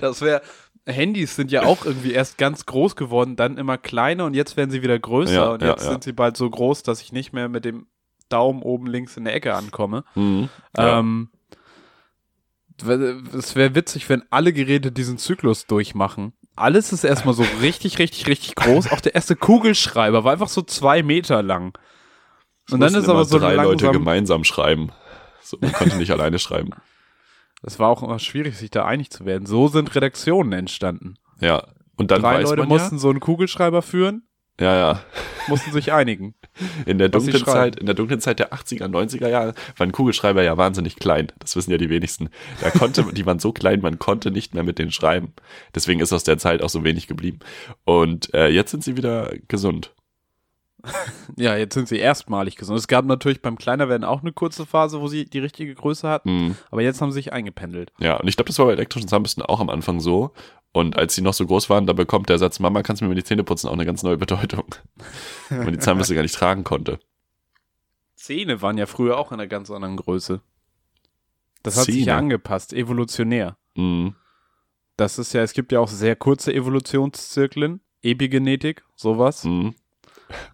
Das 0.00 0.20
wäre. 0.20 0.42
Handys 0.86 1.36
sind 1.36 1.50
ja 1.50 1.64
auch 1.64 1.84
irgendwie 1.84 2.12
erst 2.12 2.38
ganz 2.38 2.66
groß 2.66 2.96
geworden, 2.96 3.36
dann 3.36 3.58
immer 3.58 3.78
kleiner 3.78 4.24
und 4.24 4.34
jetzt 4.34 4.56
werden 4.56 4.70
sie 4.70 4.82
wieder 4.82 4.98
größer 4.98 5.32
Ja, 5.32 5.50
und 5.52 5.62
ja, 5.62 5.68
jetzt 5.70 5.84
ja. 5.84 5.90
sind 5.90 6.04
sie 6.04 6.12
bald 6.12 6.36
so 6.36 6.48
groß, 6.48 6.82
dass 6.82 7.02
ich 7.02 7.12
nicht 7.12 7.32
mehr 7.32 7.48
mit 7.48 7.64
dem 7.64 7.86
Daumen 8.30 8.62
oben 8.62 8.86
links 8.86 9.16
in 9.16 9.24
der 9.24 9.34
Ecke 9.34 9.54
ankomme. 9.54 10.04
Mhm. 10.14 10.48
Ja. 10.76 10.98
Ähm, 11.00 11.28
es 13.36 13.56
wäre 13.56 13.74
witzig, 13.74 14.08
wenn 14.08 14.22
alle 14.30 14.52
Geräte 14.52 14.90
diesen 14.90 15.18
Zyklus 15.18 15.66
durchmachen. 15.66 16.32
Alles 16.56 16.92
ist 16.92 17.04
erstmal 17.04 17.34
so 17.34 17.44
richtig, 17.60 17.98
richtig, 17.98 18.26
richtig 18.26 18.54
groß. 18.54 18.90
Auch 18.90 19.00
der 19.00 19.14
erste 19.14 19.36
Kugelschreiber 19.36 20.24
war 20.24 20.32
einfach 20.32 20.48
so 20.48 20.62
zwei 20.62 21.02
Meter 21.02 21.42
lang. 21.42 21.78
Und 22.70 22.80
dann 22.80 22.94
ist 22.94 23.08
aber 23.08 23.24
so 23.24 23.38
drei 23.38 23.54
Leute 23.54 23.90
gemeinsam 23.90 24.44
schreiben. 24.44 24.92
So, 25.42 25.58
man 25.60 25.72
konnte 25.72 25.96
nicht 25.96 26.10
alleine 26.12 26.38
schreiben. 26.38 26.70
es 27.62 27.78
war 27.78 27.88
auch 27.88 28.02
immer 28.02 28.18
schwierig, 28.18 28.56
sich 28.56 28.70
da 28.70 28.84
einig 28.84 29.10
zu 29.10 29.24
werden. 29.24 29.46
So 29.46 29.68
sind 29.68 29.94
Redaktionen 29.94 30.52
entstanden. 30.52 31.14
Ja. 31.40 31.66
Und 31.96 32.10
dann 32.10 32.22
Drei 32.22 32.42
Leute 32.42 32.56
man 32.56 32.68
mussten 32.68 32.98
so 32.98 33.10
einen 33.10 33.20
Kugelschreiber 33.20 33.82
führen, 33.82 34.22
ja, 34.60 34.76
ja, 34.76 35.00
mussten 35.48 35.72
sich 35.72 35.92
einigen. 35.92 36.34
In 36.86 36.98
der 36.98 37.08
dunklen. 37.08 37.44
Zeit, 37.44 37.76
in 37.76 37.86
der 37.86 37.94
dunklen 37.94 38.20
Zeit 38.20 38.38
der 38.38 38.52
80er, 38.52 38.84
90er 38.86 39.28
Jahre 39.28 39.54
waren 39.76 39.90
Kugelschreiber 39.92 40.42
ja 40.42 40.56
wahnsinnig 40.56 40.96
klein. 40.96 41.32
Das 41.38 41.56
wissen 41.56 41.70
ja 41.70 41.78
die 41.78 41.88
wenigsten. 41.90 42.28
Da 42.60 42.70
konnte, 42.70 43.04
die 43.12 43.24
waren 43.26 43.38
so 43.38 43.52
klein, 43.52 43.80
man 43.80 43.98
konnte 43.98 44.30
nicht 44.30 44.54
mehr 44.54 44.62
mit 44.62 44.78
denen 44.78 44.92
schreiben. 44.92 45.32
Deswegen 45.74 46.00
ist 46.00 46.12
aus 46.12 46.24
der 46.24 46.38
Zeit 46.38 46.62
auch 46.62 46.68
so 46.70 46.84
wenig 46.84 47.06
geblieben. 47.06 47.38
Und 47.84 48.32
äh, 48.34 48.48
jetzt 48.48 48.70
sind 48.70 48.84
sie 48.84 48.96
wieder 48.96 49.32
gesund. 49.48 49.94
Ja, 51.36 51.56
jetzt 51.56 51.74
sind 51.74 51.88
sie 51.88 51.98
erstmalig 51.98 52.56
gesund. 52.56 52.78
Es 52.78 52.88
gab 52.88 53.04
natürlich 53.04 53.40
beim 53.42 53.56
Kleinerwerden 53.56 54.04
auch 54.04 54.20
eine 54.22 54.32
kurze 54.32 54.66
Phase, 54.66 55.00
wo 55.00 55.08
sie 55.08 55.24
die 55.26 55.38
richtige 55.38 55.74
Größe 55.74 56.08
hatten, 56.08 56.30
Mhm. 56.30 56.56
aber 56.70 56.82
jetzt 56.82 57.00
haben 57.00 57.10
sie 57.12 57.16
sich 57.16 57.32
eingependelt. 57.32 57.92
Ja, 57.98 58.16
und 58.16 58.28
ich 58.28 58.36
glaube, 58.36 58.48
das 58.48 58.58
war 58.58 58.66
bei 58.66 58.72
elektrischen 58.72 59.08
Zahnbürsten 59.08 59.42
auch 59.42 59.60
am 59.60 59.70
Anfang 59.70 60.00
so. 60.00 60.32
Und 60.72 60.96
als 60.96 61.14
sie 61.14 61.22
noch 61.22 61.34
so 61.34 61.46
groß 61.46 61.68
waren, 61.68 61.86
da 61.86 61.92
bekommt 61.92 62.28
der 62.28 62.38
Satz, 62.38 62.60
Mama, 62.60 62.82
kannst 62.82 63.00
du 63.00 63.04
mir 63.04 63.10
mal 63.10 63.16
die 63.16 63.24
Zähne 63.24 63.42
putzen, 63.42 63.68
auch 63.68 63.72
eine 63.72 63.86
ganz 63.86 64.02
neue 64.02 64.16
Bedeutung. 64.16 64.74
Weil 65.48 65.64
man 65.64 65.72
die 65.72 65.78
Zahnbürste 65.80 66.14
gar 66.14 66.22
nicht 66.22 66.34
tragen 66.34 66.62
konnte. 66.62 67.00
Zähne 68.14 68.62
waren 68.62 68.78
ja 68.78 68.86
früher 68.86 69.18
auch 69.18 69.32
in 69.32 69.40
einer 69.40 69.48
ganz 69.48 69.70
anderen 69.70 69.96
Größe. 69.96 70.42
Das 71.62 71.76
hat 71.76 71.86
sich 71.86 71.96
Zähne? 71.96 72.06
ja 72.06 72.18
angepasst, 72.18 72.72
evolutionär. 72.72 73.56
Mhm. 73.74 74.14
Das 74.96 75.18
ist 75.18 75.32
ja, 75.32 75.42
es 75.42 75.54
gibt 75.54 75.72
ja 75.72 75.80
auch 75.80 75.88
sehr 75.88 76.14
kurze 76.14 76.52
Evolutionszyklen, 76.52 77.80
Epigenetik, 78.02 78.84
sowas. 78.94 79.44
Mhm. 79.44 79.74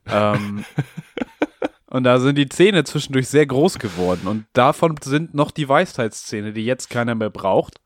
Ähm, 0.06 0.64
und 1.86 2.04
da 2.04 2.20
sind 2.20 2.36
die 2.36 2.48
Zähne 2.48 2.84
zwischendurch 2.84 3.28
sehr 3.28 3.46
groß 3.46 3.78
geworden. 3.78 4.26
Und 4.28 4.46
davon 4.52 4.96
sind 5.02 5.34
noch 5.34 5.50
die 5.50 5.68
Weisheitszähne, 5.68 6.52
die 6.52 6.64
jetzt 6.64 6.88
keiner 6.88 7.14
mehr 7.14 7.30
braucht, 7.30 7.80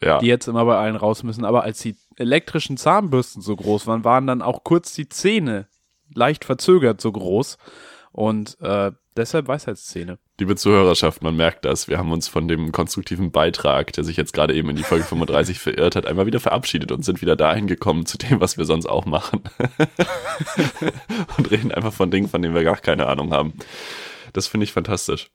Ja. 0.00 0.18
die 0.18 0.26
jetzt 0.26 0.46
immer 0.46 0.64
bei 0.64 0.76
allen 0.76 0.96
raus 0.96 1.22
müssen. 1.22 1.44
Aber 1.44 1.62
als 1.62 1.80
die 1.80 1.96
elektrischen 2.16 2.76
Zahnbürsten 2.76 3.42
so 3.42 3.56
groß 3.56 3.86
waren, 3.86 4.04
waren 4.04 4.26
dann 4.26 4.42
auch 4.42 4.62
kurz 4.64 4.94
die 4.94 5.08
Zähne 5.08 5.66
leicht 6.14 6.44
verzögert 6.44 7.00
so 7.00 7.12
groß. 7.12 7.58
Und 8.12 8.60
äh, 8.60 8.92
deshalb 9.16 9.48
Weisheitszähne. 9.48 10.18
Liebe 10.40 10.56
Zuhörerschaft, 10.56 11.22
man 11.22 11.36
merkt 11.36 11.64
das. 11.64 11.88
Wir 11.88 11.98
haben 11.98 12.12
uns 12.12 12.28
von 12.28 12.48
dem 12.48 12.72
konstruktiven 12.72 13.30
Beitrag, 13.30 13.92
der 13.92 14.04
sich 14.04 14.16
jetzt 14.16 14.32
gerade 14.32 14.54
eben 14.54 14.70
in 14.70 14.76
die 14.76 14.82
Folge 14.82 15.04
35 15.04 15.58
verirrt 15.60 15.96
hat, 15.96 16.06
einmal 16.06 16.26
wieder 16.26 16.40
verabschiedet 16.40 16.90
und 16.90 17.04
sind 17.04 17.20
wieder 17.20 17.36
dahin 17.36 17.66
gekommen 17.66 18.06
zu 18.06 18.18
dem, 18.18 18.40
was 18.40 18.56
wir 18.56 18.64
sonst 18.64 18.86
auch 18.86 19.04
machen. 19.04 19.42
und 21.36 21.50
reden 21.50 21.72
einfach 21.72 21.92
von 21.92 22.10
Dingen, 22.10 22.28
von 22.28 22.40
denen 22.40 22.54
wir 22.54 22.64
gar 22.64 22.76
keine 22.76 23.06
Ahnung 23.06 23.32
haben. 23.32 23.52
Das 24.32 24.46
finde 24.46 24.64
ich 24.64 24.72
fantastisch. 24.72 25.30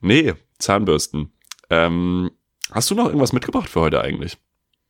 Nee, 0.00 0.34
Zahnbürsten. 0.58 1.32
Ähm, 1.70 2.30
hast 2.72 2.90
du 2.90 2.94
noch 2.94 3.06
irgendwas 3.06 3.32
mitgebracht 3.32 3.68
für 3.68 3.80
heute 3.80 4.00
eigentlich? 4.00 4.38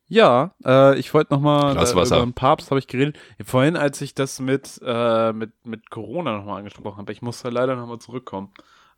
Ja, 0.09 0.55
äh, 0.65 0.99
ich 0.99 1.15
wollte 1.15 1.33
nochmal 1.33 1.73
Glas 1.73 1.91
äh, 1.91 1.93
über 1.95 2.21
den 2.21 2.35
Papst 2.35 2.71
habe 2.71 2.79
ich 2.79 2.87
geredet. 2.87 3.19
Vorhin, 3.45 3.77
als 3.77 4.01
ich 4.03 4.15
das 4.15 4.41
mit, 4.41 4.79
äh, 4.85 5.33
mit, 5.33 5.53
mit 5.65 5.89
Corona 5.91 6.37
nochmal 6.37 6.59
angesprochen 6.59 6.99
habe, 6.99 7.13
ich 7.13 7.23
musste 7.23 7.49
leider 7.49 7.77
nochmal 7.77 7.99
zurückkommen. 7.99 8.51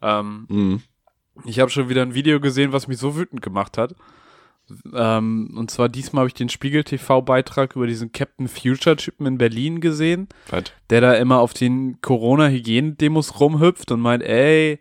Ähm, 0.02 0.46
Mhm. 0.48 0.82
ich 1.44 1.60
habe 1.60 1.70
schon 1.70 1.88
wieder 1.88 2.02
ein 2.02 2.14
Video 2.14 2.40
gesehen, 2.40 2.72
was 2.72 2.88
mich 2.88 2.98
so 2.98 3.16
wütend 3.16 3.42
gemacht 3.42 3.78
hat. 3.78 3.94
Ähm, 4.94 5.54
und 5.56 5.70
zwar 5.70 5.88
diesmal 5.90 6.22
habe 6.22 6.28
ich 6.28 6.34
den 6.34 6.48
Spiegel 6.48 6.84
TV-Beitrag 6.84 7.76
über 7.76 7.86
diesen 7.86 8.12
Captain 8.12 8.48
Future-Typen 8.48 9.26
in 9.26 9.36
Berlin 9.38 9.80
gesehen, 9.80 10.28
Fett. 10.46 10.72
der 10.90 11.00
da 11.02 11.12
immer 11.14 11.38
auf 11.40 11.52
den 11.54 12.00
Corona-Hygienedemos 12.00 13.40
rumhüpft 13.40 13.92
und 13.92 14.00
meint, 14.00 14.22
ey, 14.22 14.80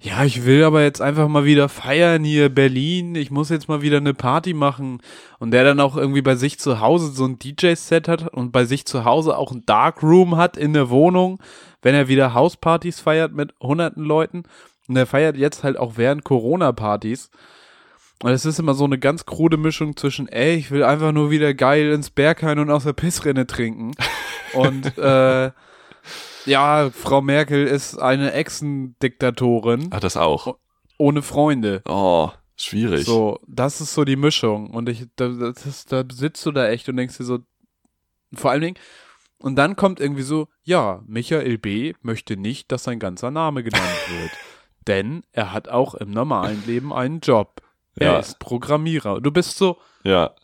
ja, 0.00 0.24
ich 0.24 0.44
will 0.44 0.64
aber 0.64 0.82
jetzt 0.82 1.00
einfach 1.00 1.28
mal 1.28 1.44
wieder 1.44 1.68
feiern 1.68 2.24
hier 2.24 2.48
Berlin, 2.48 3.14
ich 3.14 3.30
muss 3.30 3.48
jetzt 3.48 3.68
mal 3.68 3.80
wieder 3.80 3.96
eine 3.96 4.14
Party 4.14 4.52
machen. 4.52 5.00
Und 5.38 5.50
der 5.50 5.64
dann 5.64 5.80
auch 5.80 5.96
irgendwie 5.96 6.22
bei 6.22 6.36
sich 6.36 6.58
zu 6.58 6.80
Hause 6.80 7.10
so 7.10 7.24
ein 7.24 7.38
DJ-Set 7.38 8.08
hat 8.08 8.28
und 8.28 8.52
bei 8.52 8.64
sich 8.64 8.86
zu 8.86 9.04
Hause 9.04 9.36
auch 9.36 9.52
ein 9.52 9.64
Darkroom 9.66 10.36
hat 10.36 10.56
in 10.56 10.72
der 10.72 10.90
Wohnung, 10.90 11.40
wenn 11.82 11.94
er 11.94 12.08
wieder 12.08 12.34
Hauspartys 12.34 13.00
feiert 13.00 13.32
mit 13.32 13.54
hunderten 13.60 14.04
Leuten. 14.04 14.44
Und 14.88 14.96
er 14.96 15.06
feiert 15.06 15.36
jetzt 15.36 15.64
halt 15.64 15.78
auch 15.78 15.94
während 15.96 16.24
Corona-Partys. 16.24 17.30
Und 18.22 18.30
es 18.30 18.44
ist 18.44 18.58
immer 18.58 18.74
so 18.74 18.84
eine 18.84 18.98
ganz 18.98 19.26
krude 19.26 19.56
Mischung 19.56 19.96
zwischen, 19.96 20.28
ey, 20.28 20.54
ich 20.54 20.70
will 20.70 20.82
einfach 20.82 21.12
nur 21.12 21.30
wieder 21.30 21.52
geil 21.52 21.90
ins 21.92 22.10
Berghain 22.10 22.58
und 22.58 22.70
aus 22.70 22.84
der 22.84 22.92
Pissrinne 22.92 23.46
trinken. 23.46 23.92
Und 24.54 24.96
äh, 24.98 25.50
ja, 26.46 26.90
Frau 26.90 27.20
Merkel 27.20 27.66
ist 27.66 27.96
eine 27.98 28.32
Echsendiktatorin 28.32 29.88
Ach, 29.92 30.00
das 30.00 30.16
auch. 30.16 30.56
ohne 30.98 31.22
Freunde. 31.22 31.82
Oh, 31.86 32.30
schwierig. 32.56 33.04
So, 33.04 33.40
das 33.46 33.80
ist 33.80 33.94
so 33.94 34.04
die 34.04 34.16
Mischung. 34.16 34.70
Und 34.70 34.88
ich, 34.88 35.06
da, 35.16 35.28
das 35.28 35.66
ist, 35.66 35.92
da 35.92 36.04
sitzt 36.10 36.44
du 36.46 36.52
da 36.52 36.68
echt 36.68 36.88
und 36.88 36.96
denkst 36.96 37.16
dir 37.18 37.24
so, 37.24 37.38
vor 38.34 38.50
allen 38.50 38.60
Dingen, 38.62 38.78
und 39.38 39.56
dann 39.56 39.76
kommt 39.76 40.00
irgendwie 40.00 40.22
so, 40.22 40.48
ja, 40.62 41.02
Michael 41.06 41.58
B. 41.58 41.94
möchte 42.02 42.36
nicht, 42.36 42.72
dass 42.72 42.84
sein 42.84 42.98
ganzer 42.98 43.30
Name 43.30 43.62
genannt 43.62 43.84
wird. 44.08 44.30
Denn 44.86 45.22
er 45.32 45.52
hat 45.52 45.68
auch 45.68 45.94
im 45.94 46.10
normalen 46.10 46.62
Leben 46.66 46.92
einen 46.92 47.20
Job. 47.20 47.62
Er 47.96 48.12
Ja. 48.12 48.18
ist 48.18 48.38
Programmierer. 48.38 49.20
Du 49.20 49.30
bist 49.30 49.56
so, 49.56 49.78
Ja. 50.02 50.34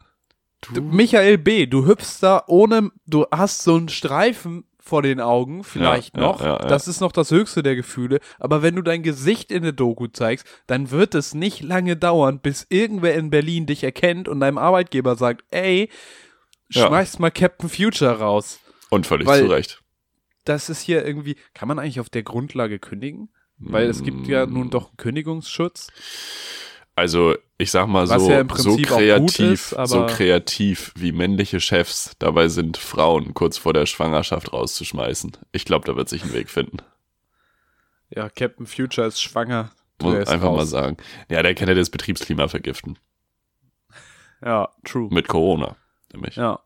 du, 0.72 0.80
Michael 0.82 1.38
B., 1.38 1.66
du 1.66 1.86
hüpfst 1.86 2.18
da 2.22 2.44
ohne, 2.46 2.90
du 3.06 3.26
hast 3.30 3.62
so 3.62 3.76
einen 3.76 3.88
Streifen 3.88 4.64
vor 4.82 5.02
den 5.02 5.20
Augen, 5.20 5.62
vielleicht 5.64 6.16
Ja, 6.16 6.22
noch. 6.22 6.40
ja, 6.40 6.46
ja. 6.52 6.58
Das 6.58 6.88
ist 6.88 7.00
noch 7.00 7.12
das 7.12 7.30
höchste 7.30 7.62
der 7.62 7.76
Gefühle. 7.76 8.20
Aber 8.38 8.62
wenn 8.62 8.76
du 8.76 8.82
dein 8.82 9.02
Gesicht 9.02 9.50
in 9.52 9.62
der 9.62 9.72
Doku 9.72 10.06
zeigst, 10.08 10.46
dann 10.66 10.90
wird 10.90 11.14
es 11.14 11.34
nicht 11.34 11.62
lange 11.62 11.96
dauern, 11.96 12.40
bis 12.40 12.66
irgendwer 12.70 13.14
in 13.14 13.30
Berlin 13.30 13.66
dich 13.66 13.84
erkennt 13.84 14.28
und 14.28 14.40
deinem 14.40 14.58
Arbeitgeber 14.58 15.16
sagt, 15.16 15.44
ey, 15.50 15.88
Ja. 16.70 16.86
schmeißt 16.86 17.20
mal 17.20 17.30
Captain 17.30 17.68
Future 17.68 18.18
raus. 18.18 18.60
Und 18.90 19.06
völlig 19.06 19.26
Weil- 19.26 19.40
zu 19.40 19.46
Recht. 19.46 19.82
Das 20.44 20.70
ist 20.70 20.80
hier 20.80 21.04
irgendwie, 21.04 21.36
kann 21.54 21.68
man 21.68 21.78
eigentlich 21.78 22.00
auf 22.00 22.08
der 22.08 22.22
Grundlage 22.22 22.78
kündigen? 22.78 23.28
Weil 23.58 23.88
es 23.90 24.02
gibt 24.02 24.26
ja 24.26 24.46
Mm. 24.46 24.52
nun 24.54 24.70
doch 24.70 24.88
einen 24.88 24.96
Kündigungsschutz. 24.96 25.88
Also, 27.00 27.34
ich 27.56 27.70
sag 27.70 27.86
mal 27.88 28.06
Was 28.10 28.22
so, 28.22 28.30
ja 28.30 28.44
so 28.54 28.76
kreativ, 28.76 29.40
ist, 29.52 29.72
aber- 29.74 29.86
so 29.86 30.04
kreativ 30.04 30.92
wie 30.96 31.12
männliche 31.12 31.58
Chefs 31.58 32.14
dabei 32.18 32.48
sind, 32.48 32.76
Frauen 32.76 33.32
kurz 33.32 33.56
vor 33.56 33.72
der 33.72 33.86
Schwangerschaft 33.86 34.52
rauszuschmeißen. 34.52 35.32
Ich 35.52 35.64
glaube, 35.64 35.86
da 35.86 35.96
wird 35.96 36.10
sich 36.10 36.24
ein 36.24 36.34
Weg 36.34 36.50
finden. 36.50 36.76
Ja, 38.10 38.28
Captain 38.28 38.66
Future 38.66 39.06
ist 39.06 39.18
schwanger. 39.22 39.70
Du 39.96 40.08
Muss 40.08 40.28
einfach 40.28 40.50
mal 40.50 40.58
raus. 40.58 40.68
sagen. 40.70 40.98
Ja, 41.30 41.42
der 41.42 41.54
kann 41.54 41.68
ja 41.68 41.74
das 41.74 41.88
Betriebsklima 41.88 42.48
vergiften. 42.48 42.98
Ja, 44.44 44.68
true. 44.84 45.08
Mit 45.10 45.26
Corona, 45.26 45.76
nämlich. 46.12 46.36
Ja. 46.36 46.60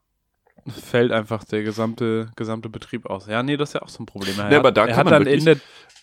Fällt 0.66 1.12
einfach 1.12 1.44
der 1.44 1.62
gesamte, 1.62 2.30
gesamte 2.34 2.68
Betrieb 2.68 3.06
aus. 3.06 3.26
Ja, 3.28 3.44
nee, 3.44 3.56
das 3.56 3.68
ist 3.70 3.74
ja 3.74 3.82
auch 3.82 3.88
so 3.88 4.02
ein 4.02 4.06
Problem. 4.06 4.36
Er 4.40 4.48
Nee, 4.48 4.56
aber 4.56 4.68
hat, 4.68 4.76
da 4.78 4.86
er 4.86 4.94
kann 4.96 5.06
man 5.06 5.24
wirklich- 5.24 5.58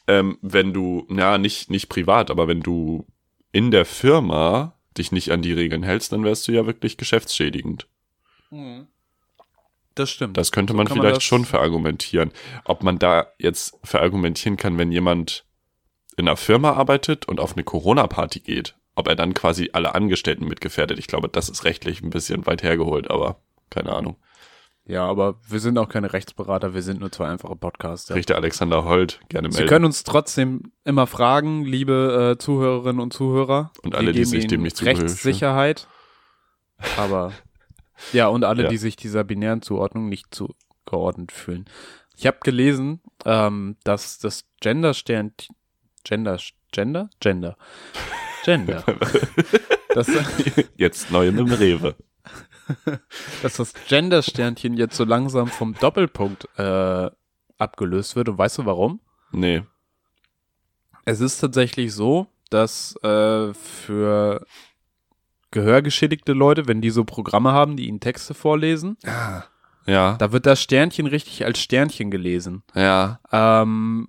Ähm, 0.08 0.38
wenn 0.42 0.72
du, 0.74 1.06
ja, 1.10 1.38
nicht, 1.38 1.70
nicht 1.70 1.90
privat, 1.90 2.32
aber 2.32 2.48
wenn 2.48 2.62
du 2.62 3.06
in 3.52 3.72
der 3.72 3.86
Firma 3.86 4.74
dich 4.98 5.12
nicht 5.12 5.32
an 5.32 5.42
die 5.42 5.54
Regeln 5.54 5.84
hältst, 5.84 6.12
dann 6.12 6.24
wärst 6.24 6.48
du 6.48 6.52
ja 6.52 6.66
wirklich 6.66 6.98
geschäftsschädigend. 6.98 7.88
Das 9.96 10.10
stimmt. 10.10 10.38
Das 10.38 10.52
könnte 10.52 10.74
So 10.74 10.78
man 10.78 10.86
man 10.88 10.94
vielleicht 10.94 11.18
das- 11.18 11.24
schon 11.24 11.46
verargumentieren. 11.46 12.32
Ob 12.66 12.84
man 12.84 13.00
da 13.00 13.28
jetzt 13.38 13.78
verargumentieren 13.84 14.58
kann, 14.58 14.78
wenn 14.78 14.92
jemand 14.92 15.46
in 16.18 16.28
einer 16.28 16.38
Firma 16.38 16.74
arbeitet 16.74 17.26
und 17.28 17.40
auf 17.40 17.54
eine 17.54 17.64
Corona-Party 17.64 18.42
geht, 18.42 18.76
ob 18.96 19.08
er 19.08 19.16
dann 19.16 19.34
quasi 19.34 19.70
alle 19.74 19.96
Angestellten 19.96 20.46
mitgefährdet. 20.48 21.00
Ich 21.00 21.08
glaube, 21.08 21.30
das 21.30 21.50
ist 21.50 21.64
rechtlich 21.64 22.02
ein 22.02 22.10
bisschen 22.10 22.46
weit 22.46 22.64
hergeholt, 22.64 23.10
aber 23.10 23.40
keine 23.70 23.94
Ahnung. 23.94 24.18
Ja, 24.86 25.06
aber 25.06 25.36
wir 25.48 25.60
sind 25.60 25.78
auch 25.78 25.88
keine 25.90 26.12
Rechtsberater, 26.12 26.74
wir 26.74 26.82
sind 26.82 27.00
nur 27.00 27.12
zwei 27.12 27.28
einfache 27.28 27.56
Podcaster. 27.56 28.16
Richter 28.16 28.36
Alexander 28.36 28.84
Holt, 28.84 29.20
gerne 29.30 29.48
melden. 29.48 29.58
Sie 29.58 29.66
können 29.66 29.86
uns 29.86 30.04
trotzdem 30.04 30.74
immer 30.84 31.06
fragen, 31.08 31.64
liebe 31.66 32.34
äh, 32.34 32.38
Zuhörerinnen 32.40 33.00
und 33.00 33.14
Zuhörer. 33.14 33.72
Und 33.84 33.96
alle, 33.96 34.12
die 34.12 34.26
sich 34.26 34.48
dem 34.48 34.64
nicht 34.64 34.78
zugehörig 34.78 35.04
Rechtssicherheit. 35.04 35.88
Aber 36.98 37.32
ja, 38.14 38.28
und 38.28 38.44
alle, 38.44 38.64
Ja. 38.64 38.70
die 38.70 38.78
sich 38.78 38.96
dieser 38.96 39.24
binären 39.24 39.62
Zuordnung 39.62 40.10
nicht 40.10 40.34
zugeordnet 40.34 41.32
fühlen. 41.32 41.66
Ich 42.18 42.26
habe 42.28 42.40
gelesen, 42.44 43.02
ähm, 43.24 43.78
dass 43.84 44.18
das 44.20 44.46
Gender-Stern 44.62 45.34
Gender 46.04 46.38
Gender 46.72 47.10
Gender 47.20 47.58
Gender 48.44 48.84
dass, 49.94 50.10
Jetzt 50.76 51.12
neu 51.12 51.28
im 51.28 51.38
Rewe. 51.52 51.96
dass 53.44 53.58
das 53.58 53.74
Gender-Sternchen 53.88 54.76
jetzt 54.78 54.96
so 54.96 55.04
langsam 55.04 55.48
vom 55.48 55.74
Doppelpunkt 55.76 56.48
äh, 56.58 57.10
abgelöst 57.58 58.16
wird. 58.16 58.30
Und 58.30 58.38
weißt 58.38 58.60
du 58.60 58.66
warum? 58.66 59.00
Nee. 59.32 59.64
Es 61.06 61.20
ist 61.20 61.40
tatsächlich 61.40 61.94
so, 61.94 62.28
dass 62.50 62.96
äh, 63.04 63.54
für 63.54 64.46
gehörgeschädigte 65.52 66.34
Leute, 66.34 66.68
wenn 66.68 66.82
die 66.82 66.90
so 66.92 67.04
Programme 67.04 67.52
haben, 67.52 67.76
die 67.76 67.88
ihnen 67.88 68.00
Texte 68.00 68.34
vorlesen, 68.34 68.98
Ja. 69.86 70.16
da 70.18 70.32
wird 70.32 70.46
das 70.46 70.62
Sternchen 70.62 71.08
richtig 71.08 71.44
als 71.46 71.60
Sternchen 71.60 72.12
gelesen. 72.12 72.64
Ja. 72.76 73.20
Ähm, 73.32 74.08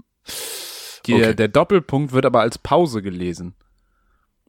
die, 1.07 1.15
Okay. 1.15 1.35
Der 1.35 1.49
Doppelpunkt 1.49 2.13
wird 2.13 2.27
aber 2.27 2.41
als 2.43 2.59
Pause 2.59 3.03
gelesen. 3.03 3.55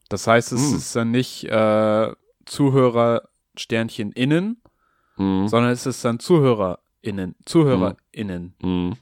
Das 0.10 0.28
heißt, 0.28 0.52
es 0.52 0.62
Hm. 0.70 0.76
ist 0.78 0.96
dann 0.96 1.10
nicht 1.12 1.46
äh, 1.46 2.12
Zuhörer 2.46 3.24
Sternchen 3.58 4.12
innen, 4.12 4.62
Mhm. 5.18 5.48
sondern 5.48 5.72
es 5.72 5.86
ist 5.86 6.04
dann 6.06 6.20
ZuhörerInnen, 6.20 7.36
ZuhörerInnen. 7.46 8.54
Mhm. 8.62 8.94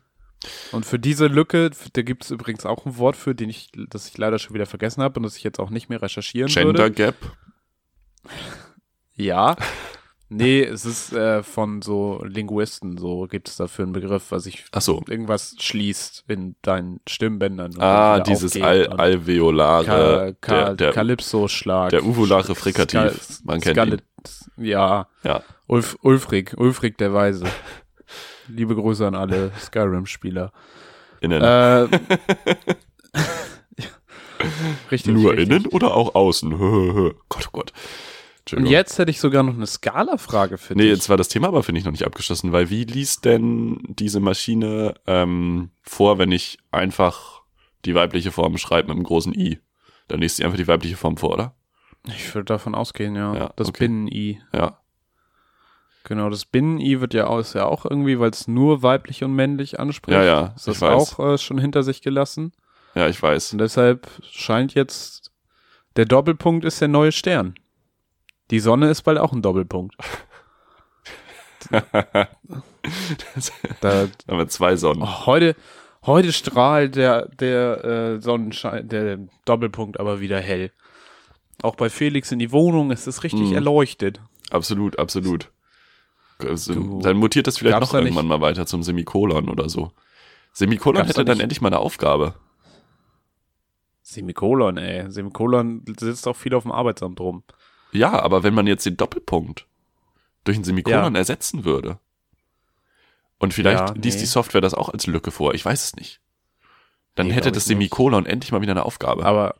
Und 0.71 0.85
für 0.87 0.97
diese 0.97 1.27
Lücke, 1.27 1.69
da 1.93 2.01
gibt 2.01 2.23
es 2.23 2.31
übrigens 2.31 2.65
auch 2.65 2.85
ein 2.85 2.97
Wort 2.97 3.15
für, 3.15 3.35
den 3.35 3.49
ich, 3.49 3.69
das 3.89 4.07
ich 4.07 4.17
leider 4.17 4.39
schon 4.39 4.55
wieder 4.55 4.65
vergessen 4.65 5.03
habe 5.03 5.19
und 5.19 5.23
das 5.23 5.37
ich 5.37 5.43
jetzt 5.43 5.59
auch 5.59 5.69
nicht 5.69 5.87
mehr 5.89 6.01
recherchieren 6.01 6.49
Gender 6.51 6.79
würde. 6.79 6.91
Gap. 6.91 7.15
Ja. 9.15 9.55
Nee, 10.33 10.63
es 10.63 10.85
ist 10.85 11.11
äh, 11.11 11.43
von 11.43 11.81
so 11.81 12.23
Linguisten, 12.23 12.97
so 12.97 13.27
gibt 13.29 13.49
es 13.49 13.57
dafür 13.57 13.83
einen 13.83 13.91
Begriff, 13.91 14.31
was 14.31 14.45
ich 14.45 14.63
Ach 14.71 14.79
so. 14.81 15.03
irgendwas 15.09 15.55
schließt 15.59 16.23
in 16.29 16.55
deinen 16.61 17.01
Stimmbändern. 17.05 17.73
Ah, 17.79 18.21
dieses 18.21 18.55
Al 18.61 18.87
alveolare, 18.87 20.33
Ka 20.39 20.53
Ka 20.53 20.63
der, 20.67 20.75
der, 20.75 20.91
Calypso-Schlag. 20.93 21.89
der 21.89 22.05
uvulare 22.05 22.55
Frikativ. 22.55 23.21
Skal- 23.21 23.37
Man 23.43 23.59
kennt 23.59 23.75
Scarlet- 23.75 24.03
Ja, 24.57 25.07
ja. 25.23 25.41
Ulf, 25.67 25.97
Ulfrig, 26.01 26.53
Ulfrig 26.57 26.97
der 26.97 27.13
Weise. 27.13 27.45
Liebe 28.47 28.75
Grüße 28.75 29.05
an 29.07 29.15
alle 29.15 29.51
Skyrim-Spieler. 29.59 30.51
Innen. 31.21 31.41
Äh, 31.41 31.87
richtig. 34.91 35.13
Nur 35.13 35.31
richtig. 35.31 35.49
innen 35.49 35.65
oder 35.67 35.93
auch 35.95 36.15
außen? 36.15 36.51
Gott, 37.29 37.47
oh 37.47 37.51
Gott. 37.51 37.73
Und 38.53 38.65
jetzt 38.65 38.97
hätte 38.97 39.11
ich 39.11 39.19
sogar 39.19 39.43
noch 39.43 39.53
eine 39.53 39.67
Skala-Frage 39.67 40.57
für 40.57 40.73
Nee, 40.73 40.83
dich. 40.83 40.91
jetzt 40.91 41.09
war 41.09 41.15
das 41.15 41.27
Thema 41.29 41.47
aber, 41.47 41.63
finde 41.63 41.79
ich, 41.79 41.85
noch 41.85 41.91
nicht 41.91 42.05
abgeschlossen, 42.05 42.51
weil 42.51 42.69
wie 42.69 42.83
liest 42.83 43.23
denn 43.23 43.79
diese 43.87 44.19
Maschine 44.19 44.95
ähm, 45.07 45.69
vor, 45.81 46.17
wenn 46.17 46.31
ich 46.31 46.57
einfach 46.71 47.41
die 47.85 47.95
weibliche 47.95 48.31
Form 48.31 48.57
schreibe 48.57 48.89
mit 48.89 48.97
einem 48.97 49.05
großen 49.05 49.33
I? 49.33 49.59
Dann 50.07 50.19
liest 50.19 50.37
sie 50.37 50.43
einfach 50.43 50.57
die 50.57 50.67
weibliche 50.67 50.97
Form 50.97 51.17
vor, 51.17 51.31
oder? 51.31 51.55
Ich 52.07 52.33
würde 52.33 52.45
davon 52.45 52.75
ausgehen, 52.75 53.15
ja. 53.15 53.33
Ja, 53.35 53.53
das 53.55 53.69
okay. 53.69 53.85
Binnen-I. 53.85 54.41
Ja. 54.53 54.77
Genau, 56.03 56.29
das 56.29 56.45
Binnen-I 56.45 56.99
wird 56.99 57.13
ja 57.13 57.27
auch, 57.27 57.39
ist 57.39 57.53
ja 57.53 57.65
auch 57.65 57.85
irgendwie, 57.85 58.19
weil 58.19 58.31
es 58.31 58.47
nur 58.47 58.81
weiblich 58.81 59.23
und 59.23 59.33
männlich 59.33 59.79
anspricht. 59.79 60.17
Ja, 60.17 60.23
ja, 60.23 60.53
Ist 60.55 60.67
das 60.67 60.81
auch 60.81 61.19
äh, 61.19 61.37
schon 61.37 61.59
hinter 61.59 61.83
sich 61.83 62.01
gelassen. 62.01 62.53
Ja, 62.95 63.07
ich 63.07 63.21
weiß. 63.21 63.53
Und 63.53 63.59
deshalb 63.59 64.07
scheint 64.23 64.73
jetzt, 64.73 65.31
der 65.95 66.05
Doppelpunkt 66.05 66.65
ist 66.65 66.81
der 66.81 66.87
neue 66.87 67.11
Stern. 67.11 67.55
Die 68.49 68.59
Sonne 68.59 68.89
ist 68.89 69.03
bald 69.03 69.17
auch 69.17 69.31
ein 69.31 69.41
Doppelpunkt. 69.41 69.95
Da, 73.81 74.07
haben 74.27 74.37
wir 74.37 74.47
zwei 74.47 74.75
Sonnen. 74.75 75.03
oh, 75.03 75.25
heute, 75.27 75.55
heute 76.03 76.33
strahlt 76.33 76.95
der, 76.95 77.27
der 77.27 77.83
äh, 77.83 78.21
Sonnenschein, 78.21 78.87
der 78.87 79.19
Doppelpunkt 79.45 79.99
aber 79.99 80.19
wieder 80.19 80.39
hell. 80.39 80.71
Auch 81.61 81.75
bei 81.75 81.89
Felix 81.89 82.31
in 82.31 82.39
die 82.39 82.51
Wohnung 82.51 82.91
ist 82.91 83.07
es 83.07 83.23
richtig 83.23 83.49
Mhm. 83.49 83.53
erleuchtet. 83.55 84.19
Absolut, 84.49 84.97
absolut. 84.99 85.51
Also, 86.39 86.73
Du- 86.73 86.99
dann 87.01 87.17
mutiert 87.17 87.45
das 87.47 87.57
vielleicht 87.59 87.79
noch 87.79 87.91
da 87.91 87.99
nicht- 87.99 88.07
irgendwann 88.07 88.27
mal 88.27 88.41
weiter 88.41 88.65
zum 88.65 88.81
Semikolon 88.83 89.47
oder 89.49 89.69
so. 89.69 89.91
Semikolon 90.53 90.97
Gab's 90.97 91.09
hätte 91.09 91.23
da 91.25 91.33
dann 91.33 91.39
endlich 91.39 91.61
mal 91.61 91.67
eine 91.69 91.79
Aufgabe. 91.79 92.33
Semikolon, 94.01 94.77
ey. 94.77 95.09
Semikolon 95.11 95.83
sitzt 95.99 96.27
auch 96.27 96.35
viel 96.35 96.53
auf 96.55 96.63
dem 96.63 96.71
Arbeitsamt 96.71 97.19
rum. 97.19 97.43
Ja, 97.91 98.19
aber 98.21 98.43
wenn 98.43 98.53
man 98.53 98.67
jetzt 98.67 98.85
den 98.85 98.97
Doppelpunkt 98.97 99.67
durch 100.43 100.57
ein 100.57 100.63
Semikolon 100.63 101.13
Ja. 101.13 101.19
ersetzen 101.19 101.63
würde 101.65 101.99
und 103.37 103.53
vielleicht 103.53 103.79
Ja, 103.89 103.93
liest 103.93 104.17
nee. 104.17 104.21
die 104.23 104.27
Software 104.27 104.61
das 104.61 104.73
auch 104.73 104.89
als 104.89 105.07
Lücke 105.07 105.29
vor, 105.31 105.53
ich 105.53 105.63
weiß 105.63 105.83
es 105.83 105.95
nicht. 105.95 106.19
Dann 107.15 107.27
Nee, 107.27 107.33
hätte 107.33 107.51
das 107.51 107.63
ich 107.63 107.69
nicht. 107.69 107.77
Semikolon 107.91 108.25
endlich 108.25 108.51
mal 108.51 108.61
wieder 108.61 108.71
eine 108.71 108.85
Aufgabe. 108.85 109.25
Aber 109.25 109.55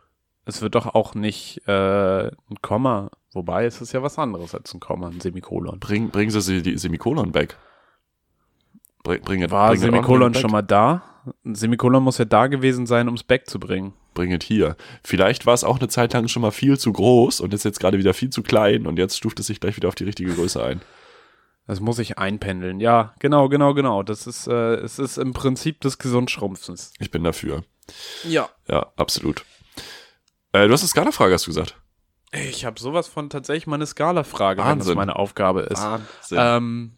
es 0.46 0.62
wird 0.62 0.76
doch 0.76 0.88
auch 0.94 1.16
nicht 1.16 1.68
äh, 1.68 2.28
ein 2.28 2.62
Komma. 2.62 3.12
Wobei 3.34 3.66
es 3.66 3.82
ist 3.82 3.94
ja 3.94 4.04
was 4.04 4.18
anderes 4.20 4.54
als 4.54 4.74
ein 4.74 4.80
Komma, 4.80 5.08
ein 5.08 5.22
Semikolon. 5.22 5.80
bring, 5.80 6.10
bringen 6.10 6.32
Sie 6.32 6.42
sie 6.42 6.62
die 6.62 6.78
Semikolon 6.78 7.34
weg. 7.34 7.58
Bring, 9.04 9.22
bring 9.22 9.42
it, 9.42 9.52
War 9.52 9.70
bring 9.70 9.80
Semikolon 9.80 10.34
schon 10.34 10.52
mal 10.52 10.62
da? 10.62 11.04
Ein 11.46 11.56
Semikolon 11.56 12.04
muss 12.04 12.18
ja 12.18 12.26
da 12.26 12.48
gewesen 12.48 12.86
sein, 12.86 13.08
um 13.08 13.14
es 13.16 13.24
back 13.24 13.50
zu 13.50 13.60
bringen. 13.60 13.94
Bring 14.14 14.32
it 14.32 14.44
hier. 14.44 14.76
Vielleicht 15.04 15.46
war 15.46 15.54
es 15.54 15.64
auch 15.64 15.80
eine 15.80 15.88
Zeit 15.88 16.14
lang 16.14 16.28
schon 16.28 16.42
mal 16.42 16.52
viel 16.52 16.78
zu 16.78 16.92
groß 16.92 17.42
und 17.42 17.54
ist 17.54 17.64
jetzt 17.64 17.80
gerade 17.80 17.98
wieder 17.98 18.14
viel 18.14 18.30
zu 18.30 18.44
klein 18.44 18.86
und 18.86 18.98
jetzt 18.98 19.18
stuft 19.18 19.40
es 19.40 19.48
sich 19.48 19.60
gleich 19.60 19.78
wieder 19.78 19.88
auf 19.88 19.96
die 19.96 20.04
richtige 20.04 20.34
Größe 20.34 20.64
ein. 20.64 20.82
Das 21.68 21.80
muss 21.80 22.00
ich 22.00 22.18
einpendeln. 22.18 22.80
Ja, 22.80 23.14
genau, 23.20 23.48
genau, 23.48 23.74
genau. 23.74 24.04
Das 24.04 24.28
ist, 24.28 24.48
äh, 24.48 24.76
es 24.76 25.00
ist 25.00 25.18
im 25.18 25.32
Prinzip 25.34 25.80
des 25.82 26.00
Gesundschrumpfens. 26.00 26.92
Ich 27.00 27.12
bin 27.12 27.24
dafür. 27.24 27.64
Ja. 28.28 28.50
Ja, 28.68 28.92
absolut. 28.98 29.46
Äh, 30.54 30.68
du 30.68 30.74
hast 30.74 30.82
eine 30.82 30.90
Skala-Frage, 30.90 31.34
hast 31.34 31.48
du 31.48 31.52
gesagt. 31.52 31.80
Ich 32.32 32.66
habe 32.66 32.80
sowas 32.80 33.08
von 33.08 33.30
tatsächlich 33.30 33.68
mal 33.68 33.76
eine 33.76 33.86
Skala-Frage, 33.86 34.64
wenn 34.64 34.80
das 34.80 34.94
meine 34.96 35.18
Aufgabe 35.18 35.62
ist. 35.62 35.82
Wahnsinn. 35.82 36.38
Ähm, 36.40 36.92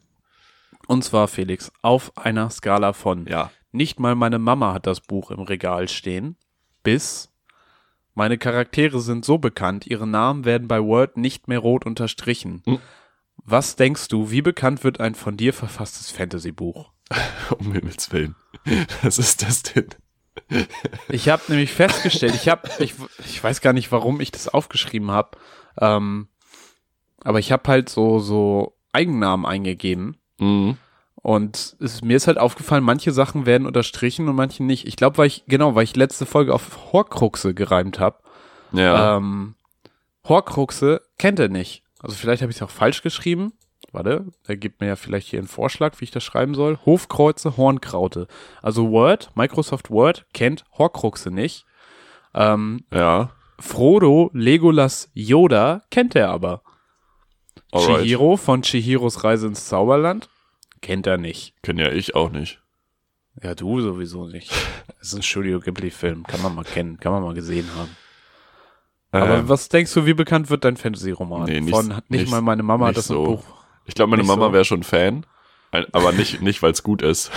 und 0.88 1.04
zwar, 1.04 1.28
Felix, 1.28 1.72
auf 1.82 2.16
einer 2.18 2.50
Skala 2.50 2.94
von 2.94 3.26
ja. 3.28 3.52
Nicht 3.72 4.00
mal 4.00 4.14
meine 4.14 4.38
Mama 4.38 4.74
hat 4.74 4.86
das 4.86 5.02
Buch 5.02 5.32
im 5.32 5.40
Regal 5.40 5.88
stehen. 5.88 6.36
Bis 6.84 7.32
meine 8.14 8.38
Charaktere 8.38 9.02
sind 9.02 9.26
so 9.26 9.40
bekannt, 9.40 9.88
ihre 9.88 10.06
Namen 10.06 10.46
werden 10.46 10.68
bei 10.68 10.80
Word 10.84 11.18
nicht 11.18 11.48
mehr 11.48 11.58
rot 11.58 11.86
unterstrichen. 11.86 12.62
Hm. 12.66 12.80
Was 13.38 13.76
denkst 13.76 14.10
du, 14.10 14.30
wie 14.30 14.44
bekannt 14.44 14.84
wird 14.84 15.00
ein 15.00 15.16
von 15.16 15.36
dir 15.36 15.54
verfasstes 15.54 16.12
Fantasy-Buch? 16.12 16.92
Um 17.58 17.74
Himmels 17.74 18.12
Willen. 18.12 18.36
Was 19.02 19.18
ist 19.18 19.42
das 19.42 19.64
denn? 19.64 19.90
Ich 21.10 21.30
habe 21.30 21.44
nämlich 21.48 21.72
festgestellt, 21.72 22.36
ich 22.36 22.50
habe, 22.50 22.68
ich, 22.80 22.94
ich 23.26 23.44
weiß 23.44 23.62
gar 23.62 23.74
nicht, 23.74 23.92
warum 23.92 24.20
ich 24.20 24.32
das 24.32 24.48
aufgeschrieben 24.48 25.12
habe, 25.12 25.38
ähm, 25.80 26.28
aber 27.24 27.40
ich 27.40 27.52
habe 27.52 27.64
halt 27.68 27.90
so 27.90 28.20
so 28.20 28.76
Eigennamen 28.92 29.46
eingegeben 29.46 30.18
Mhm. 30.40 30.78
Und 31.16 31.78
es, 31.80 32.02
mir 32.02 32.18
ist 32.18 32.28
halt 32.28 32.38
aufgefallen, 32.38 32.84
manche 32.84 33.12
Sachen 33.12 33.46
werden 33.46 33.66
unterstrichen 33.66 34.28
und 34.28 34.36
manche 34.36 34.64
nicht. 34.64 34.88
Ich 34.88 34.98
glaube, 34.98 35.18
weil 35.18 35.28
ich, 35.28 35.44
genau, 35.48 35.74
weil 35.74 35.86
ich 35.86 35.96
letzte 35.96 36.26
Folge 36.26 36.54
auf 36.54 36.92
Horcruxe 36.92 37.54
gereimt 37.54 38.00
habe. 38.00 38.20
Ja. 38.74 39.18
Ähm, 39.18 39.56
Horcruxe 40.28 41.02
kennt 41.18 41.40
er 41.40 41.48
nicht. 41.48 41.84
Also 42.00 42.16
vielleicht 42.16 42.42
habe 42.42 42.52
ich 42.52 42.58
es 42.58 42.62
auch 42.62 42.70
falsch 42.70 43.04
geschrieben. 43.04 43.54
Warte, 43.94 44.26
er 44.48 44.58
gibt 44.58 44.82
mir 44.82 44.88
ja 44.88 44.96
vielleicht 44.96 45.30
hier 45.30 45.40
einen 45.40 45.48
Vorschlag, 45.48 46.00
wie 46.00 46.06
ich 46.06 46.12
das 46.12 46.24
schreiben 46.24 46.56
soll. 46.56 46.78
Hofkreuze, 46.86 47.56
Hornkraute. 47.58 48.28
Also 48.62 48.90
Word, 48.90 49.30
Microsoft 49.36 49.90
Word 49.92 50.26
kennt 50.34 50.66
Horcruxe 50.78 51.30
nicht. 51.32 51.66
Ähm, 52.34 52.84
ja. 52.92 53.30
Frodo, 53.60 54.32
Legolas, 54.34 55.10
Yoda 55.14 55.84
kennt 55.92 56.16
er 56.16 56.30
aber. 56.32 56.64
Alright. 57.72 58.02
Chihiro 58.02 58.36
von 58.36 58.64
Chihiros 58.64 59.24
Reise 59.24 59.48
ins 59.48 59.68
Zauberland 59.68 60.28
kennt 60.82 61.06
er 61.08 61.18
nicht. 61.18 61.54
Kenn 61.62 61.78
ja 61.78 61.92
ich 61.92 62.16
auch 62.16 62.32
nicht. 62.32 62.60
Ja, 63.42 63.56
du 63.56 63.80
sowieso 63.82 64.26
nicht. 64.28 64.52
Das 65.00 65.10
ist 65.12 65.16
ein 65.20 65.24
Studio 65.24 65.60
Ghibli-Film. 65.60 66.24
Kann 66.24 66.42
man 66.42 66.56
mal 66.56 66.64
kennen, 66.64 66.98
kann 66.98 67.12
man 67.12 67.22
mal 67.24 67.34
gesehen 67.34 67.68
haben. 67.76 67.90
Aber 69.12 69.40
Ähm, 69.40 69.50
was 69.50 69.68
denkst 69.68 69.94
du, 69.94 70.06
wie 70.06 70.14
bekannt 70.14 70.50
wird 70.50 70.64
dein 70.64 70.78
Fantasy-Roman? 70.78 71.44
Nee, 71.44 71.60
nicht- 71.60 71.76
Von 71.76 71.88
nicht, 71.90 72.10
nicht- 72.10 72.32
mal 72.32 72.40
meine 72.42 72.64
Mama 72.64 72.88
hat 72.88 72.96
das 72.98 73.08
so. 73.08 73.24
Buch. 73.26 73.63
Ich 73.86 73.96
glaube, 73.96 74.10
meine 74.12 74.22
nicht 74.24 74.30
Mama 74.30 74.48
so. 74.48 74.54
wäre 74.54 74.66
schon 74.66 74.84
Fan. 74.84 75.26
Aber 75.92 76.12
nicht, 76.12 76.42
nicht 76.42 76.62
weil 76.62 76.72
es 76.72 76.84
gut 76.84 77.02
ist. 77.02 77.32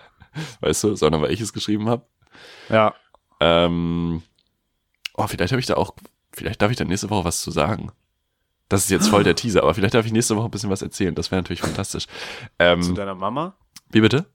Weißt 0.60 0.84
du, 0.84 0.96
sondern 0.96 1.22
weil 1.22 1.30
ich 1.32 1.40
es 1.40 1.52
geschrieben 1.52 1.88
habe. 1.88 2.04
Ja. 2.68 2.94
Ähm, 3.40 4.22
oh, 5.14 5.26
vielleicht 5.26 5.52
habe 5.52 5.60
ich 5.60 5.66
da 5.66 5.74
auch, 5.74 5.94
vielleicht 6.32 6.60
darf 6.60 6.70
ich 6.70 6.76
da 6.76 6.84
nächste 6.84 7.10
Woche 7.10 7.24
was 7.24 7.40
zu 7.42 7.50
sagen. 7.50 7.92
Das 8.68 8.82
ist 8.84 8.90
jetzt 8.90 9.08
voll 9.08 9.22
der 9.22 9.34
Teaser, 9.36 9.62
aber 9.62 9.74
vielleicht 9.74 9.94
darf 9.94 10.04
ich 10.04 10.12
nächste 10.12 10.36
Woche 10.36 10.46
ein 10.48 10.50
bisschen 10.50 10.70
was 10.70 10.82
erzählen. 10.82 11.14
Das 11.14 11.30
wäre 11.30 11.40
natürlich 11.40 11.60
fantastisch. 11.60 12.06
Zu 12.06 12.12
Ähm, 12.58 12.94
deiner 12.94 13.14
Mama? 13.14 13.54
wie 13.90 14.00
bitte? 14.00 14.26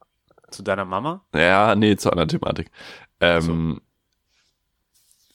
Zu 0.50 0.64
deiner 0.64 0.86
Mama? 0.86 1.24
Ja, 1.36 1.76
nee, 1.76 1.96
zur 1.98 2.12
anderen 2.14 2.30
Thematik. 2.30 2.72
Ähm, 3.20 3.82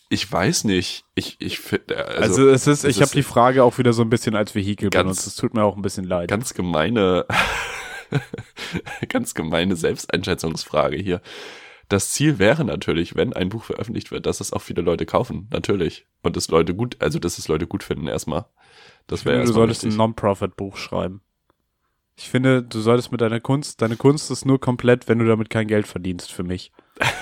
Ich 0.09 0.31
weiß 0.31 0.65
nicht. 0.65 1.05
Ich, 1.15 1.37
ich 1.41 1.59
finde, 1.59 1.97
also, 2.07 2.23
Also, 2.23 2.49
es 2.49 2.67
ist, 2.67 2.85
es 2.85 2.97
ich 2.97 3.03
habe 3.03 3.11
die 3.13 3.23
Frage 3.25 3.65
auch 3.65 3.79
wieder 3.79 3.93
so 3.93 4.03
ein 4.03 4.11
bisschen 4.11 4.37
als 4.37 4.55
Vehikel 4.55 4.91
Ganz- 4.91 5.03
benutzt. 5.05 5.27
Es 5.27 5.35
tut 5.37 5.55
mir 5.55 5.65
auch 5.65 5.77
ein 5.77 5.83
bisschen 5.83 6.05
leid. 6.05 6.29
ganz 6.29 6.55
gemeine, 6.55 7.27
ganz 9.09 9.35
gemeine 9.35 9.77
Selbsteinschätzungsfrage 9.77 10.97
hier. 10.97 11.21
Das 11.89 12.11
Ziel 12.11 12.39
wäre 12.39 12.65
natürlich, 12.65 13.15
wenn 13.15 13.33
ein 13.33 13.49
Buch 13.49 13.65
veröffentlicht 13.65 14.11
wird, 14.11 14.27
dass 14.27 14.41
es 14.41 14.53
auch 14.53 14.61
viele 14.63 14.83
Leute 14.83 15.07
kaufen, 15.07 15.49
natürlich. 15.53 16.07
Und 16.23 16.37
das 16.37 16.49
Leute 16.49 16.75
gut, 16.75 16.97
also 17.01 17.19
dass 17.19 17.39
es 17.39 17.47
Leute 17.49 17.67
gut 17.67 17.85
finden 17.85 18.09
erstmal. 18.09 18.47
Das 19.07 19.25
wäre 19.25 19.45
du 19.45 19.53
solltest 19.53 19.83
ein 19.83 19.87
wichtig. 19.89 19.99
Non-Profit-Buch 19.99 20.77
schreiben. 20.77 21.21
Ich 22.17 22.29
finde, 22.29 22.63
du 22.63 22.81
solltest 22.81 23.13
mit 23.13 23.21
deiner 23.21 23.41
Kunst, 23.41 23.83
deine 23.83 23.97
Kunst 23.97 24.31
ist 24.31 24.47
nur 24.47 24.59
komplett, 24.59 25.07
wenn 25.07 25.19
du 25.19 25.27
damit 25.27 25.51
kein 25.51 25.69
Geld 25.69 25.87
verdienst, 25.87 26.33
für 26.33 26.43
mich. 26.45 26.73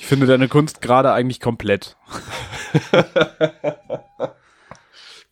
Ich 0.00 0.06
finde 0.06 0.26
deine 0.26 0.48
Kunst 0.48 0.80
gerade 0.80 1.12
eigentlich 1.12 1.40
komplett. 1.40 1.96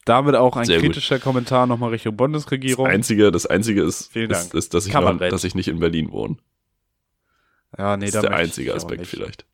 Damit 0.04 0.36
auch 0.36 0.56
ein 0.56 0.66
Sehr 0.66 0.76
gut. 0.78 0.86
kritischer 0.90 1.18
Kommentar 1.18 1.66
nochmal 1.66 1.90
Richtung 1.90 2.12
Das 2.12 2.16
Bundesregierung. 2.18 2.86
einzige, 2.86 3.32
das 3.32 3.46
einzige 3.46 3.82
ist, 3.82 4.14
ist, 4.14 4.54
ist 4.54 4.74
dass, 4.74 4.86
ich 4.86 4.92
Kabarett. 4.92 5.32
dass 5.32 5.44
ich 5.44 5.54
nicht 5.54 5.68
in 5.68 5.80
Berlin 5.80 6.12
wohne. 6.12 6.36
ja, 7.76 7.96
nee, 7.96 8.06
das 8.06 8.12
da 8.12 8.20
ist 8.20 8.28
der 8.28 8.36
einzige 8.36 8.74
Aspekt 8.74 9.06
vielleicht. 9.06 9.44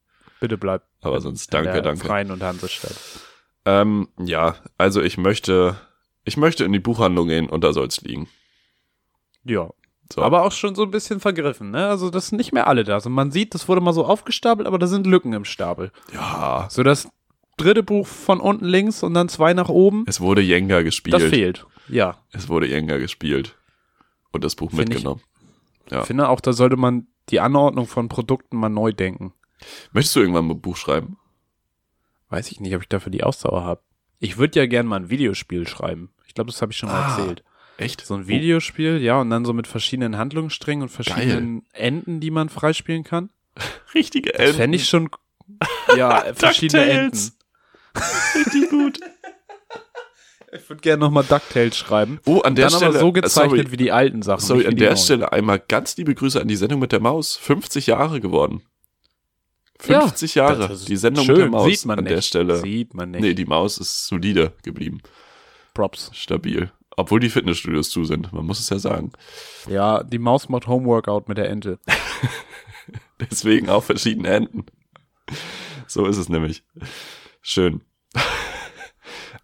Bitte 0.40 0.58
bleib. 0.58 0.82
Aber 1.00 1.20
sonst 1.20 1.52
danke, 1.54 1.80
danke. 1.80 2.06
Freien 2.06 2.30
und 2.30 2.42
Hansestadt. 2.42 2.94
Ähm, 3.64 4.08
ja, 4.18 4.56
also 4.78 5.00
ich 5.00 5.16
möchte, 5.16 5.76
ich 6.24 6.36
möchte 6.36 6.64
in 6.64 6.72
die 6.72 6.80
Buchhandlung 6.80 7.28
gehen 7.28 7.48
und 7.48 7.64
da 7.64 7.72
soll's 7.72 8.00
liegen. 8.02 8.28
Ja. 9.44 9.70
So. 10.12 10.22
Aber 10.22 10.42
auch 10.44 10.52
schon 10.52 10.74
so 10.74 10.82
ein 10.82 10.90
bisschen 10.90 11.18
vergriffen, 11.20 11.70
ne? 11.70 11.86
Also, 11.88 12.10
das 12.10 12.28
sind 12.28 12.38
nicht 12.38 12.52
mehr 12.52 12.66
alle 12.66 12.84
da. 12.84 12.94
Also, 12.94 13.08
man 13.10 13.30
sieht, 13.30 13.54
das 13.54 13.68
wurde 13.68 13.80
mal 13.80 13.92
so 13.94 14.04
aufgestapelt, 14.04 14.66
aber 14.68 14.78
da 14.78 14.86
sind 14.86 15.06
Lücken 15.06 15.32
im 15.32 15.44
Stapel. 15.44 15.90
ja, 16.12 16.66
So 16.70 16.82
das 16.82 17.08
dritte 17.56 17.82
Buch 17.82 18.06
von 18.06 18.40
unten 18.40 18.64
links 18.66 19.02
und 19.02 19.14
dann 19.14 19.28
zwei 19.28 19.54
nach 19.54 19.68
oben, 19.68 20.04
es 20.06 20.20
wurde 20.20 20.42
Jenga 20.42 20.82
gespielt. 20.82 21.14
das 21.14 21.22
fehlt. 21.24 21.66
Ja. 21.88 22.18
Es 22.32 22.48
wurde 22.48 22.66
Jenga 22.66 22.98
gespielt. 22.98 23.56
Und 24.32 24.44
das 24.44 24.54
Buch 24.56 24.70
Find 24.70 24.82
ich- 24.82 24.88
mitgenommen. 24.90 25.22
Ja. 25.90 26.00
Ich 26.00 26.06
finde 26.06 26.28
auch, 26.28 26.40
da 26.40 26.52
sollte 26.52 26.76
man 26.76 27.06
die 27.30 27.40
Anordnung 27.40 27.86
von 27.86 28.08
Produkten 28.08 28.56
mal 28.56 28.68
neu 28.70 28.92
denken. 28.92 29.32
Möchtest 29.92 30.16
du 30.16 30.20
irgendwann 30.20 30.48
ein 30.50 30.60
Buch 30.60 30.76
schreiben? 30.76 31.16
Weiß 32.30 32.50
ich 32.50 32.60
nicht, 32.60 32.74
ob 32.74 32.82
ich 32.82 32.88
dafür 32.88 33.12
die 33.12 33.22
Ausdauer 33.22 33.62
habe. 33.64 33.80
Ich 34.18 34.36
würde 34.38 34.58
ja 34.60 34.66
gern 34.66 34.86
mal 34.86 34.96
ein 34.96 35.10
Videospiel 35.10 35.66
schreiben. 35.68 36.10
Ich 36.26 36.34
glaube, 36.34 36.50
das 36.50 36.60
habe 36.62 36.72
ich 36.72 36.78
schon 36.78 36.88
mal 36.88 37.02
Ah, 37.02 37.16
erzählt. 37.18 37.44
Echt? 37.78 38.04
So 38.06 38.14
ein 38.14 38.28
Videospiel, 38.28 38.98
ja, 39.02 39.20
und 39.20 39.30
dann 39.30 39.44
so 39.44 39.52
mit 39.52 39.66
verschiedenen 39.66 40.16
Handlungssträngen 40.16 40.82
und 40.84 40.88
verschiedenen 40.90 41.64
Enden, 41.72 42.20
die 42.20 42.30
man 42.30 42.48
freispielen 42.48 43.02
kann. 43.04 43.30
Oh, 43.58 43.62
richtige 43.94 44.30
Das 44.32 44.40
Enten. 44.40 44.56
fände 44.56 44.76
ich 44.76 44.88
schon, 44.88 45.08
ja, 45.96 46.24
verschiedene 46.34 46.84
Enden. 46.84 47.32
Richtig 48.34 48.70
gut. 48.70 49.00
Ich 50.56 50.68
würde 50.70 50.82
gerne 50.82 51.00
nochmal 51.00 51.24
DuckTales 51.24 51.76
schreiben. 51.76 52.20
Oh, 52.26 52.38
an 52.42 52.54
der 52.54 52.66
dann 52.68 52.76
Stelle. 52.76 52.90
aber 52.90 53.00
so 53.00 53.10
gezeichnet 53.10 53.50
sorry, 53.62 53.72
wie 53.72 53.76
die 53.76 53.90
alten 53.90 54.22
Sachen. 54.22 54.40
sorry 54.40 54.68
an 54.68 54.76
der 54.76 54.90
neuen. 54.90 54.96
Stelle 54.98 55.32
einmal 55.32 55.58
ganz 55.58 55.96
liebe 55.96 56.14
Grüße 56.14 56.40
an 56.40 56.46
die 56.46 56.54
Sendung 56.54 56.78
mit 56.78 56.92
der 56.92 57.00
Maus. 57.00 57.34
50 57.36 57.88
Jahre 57.88 58.20
geworden. 58.20 58.62
50 59.80 60.36
Jahre. 60.36 60.68
Das 60.68 60.80
ist 60.82 60.88
Die 60.88 60.96
Sendung 60.96 61.24
schön, 61.24 61.34
mit 61.34 61.42
der 61.42 61.50
Maus 61.50 61.66
sieht 61.68 61.84
man 61.86 61.98
an 61.98 62.04
nicht. 62.04 62.14
der 62.16 62.22
Stelle. 62.22 62.56
Sieht 62.58 62.94
man 62.94 63.10
nicht. 63.10 63.20
Nee, 63.22 63.34
die 63.34 63.46
Maus 63.46 63.78
ist 63.78 64.06
solide 64.06 64.52
geblieben. 64.62 65.00
Props. 65.74 66.10
Stabil. 66.14 66.70
Obwohl 66.96 67.20
die 67.20 67.30
Fitnessstudios 67.30 67.90
zu 67.90 68.04
sind. 68.04 68.32
Man 68.32 68.46
muss 68.46 68.60
es 68.60 68.68
ja 68.70 68.78
sagen. 68.78 69.12
Ja, 69.68 70.02
die 70.02 70.18
Maus 70.18 70.48
macht 70.48 70.66
Homeworkout 70.66 71.24
mit 71.26 71.38
der 71.38 71.50
Ente. 71.50 71.78
Deswegen 73.20 73.68
auch 73.68 73.82
verschiedene 73.82 74.28
Enden. 74.28 74.66
So 75.86 76.06
ist 76.06 76.16
es 76.16 76.28
nämlich. 76.28 76.64
Schön. 77.42 77.82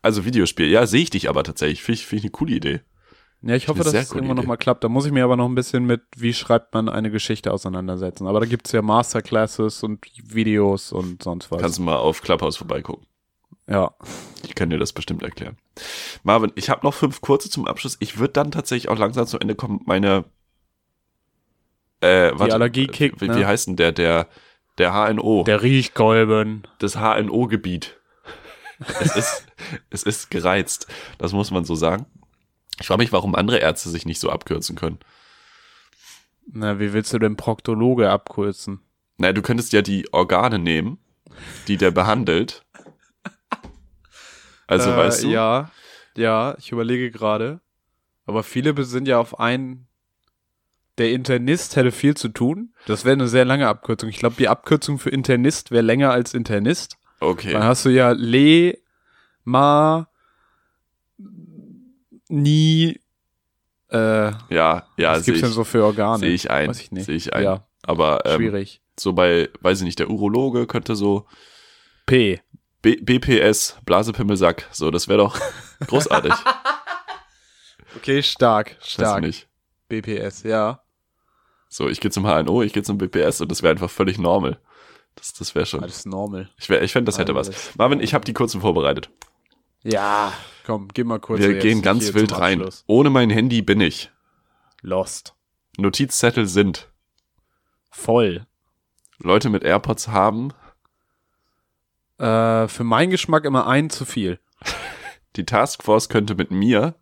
Also 0.03 0.25
Videospiel. 0.25 0.71
Ja, 0.71 0.87
sehe 0.87 1.03
ich 1.03 1.11
dich 1.11 1.29
aber 1.29 1.45
tatsächlich. 1.45 1.83
Finde 1.83 2.01
ich, 2.01 2.07
finde 2.07 2.21
ich 2.21 2.25
eine 2.25 2.31
coole 2.31 2.55
Idee. 2.55 2.81
Ja, 3.43 3.55
ich 3.55 3.69
hoffe, 3.69 3.85
dass 3.85 3.93
es 3.93 4.13
irgendwann 4.13 4.37
nochmal 4.37 4.57
klappt. 4.57 4.85
Da 4.85 4.89
muss 4.89 5.07
ich 5.07 5.13
mir 5.13 5.25
aber 5.25 5.37
noch 5.37 5.47
ein 5.47 5.55
bisschen 5.55 5.85
mit, 5.85 6.03
wie 6.17 6.33
schreibt 6.33 6.75
man 6.75 6.89
eine 6.89 7.11
Geschichte 7.11 7.53
auseinandersetzen. 7.53 8.27
Aber 8.27 8.41
da 8.41 8.47
gibt's 8.47 8.73
ja 8.73 8.83
Masterclasses 8.83 9.83
und 9.83 10.07
Videos 10.23 10.93
und 10.93 11.23
sonst 11.23 11.51
was. 11.51 11.61
Kannst 11.61 11.79
du 11.79 11.83
mal 11.83 11.97
auf 11.97 12.23
Clubhouse 12.23 12.57
vorbeigucken. 12.57 13.07
Ja. 13.69 13.95
Ich 14.43 14.55
kann 14.55 14.71
dir 14.71 14.79
das 14.79 14.93
bestimmt 14.93 15.23
erklären. 15.23 15.57
Marvin, 16.23 16.53
ich 16.55 16.71
habe 16.71 16.85
noch 16.85 16.95
fünf 16.95 17.21
kurze 17.21 17.51
zum 17.51 17.67
Abschluss. 17.67 17.97
Ich 18.01 18.19
würde 18.19 18.33
dann 18.33 18.51
tatsächlich 18.51 18.89
auch 18.89 18.99
langsam 18.99 19.27
zum 19.27 19.41
Ende 19.41 19.55
kommen. 19.55 19.81
Meine 19.85 20.25
äh, 22.01 22.33
warte, 22.35 22.55
Allergie 22.55 22.87
kickt, 22.87 23.21
Wie, 23.21 23.29
ne? 23.29 23.37
wie 23.37 23.47
heißt 23.47 23.69
denn 23.69 23.77
der? 23.77 23.93
Der, 23.93 24.29
der 24.79 24.93
HNO. 24.93 25.45
Der 25.45 25.63
Riechkolben. 25.63 26.67
das 26.79 26.97
HNO-Gebiet. 26.97 27.99
Es 29.01 29.17
ist, 29.17 29.47
es 29.91 30.03
ist 30.03 30.31
gereizt. 30.31 30.87
Das 31.19 31.33
muss 31.33 31.51
man 31.51 31.65
so 31.65 31.75
sagen. 31.75 32.07
Ich 32.81 32.87
frage 32.87 33.03
mich, 33.03 33.13
warum 33.13 33.35
andere 33.35 33.59
Ärzte 33.59 33.91
sich 33.91 34.07
nicht 34.07 34.21
so 34.21 34.31
abkürzen 34.31 34.75
können. 34.75 34.99
Na, 36.53 36.81
wie 36.81 36.93
willst 36.93 37.13
du 37.13 37.19
denn 37.19 37.37
Proktologe 37.37 38.11
abkürzen? 38.11 38.81
Na, 39.19 39.33
du 39.33 39.43
könntest 39.43 39.73
ja 39.73 39.83
die 39.83 40.13
Organe 40.13 40.59
nehmen, 40.59 40.99
die 41.69 41.77
der 41.77 41.91
behandelt. 41.91 42.65
Also, 44.71 44.91
Äh, 44.91 44.97
weißt 44.97 45.25
du? 45.25 45.29
Ja, 45.29 45.71
ja, 46.17 46.57
ich 46.59 46.73
überlege 46.73 47.11
gerade. 47.11 47.61
Aber 48.27 48.43
viele 48.43 48.83
sind 48.85 49.07
ja 49.09 49.19
auf 49.19 49.39
einen. 49.41 49.87
Der 50.99 51.13
Internist 51.13 51.77
hätte 51.77 51.93
viel 51.93 52.15
zu 52.17 52.29
tun. 52.29 52.75
Das 52.87 53.05
wäre 53.05 53.15
eine 53.15 53.27
sehr 53.29 53.45
lange 53.45 53.67
Abkürzung. 53.69 54.09
Ich 54.11 54.19
glaube, 54.19 54.37
die 54.39 54.49
Abkürzung 54.49 54.99
für 54.99 55.11
Internist 55.11 55.71
wäre 55.71 55.83
länger 55.83 56.11
als 56.13 56.35
Internist. 56.35 56.97
Dann 57.21 57.29
Okay. 57.31 57.55
hast 57.55 57.85
du 57.85 57.89
ja 57.91 58.11
Le, 58.13 58.79
Ma, 59.45 60.09
Ni, 62.29 63.01
äh, 63.89 63.97
Ja, 63.97 64.87
ja, 64.97 65.13
was 65.13 65.25
gibt's 65.25 65.41
denn 65.41 65.51
so 65.51 65.65
für 65.65 65.85
Organe? 65.85 66.19
sehe 66.21 66.33
ich 66.35 66.51
ein. 66.51 66.73
Sehe 66.73 67.15
ich 67.15 67.35
ein. 67.35 67.43
Ja, 67.45 67.67
Aber 67.83 68.25
ähm, 68.27 68.37
schwierig. 68.41 68.81
so 68.99 69.13
bei, 69.13 69.49
weiß 69.61 69.79
ich 69.81 69.85
nicht, 69.85 69.99
der 69.99 70.11
Urologe 70.11 70.67
könnte 70.67 70.95
so 70.95 71.27
P. 72.07 72.41
B 72.83 72.97
BPS, 72.97 73.77
Blasepimmelsack, 73.85 74.69
so, 74.73 74.91
das 74.91 75.09
wäre 75.09 75.19
doch 75.19 75.39
großartig. 75.87 76.33
Okay, 77.97 78.23
stark, 78.23 78.77
stark. 78.81 79.21
nicht. 79.21 79.49
BPS, 79.89 80.45
ja. 80.45 80.81
So, 81.69 81.89
ich 81.89 82.01
gehe 82.01 82.13
zum 82.13 82.25
HNO, 82.25 82.63
ich 82.63 82.73
gehe 82.73 82.85
zum 82.85 82.99
BPS 82.99 83.41
und 83.41 83.51
das 83.51 83.65
wäre 83.65 83.73
einfach 83.73 83.91
völlig 83.91 84.17
normal. 84.17 84.61
Das, 85.17 85.33
das 85.33 85.55
wäre 85.55 85.67
schon. 85.67 85.83
Alles 85.83 86.07
normal. 86.07 86.51
Ich, 86.57 86.69
wär, 86.71 86.83
ich 86.83 86.93
fände, 86.93 87.07
das 87.07 87.19
hätte 87.19 87.35
was. 87.35 87.49
Alles 87.49 87.77
Marvin, 87.77 88.01
ich 88.01 88.15
habe 88.15 88.25
die 88.25 88.33
kurzen 88.33 88.61
vorbereitet. 88.61 89.11
Ja, 89.83 90.33
komm, 90.65 90.89
geh 90.95 91.05
mal 91.05 91.19
kurz. 91.19 91.41
Wir 91.41 91.59
gehen 91.59 91.83
ganz 91.83 92.15
wild 92.15 92.39
rein. 92.39 92.65
Ohne 92.87 93.11
mein 93.11 93.31
Handy 93.31 93.61
bin 93.63 93.81
ich. 93.81 94.11
Lost. 94.83 95.35
Notizzettel 95.77 96.47
sind. 96.47 96.89
Voll. 97.91 98.47
Leute 99.19 99.51
mit 99.51 99.65
AirPods 99.65 100.09
haben. 100.09 100.53
Äh, 102.21 102.69
für 102.69 102.85
meinen 102.85 103.11
Geschmack 103.11 103.45
immer 103.45 103.67
ein 103.67 103.89
zu 103.91 104.05
viel. 104.05 104.39
Die 105.37 105.47
Taskforce 105.47 106.09
könnte 106.09 106.35
mit 106.35 106.51
mir 106.51 106.95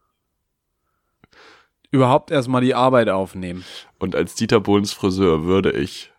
Überhaupt 1.90 2.30
erstmal 2.30 2.60
die 2.60 2.74
Arbeit 2.74 3.08
aufnehmen. 3.08 3.64
und 3.98 4.14
als 4.14 4.34
Dieter 4.34 4.60
Bohlens 4.60 4.92
Friseur 4.92 5.44
würde 5.44 5.72
ich. 5.72 6.12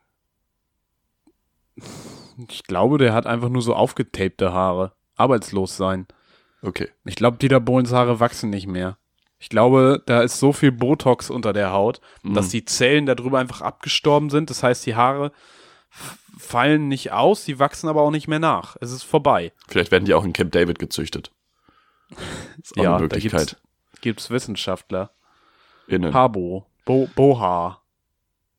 Ich 2.49 2.63
glaube, 2.63 2.97
der 2.97 3.13
hat 3.13 3.25
einfach 3.27 3.49
nur 3.49 3.61
so 3.61 3.75
aufgetapte 3.75 4.51
Haare. 4.53 4.93
Arbeitslos 5.15 5.77
sein. 5.77 6.07
Okay. 6.61 6.89
Ich 7.05 7.15
glaube, 7.15 7.37
Dieter 7.37 7.59
Bohlens 7.59 7.91
Haare 7.93 8.19
wachsen 8.19 8.49
nicht 8.49 8.67
mehr. 8.67 8.97
Ich 9.37 9.49
glaube, 9.49 10.01
da 10.05 10.21
ist 10.21 10.39
so 10.39 10.51
viel 10.51 10.71
Botox 10.71 11.29
unter 11.29 11.53
der 11.53 11.71
Haut, 11.71 12.01
Mhm. 12.23 12.33
dass 12.33 12.49
die 12.49 12.65
Zellen 12.65 13.05
darüber 13.05 13.39
einfach 13.39 13.61
abgestorben 13.61 14.29
sind. 14.29 14.49
Das 14.49 14.63
heißt, 14.63 14.85
die 14.85 14.95
Haare 14.95 15.31
fallen 16.37 16.87
nicht 16.87 17.11
aus, 17.11 17.45
sie 17.45 17.59
wachsen 17.59 17.89
aber 17.89 18.01
auch 18.01 18.11
nicht 18.11 18.27
mehr 18.27 18.39
nach. 18.39 18.75
Es 18.81 18.91
ist 18.91 19.03
vorbei. 19.03 19.51
Vielleicht 19.67 19.91
werden 19.91 20.05
die 20.05 20.13
auch 20.13 20.23
in 20.23 20.33
Camp 20.33 20.51
David 20.51 20.79
gezüchtet. 20.79 21.31
Ist 22.61 22.77
auch 22.77 22.83
Ja, 22.83 22.95
eine 22.95 23.03
Möglichkeit. 23.03 23.57
Gibt's 24.01 24.29
Wissenschaftler. 24.29 25.11
Innen. 25.87 26.13
Habo. 26.13 26.65
Bo 26.85 27.07
Boha. 27.15 27.81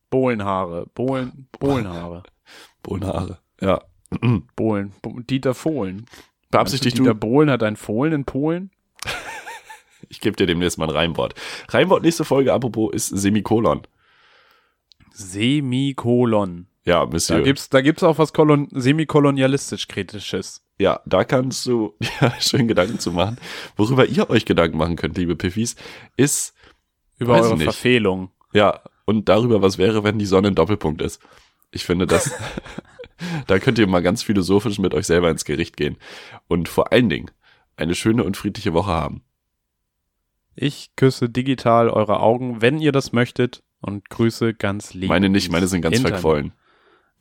Bohlenhaare. 0.09 0.87
Bohlen, 0.93 1.47
Bohlenhaare. 1.59 2.23
Bohnenhaare. 2.83 3.39
Ja. 3.59 3.81
Bohlen. 4.55 4.93
Bo 5.01 5.19
Dieter 5.19 5.53
Fohlen. 5.53 6.05
Beabsichtigt 6.49 6.97
Dieter 6.97 7.13
du? 7.13 7.19
Bohlen 7.19 7.49
hat 7.49 7.63
ein 7.63 7.75
Fohlen 7.75 8.13
in 8.13 8.25
Polen? 8.25 8.71
Ich 10.09 10.19
gebe 10.19 10.35
dir 10.35 10.45
demnächst 10.47 10.77
mal 10.77 10.89
ein 10.89 10.95
Reimwort. 10.95 11.35
Reimwort 11.69 12.03
nächste 12.03 12.25
Folge, 12.25 12.51
apropos, 12.51 12.91
ist 12.91 13.07
Semikolon. 13.07 13.83
Semikolon. 15.13 16.67
Ja, 16.83 17.05
Da 17.05 17.11
Monsieur. 17.11 17.41
gibt's, 17.43 17.69
da 17.69 17.81
gibt's 17.81 18.01
auch 18.03 18.17
was 18.17 18.33
Kolon 18.33 18.67
semikolonialistisch 18.71 19.87
kritisches. 19.87 20.63
Ja, 20.79 20.99
da 21.05 21.23
kannst 21.23 21.65
du 21.67 21.93
ja, 22.21 22.33
schön 22.39 22.67
Gedanken 22.67 22.97
zu 22.99 23.11
machen. 23.11 23.37
Worüber 23.75 24.05
ihr 24.07 24.29
euch 24.29 24.45
Gedanken 24.45 24.77
machen 24.77 24.95
könnt, 24.95 25.17
liebe 25.17 25.35
Piffis, 25.35 25.75
ist 26.17 26.53
Über 27.19 27.35
eure 27.35 27.53
nicht. 27.53 27.63
Verfehlung. 27.63 28.31
ja 28.53 28.81
und 29.05 29.27
darüber, 29.29 29.61
was 29.61 29.77
wäre, 29.77 30.03
wenn 30.03 30.19
die 30.19 30.25
Sonne 30.25 30.49
ein 30.49 30.55
Doppelpunkt 30.55 31.01
ist. 31.01 31.21
Ich 31.71 31.83
finde 31.83 32.07
das, 32.07 32.31
da 33.47 33.59
könnt 33.59 33.77
ihr 33.77 33.87
mal 33.87 34.01
ganz 34.01 34.23
philosophisch 34.23 34.79
mit 34.79 34.93
euch 34.93 35.05
selber 35.05 35.29
ins 35.29 35.43
Gericht 35.45 35.75
gehen 35.75 35.97
und 36.47 36.69
vor 36.69 36.91
allen 36.93 37.09
Dingen 37.09 37.29
eine 37.75 37.93
schöne 37.95 38.23
und 38.23 38.37
friedliche 38.37 38.73
Woche 38.73 38.91
haben. 38.91 39.21
Ich 40.55 40.91
küsse 40.95 41.29
digital 41.29 41.89
eure 41.89 42.19
Augen, 42.19 42.61
wenn 42.61 42.79
ihr 42.79 42.91
das 42.91 43.11
möchtet 43.11 43.63
und 43.81 44.09
grüße 44.09 44.53
ganz 44.53 44.93
lieb. 44.93 45.09
Meine 45.09 45.29
nicht, 45.29 45.51
meine 45.51 45.67
sind 45.67 45.81
ganz 45.81 45.95
Hintern. 45.95 46.13
verquollen. 46.13 46.53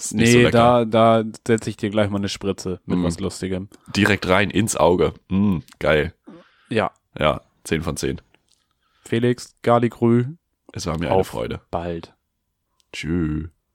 Ist 0.05 0.11
so 0.11 0.17
Nee, 0.17 0.43
lecker. 0.45 0.85
da, 0.87 1.23
da 1.23 1.31
setze 1.47 1.71
ich 1.71 1.77
dir 1.77 1.91
gleich 1.91 2.11
mal 2.11 2.19
eine 2.19 2.29
Spritze 2.29 2.81
mit 2.87 2.99
Mm. 2.99 3.05
was 3.05 3.21
Lustigem. 3.21 3.69
Direkt 3.97 4.29
rein 4.29 4.51
ins 4.51 4.77
Auge. 4.77 5.15
Mm, 5.29 5.59
geil. 5.79 6.15
Ja, 6.69 6.91
Ja, 7.19 7.41
10 7.65 7.83
von 7.83 7.97
10. 7.97 8.21
Felix, 9.05 9.55
Garligrü, 9.63 10.27
Es 10.73 10.87
war 10.87 10.97
mir 10.99 11.07
eine 11.07 11.15
Auf. 11.17 11.29
Freude. 11.29 11.61
bald. 11.71 12.15
Tschüss. 12.93 13.49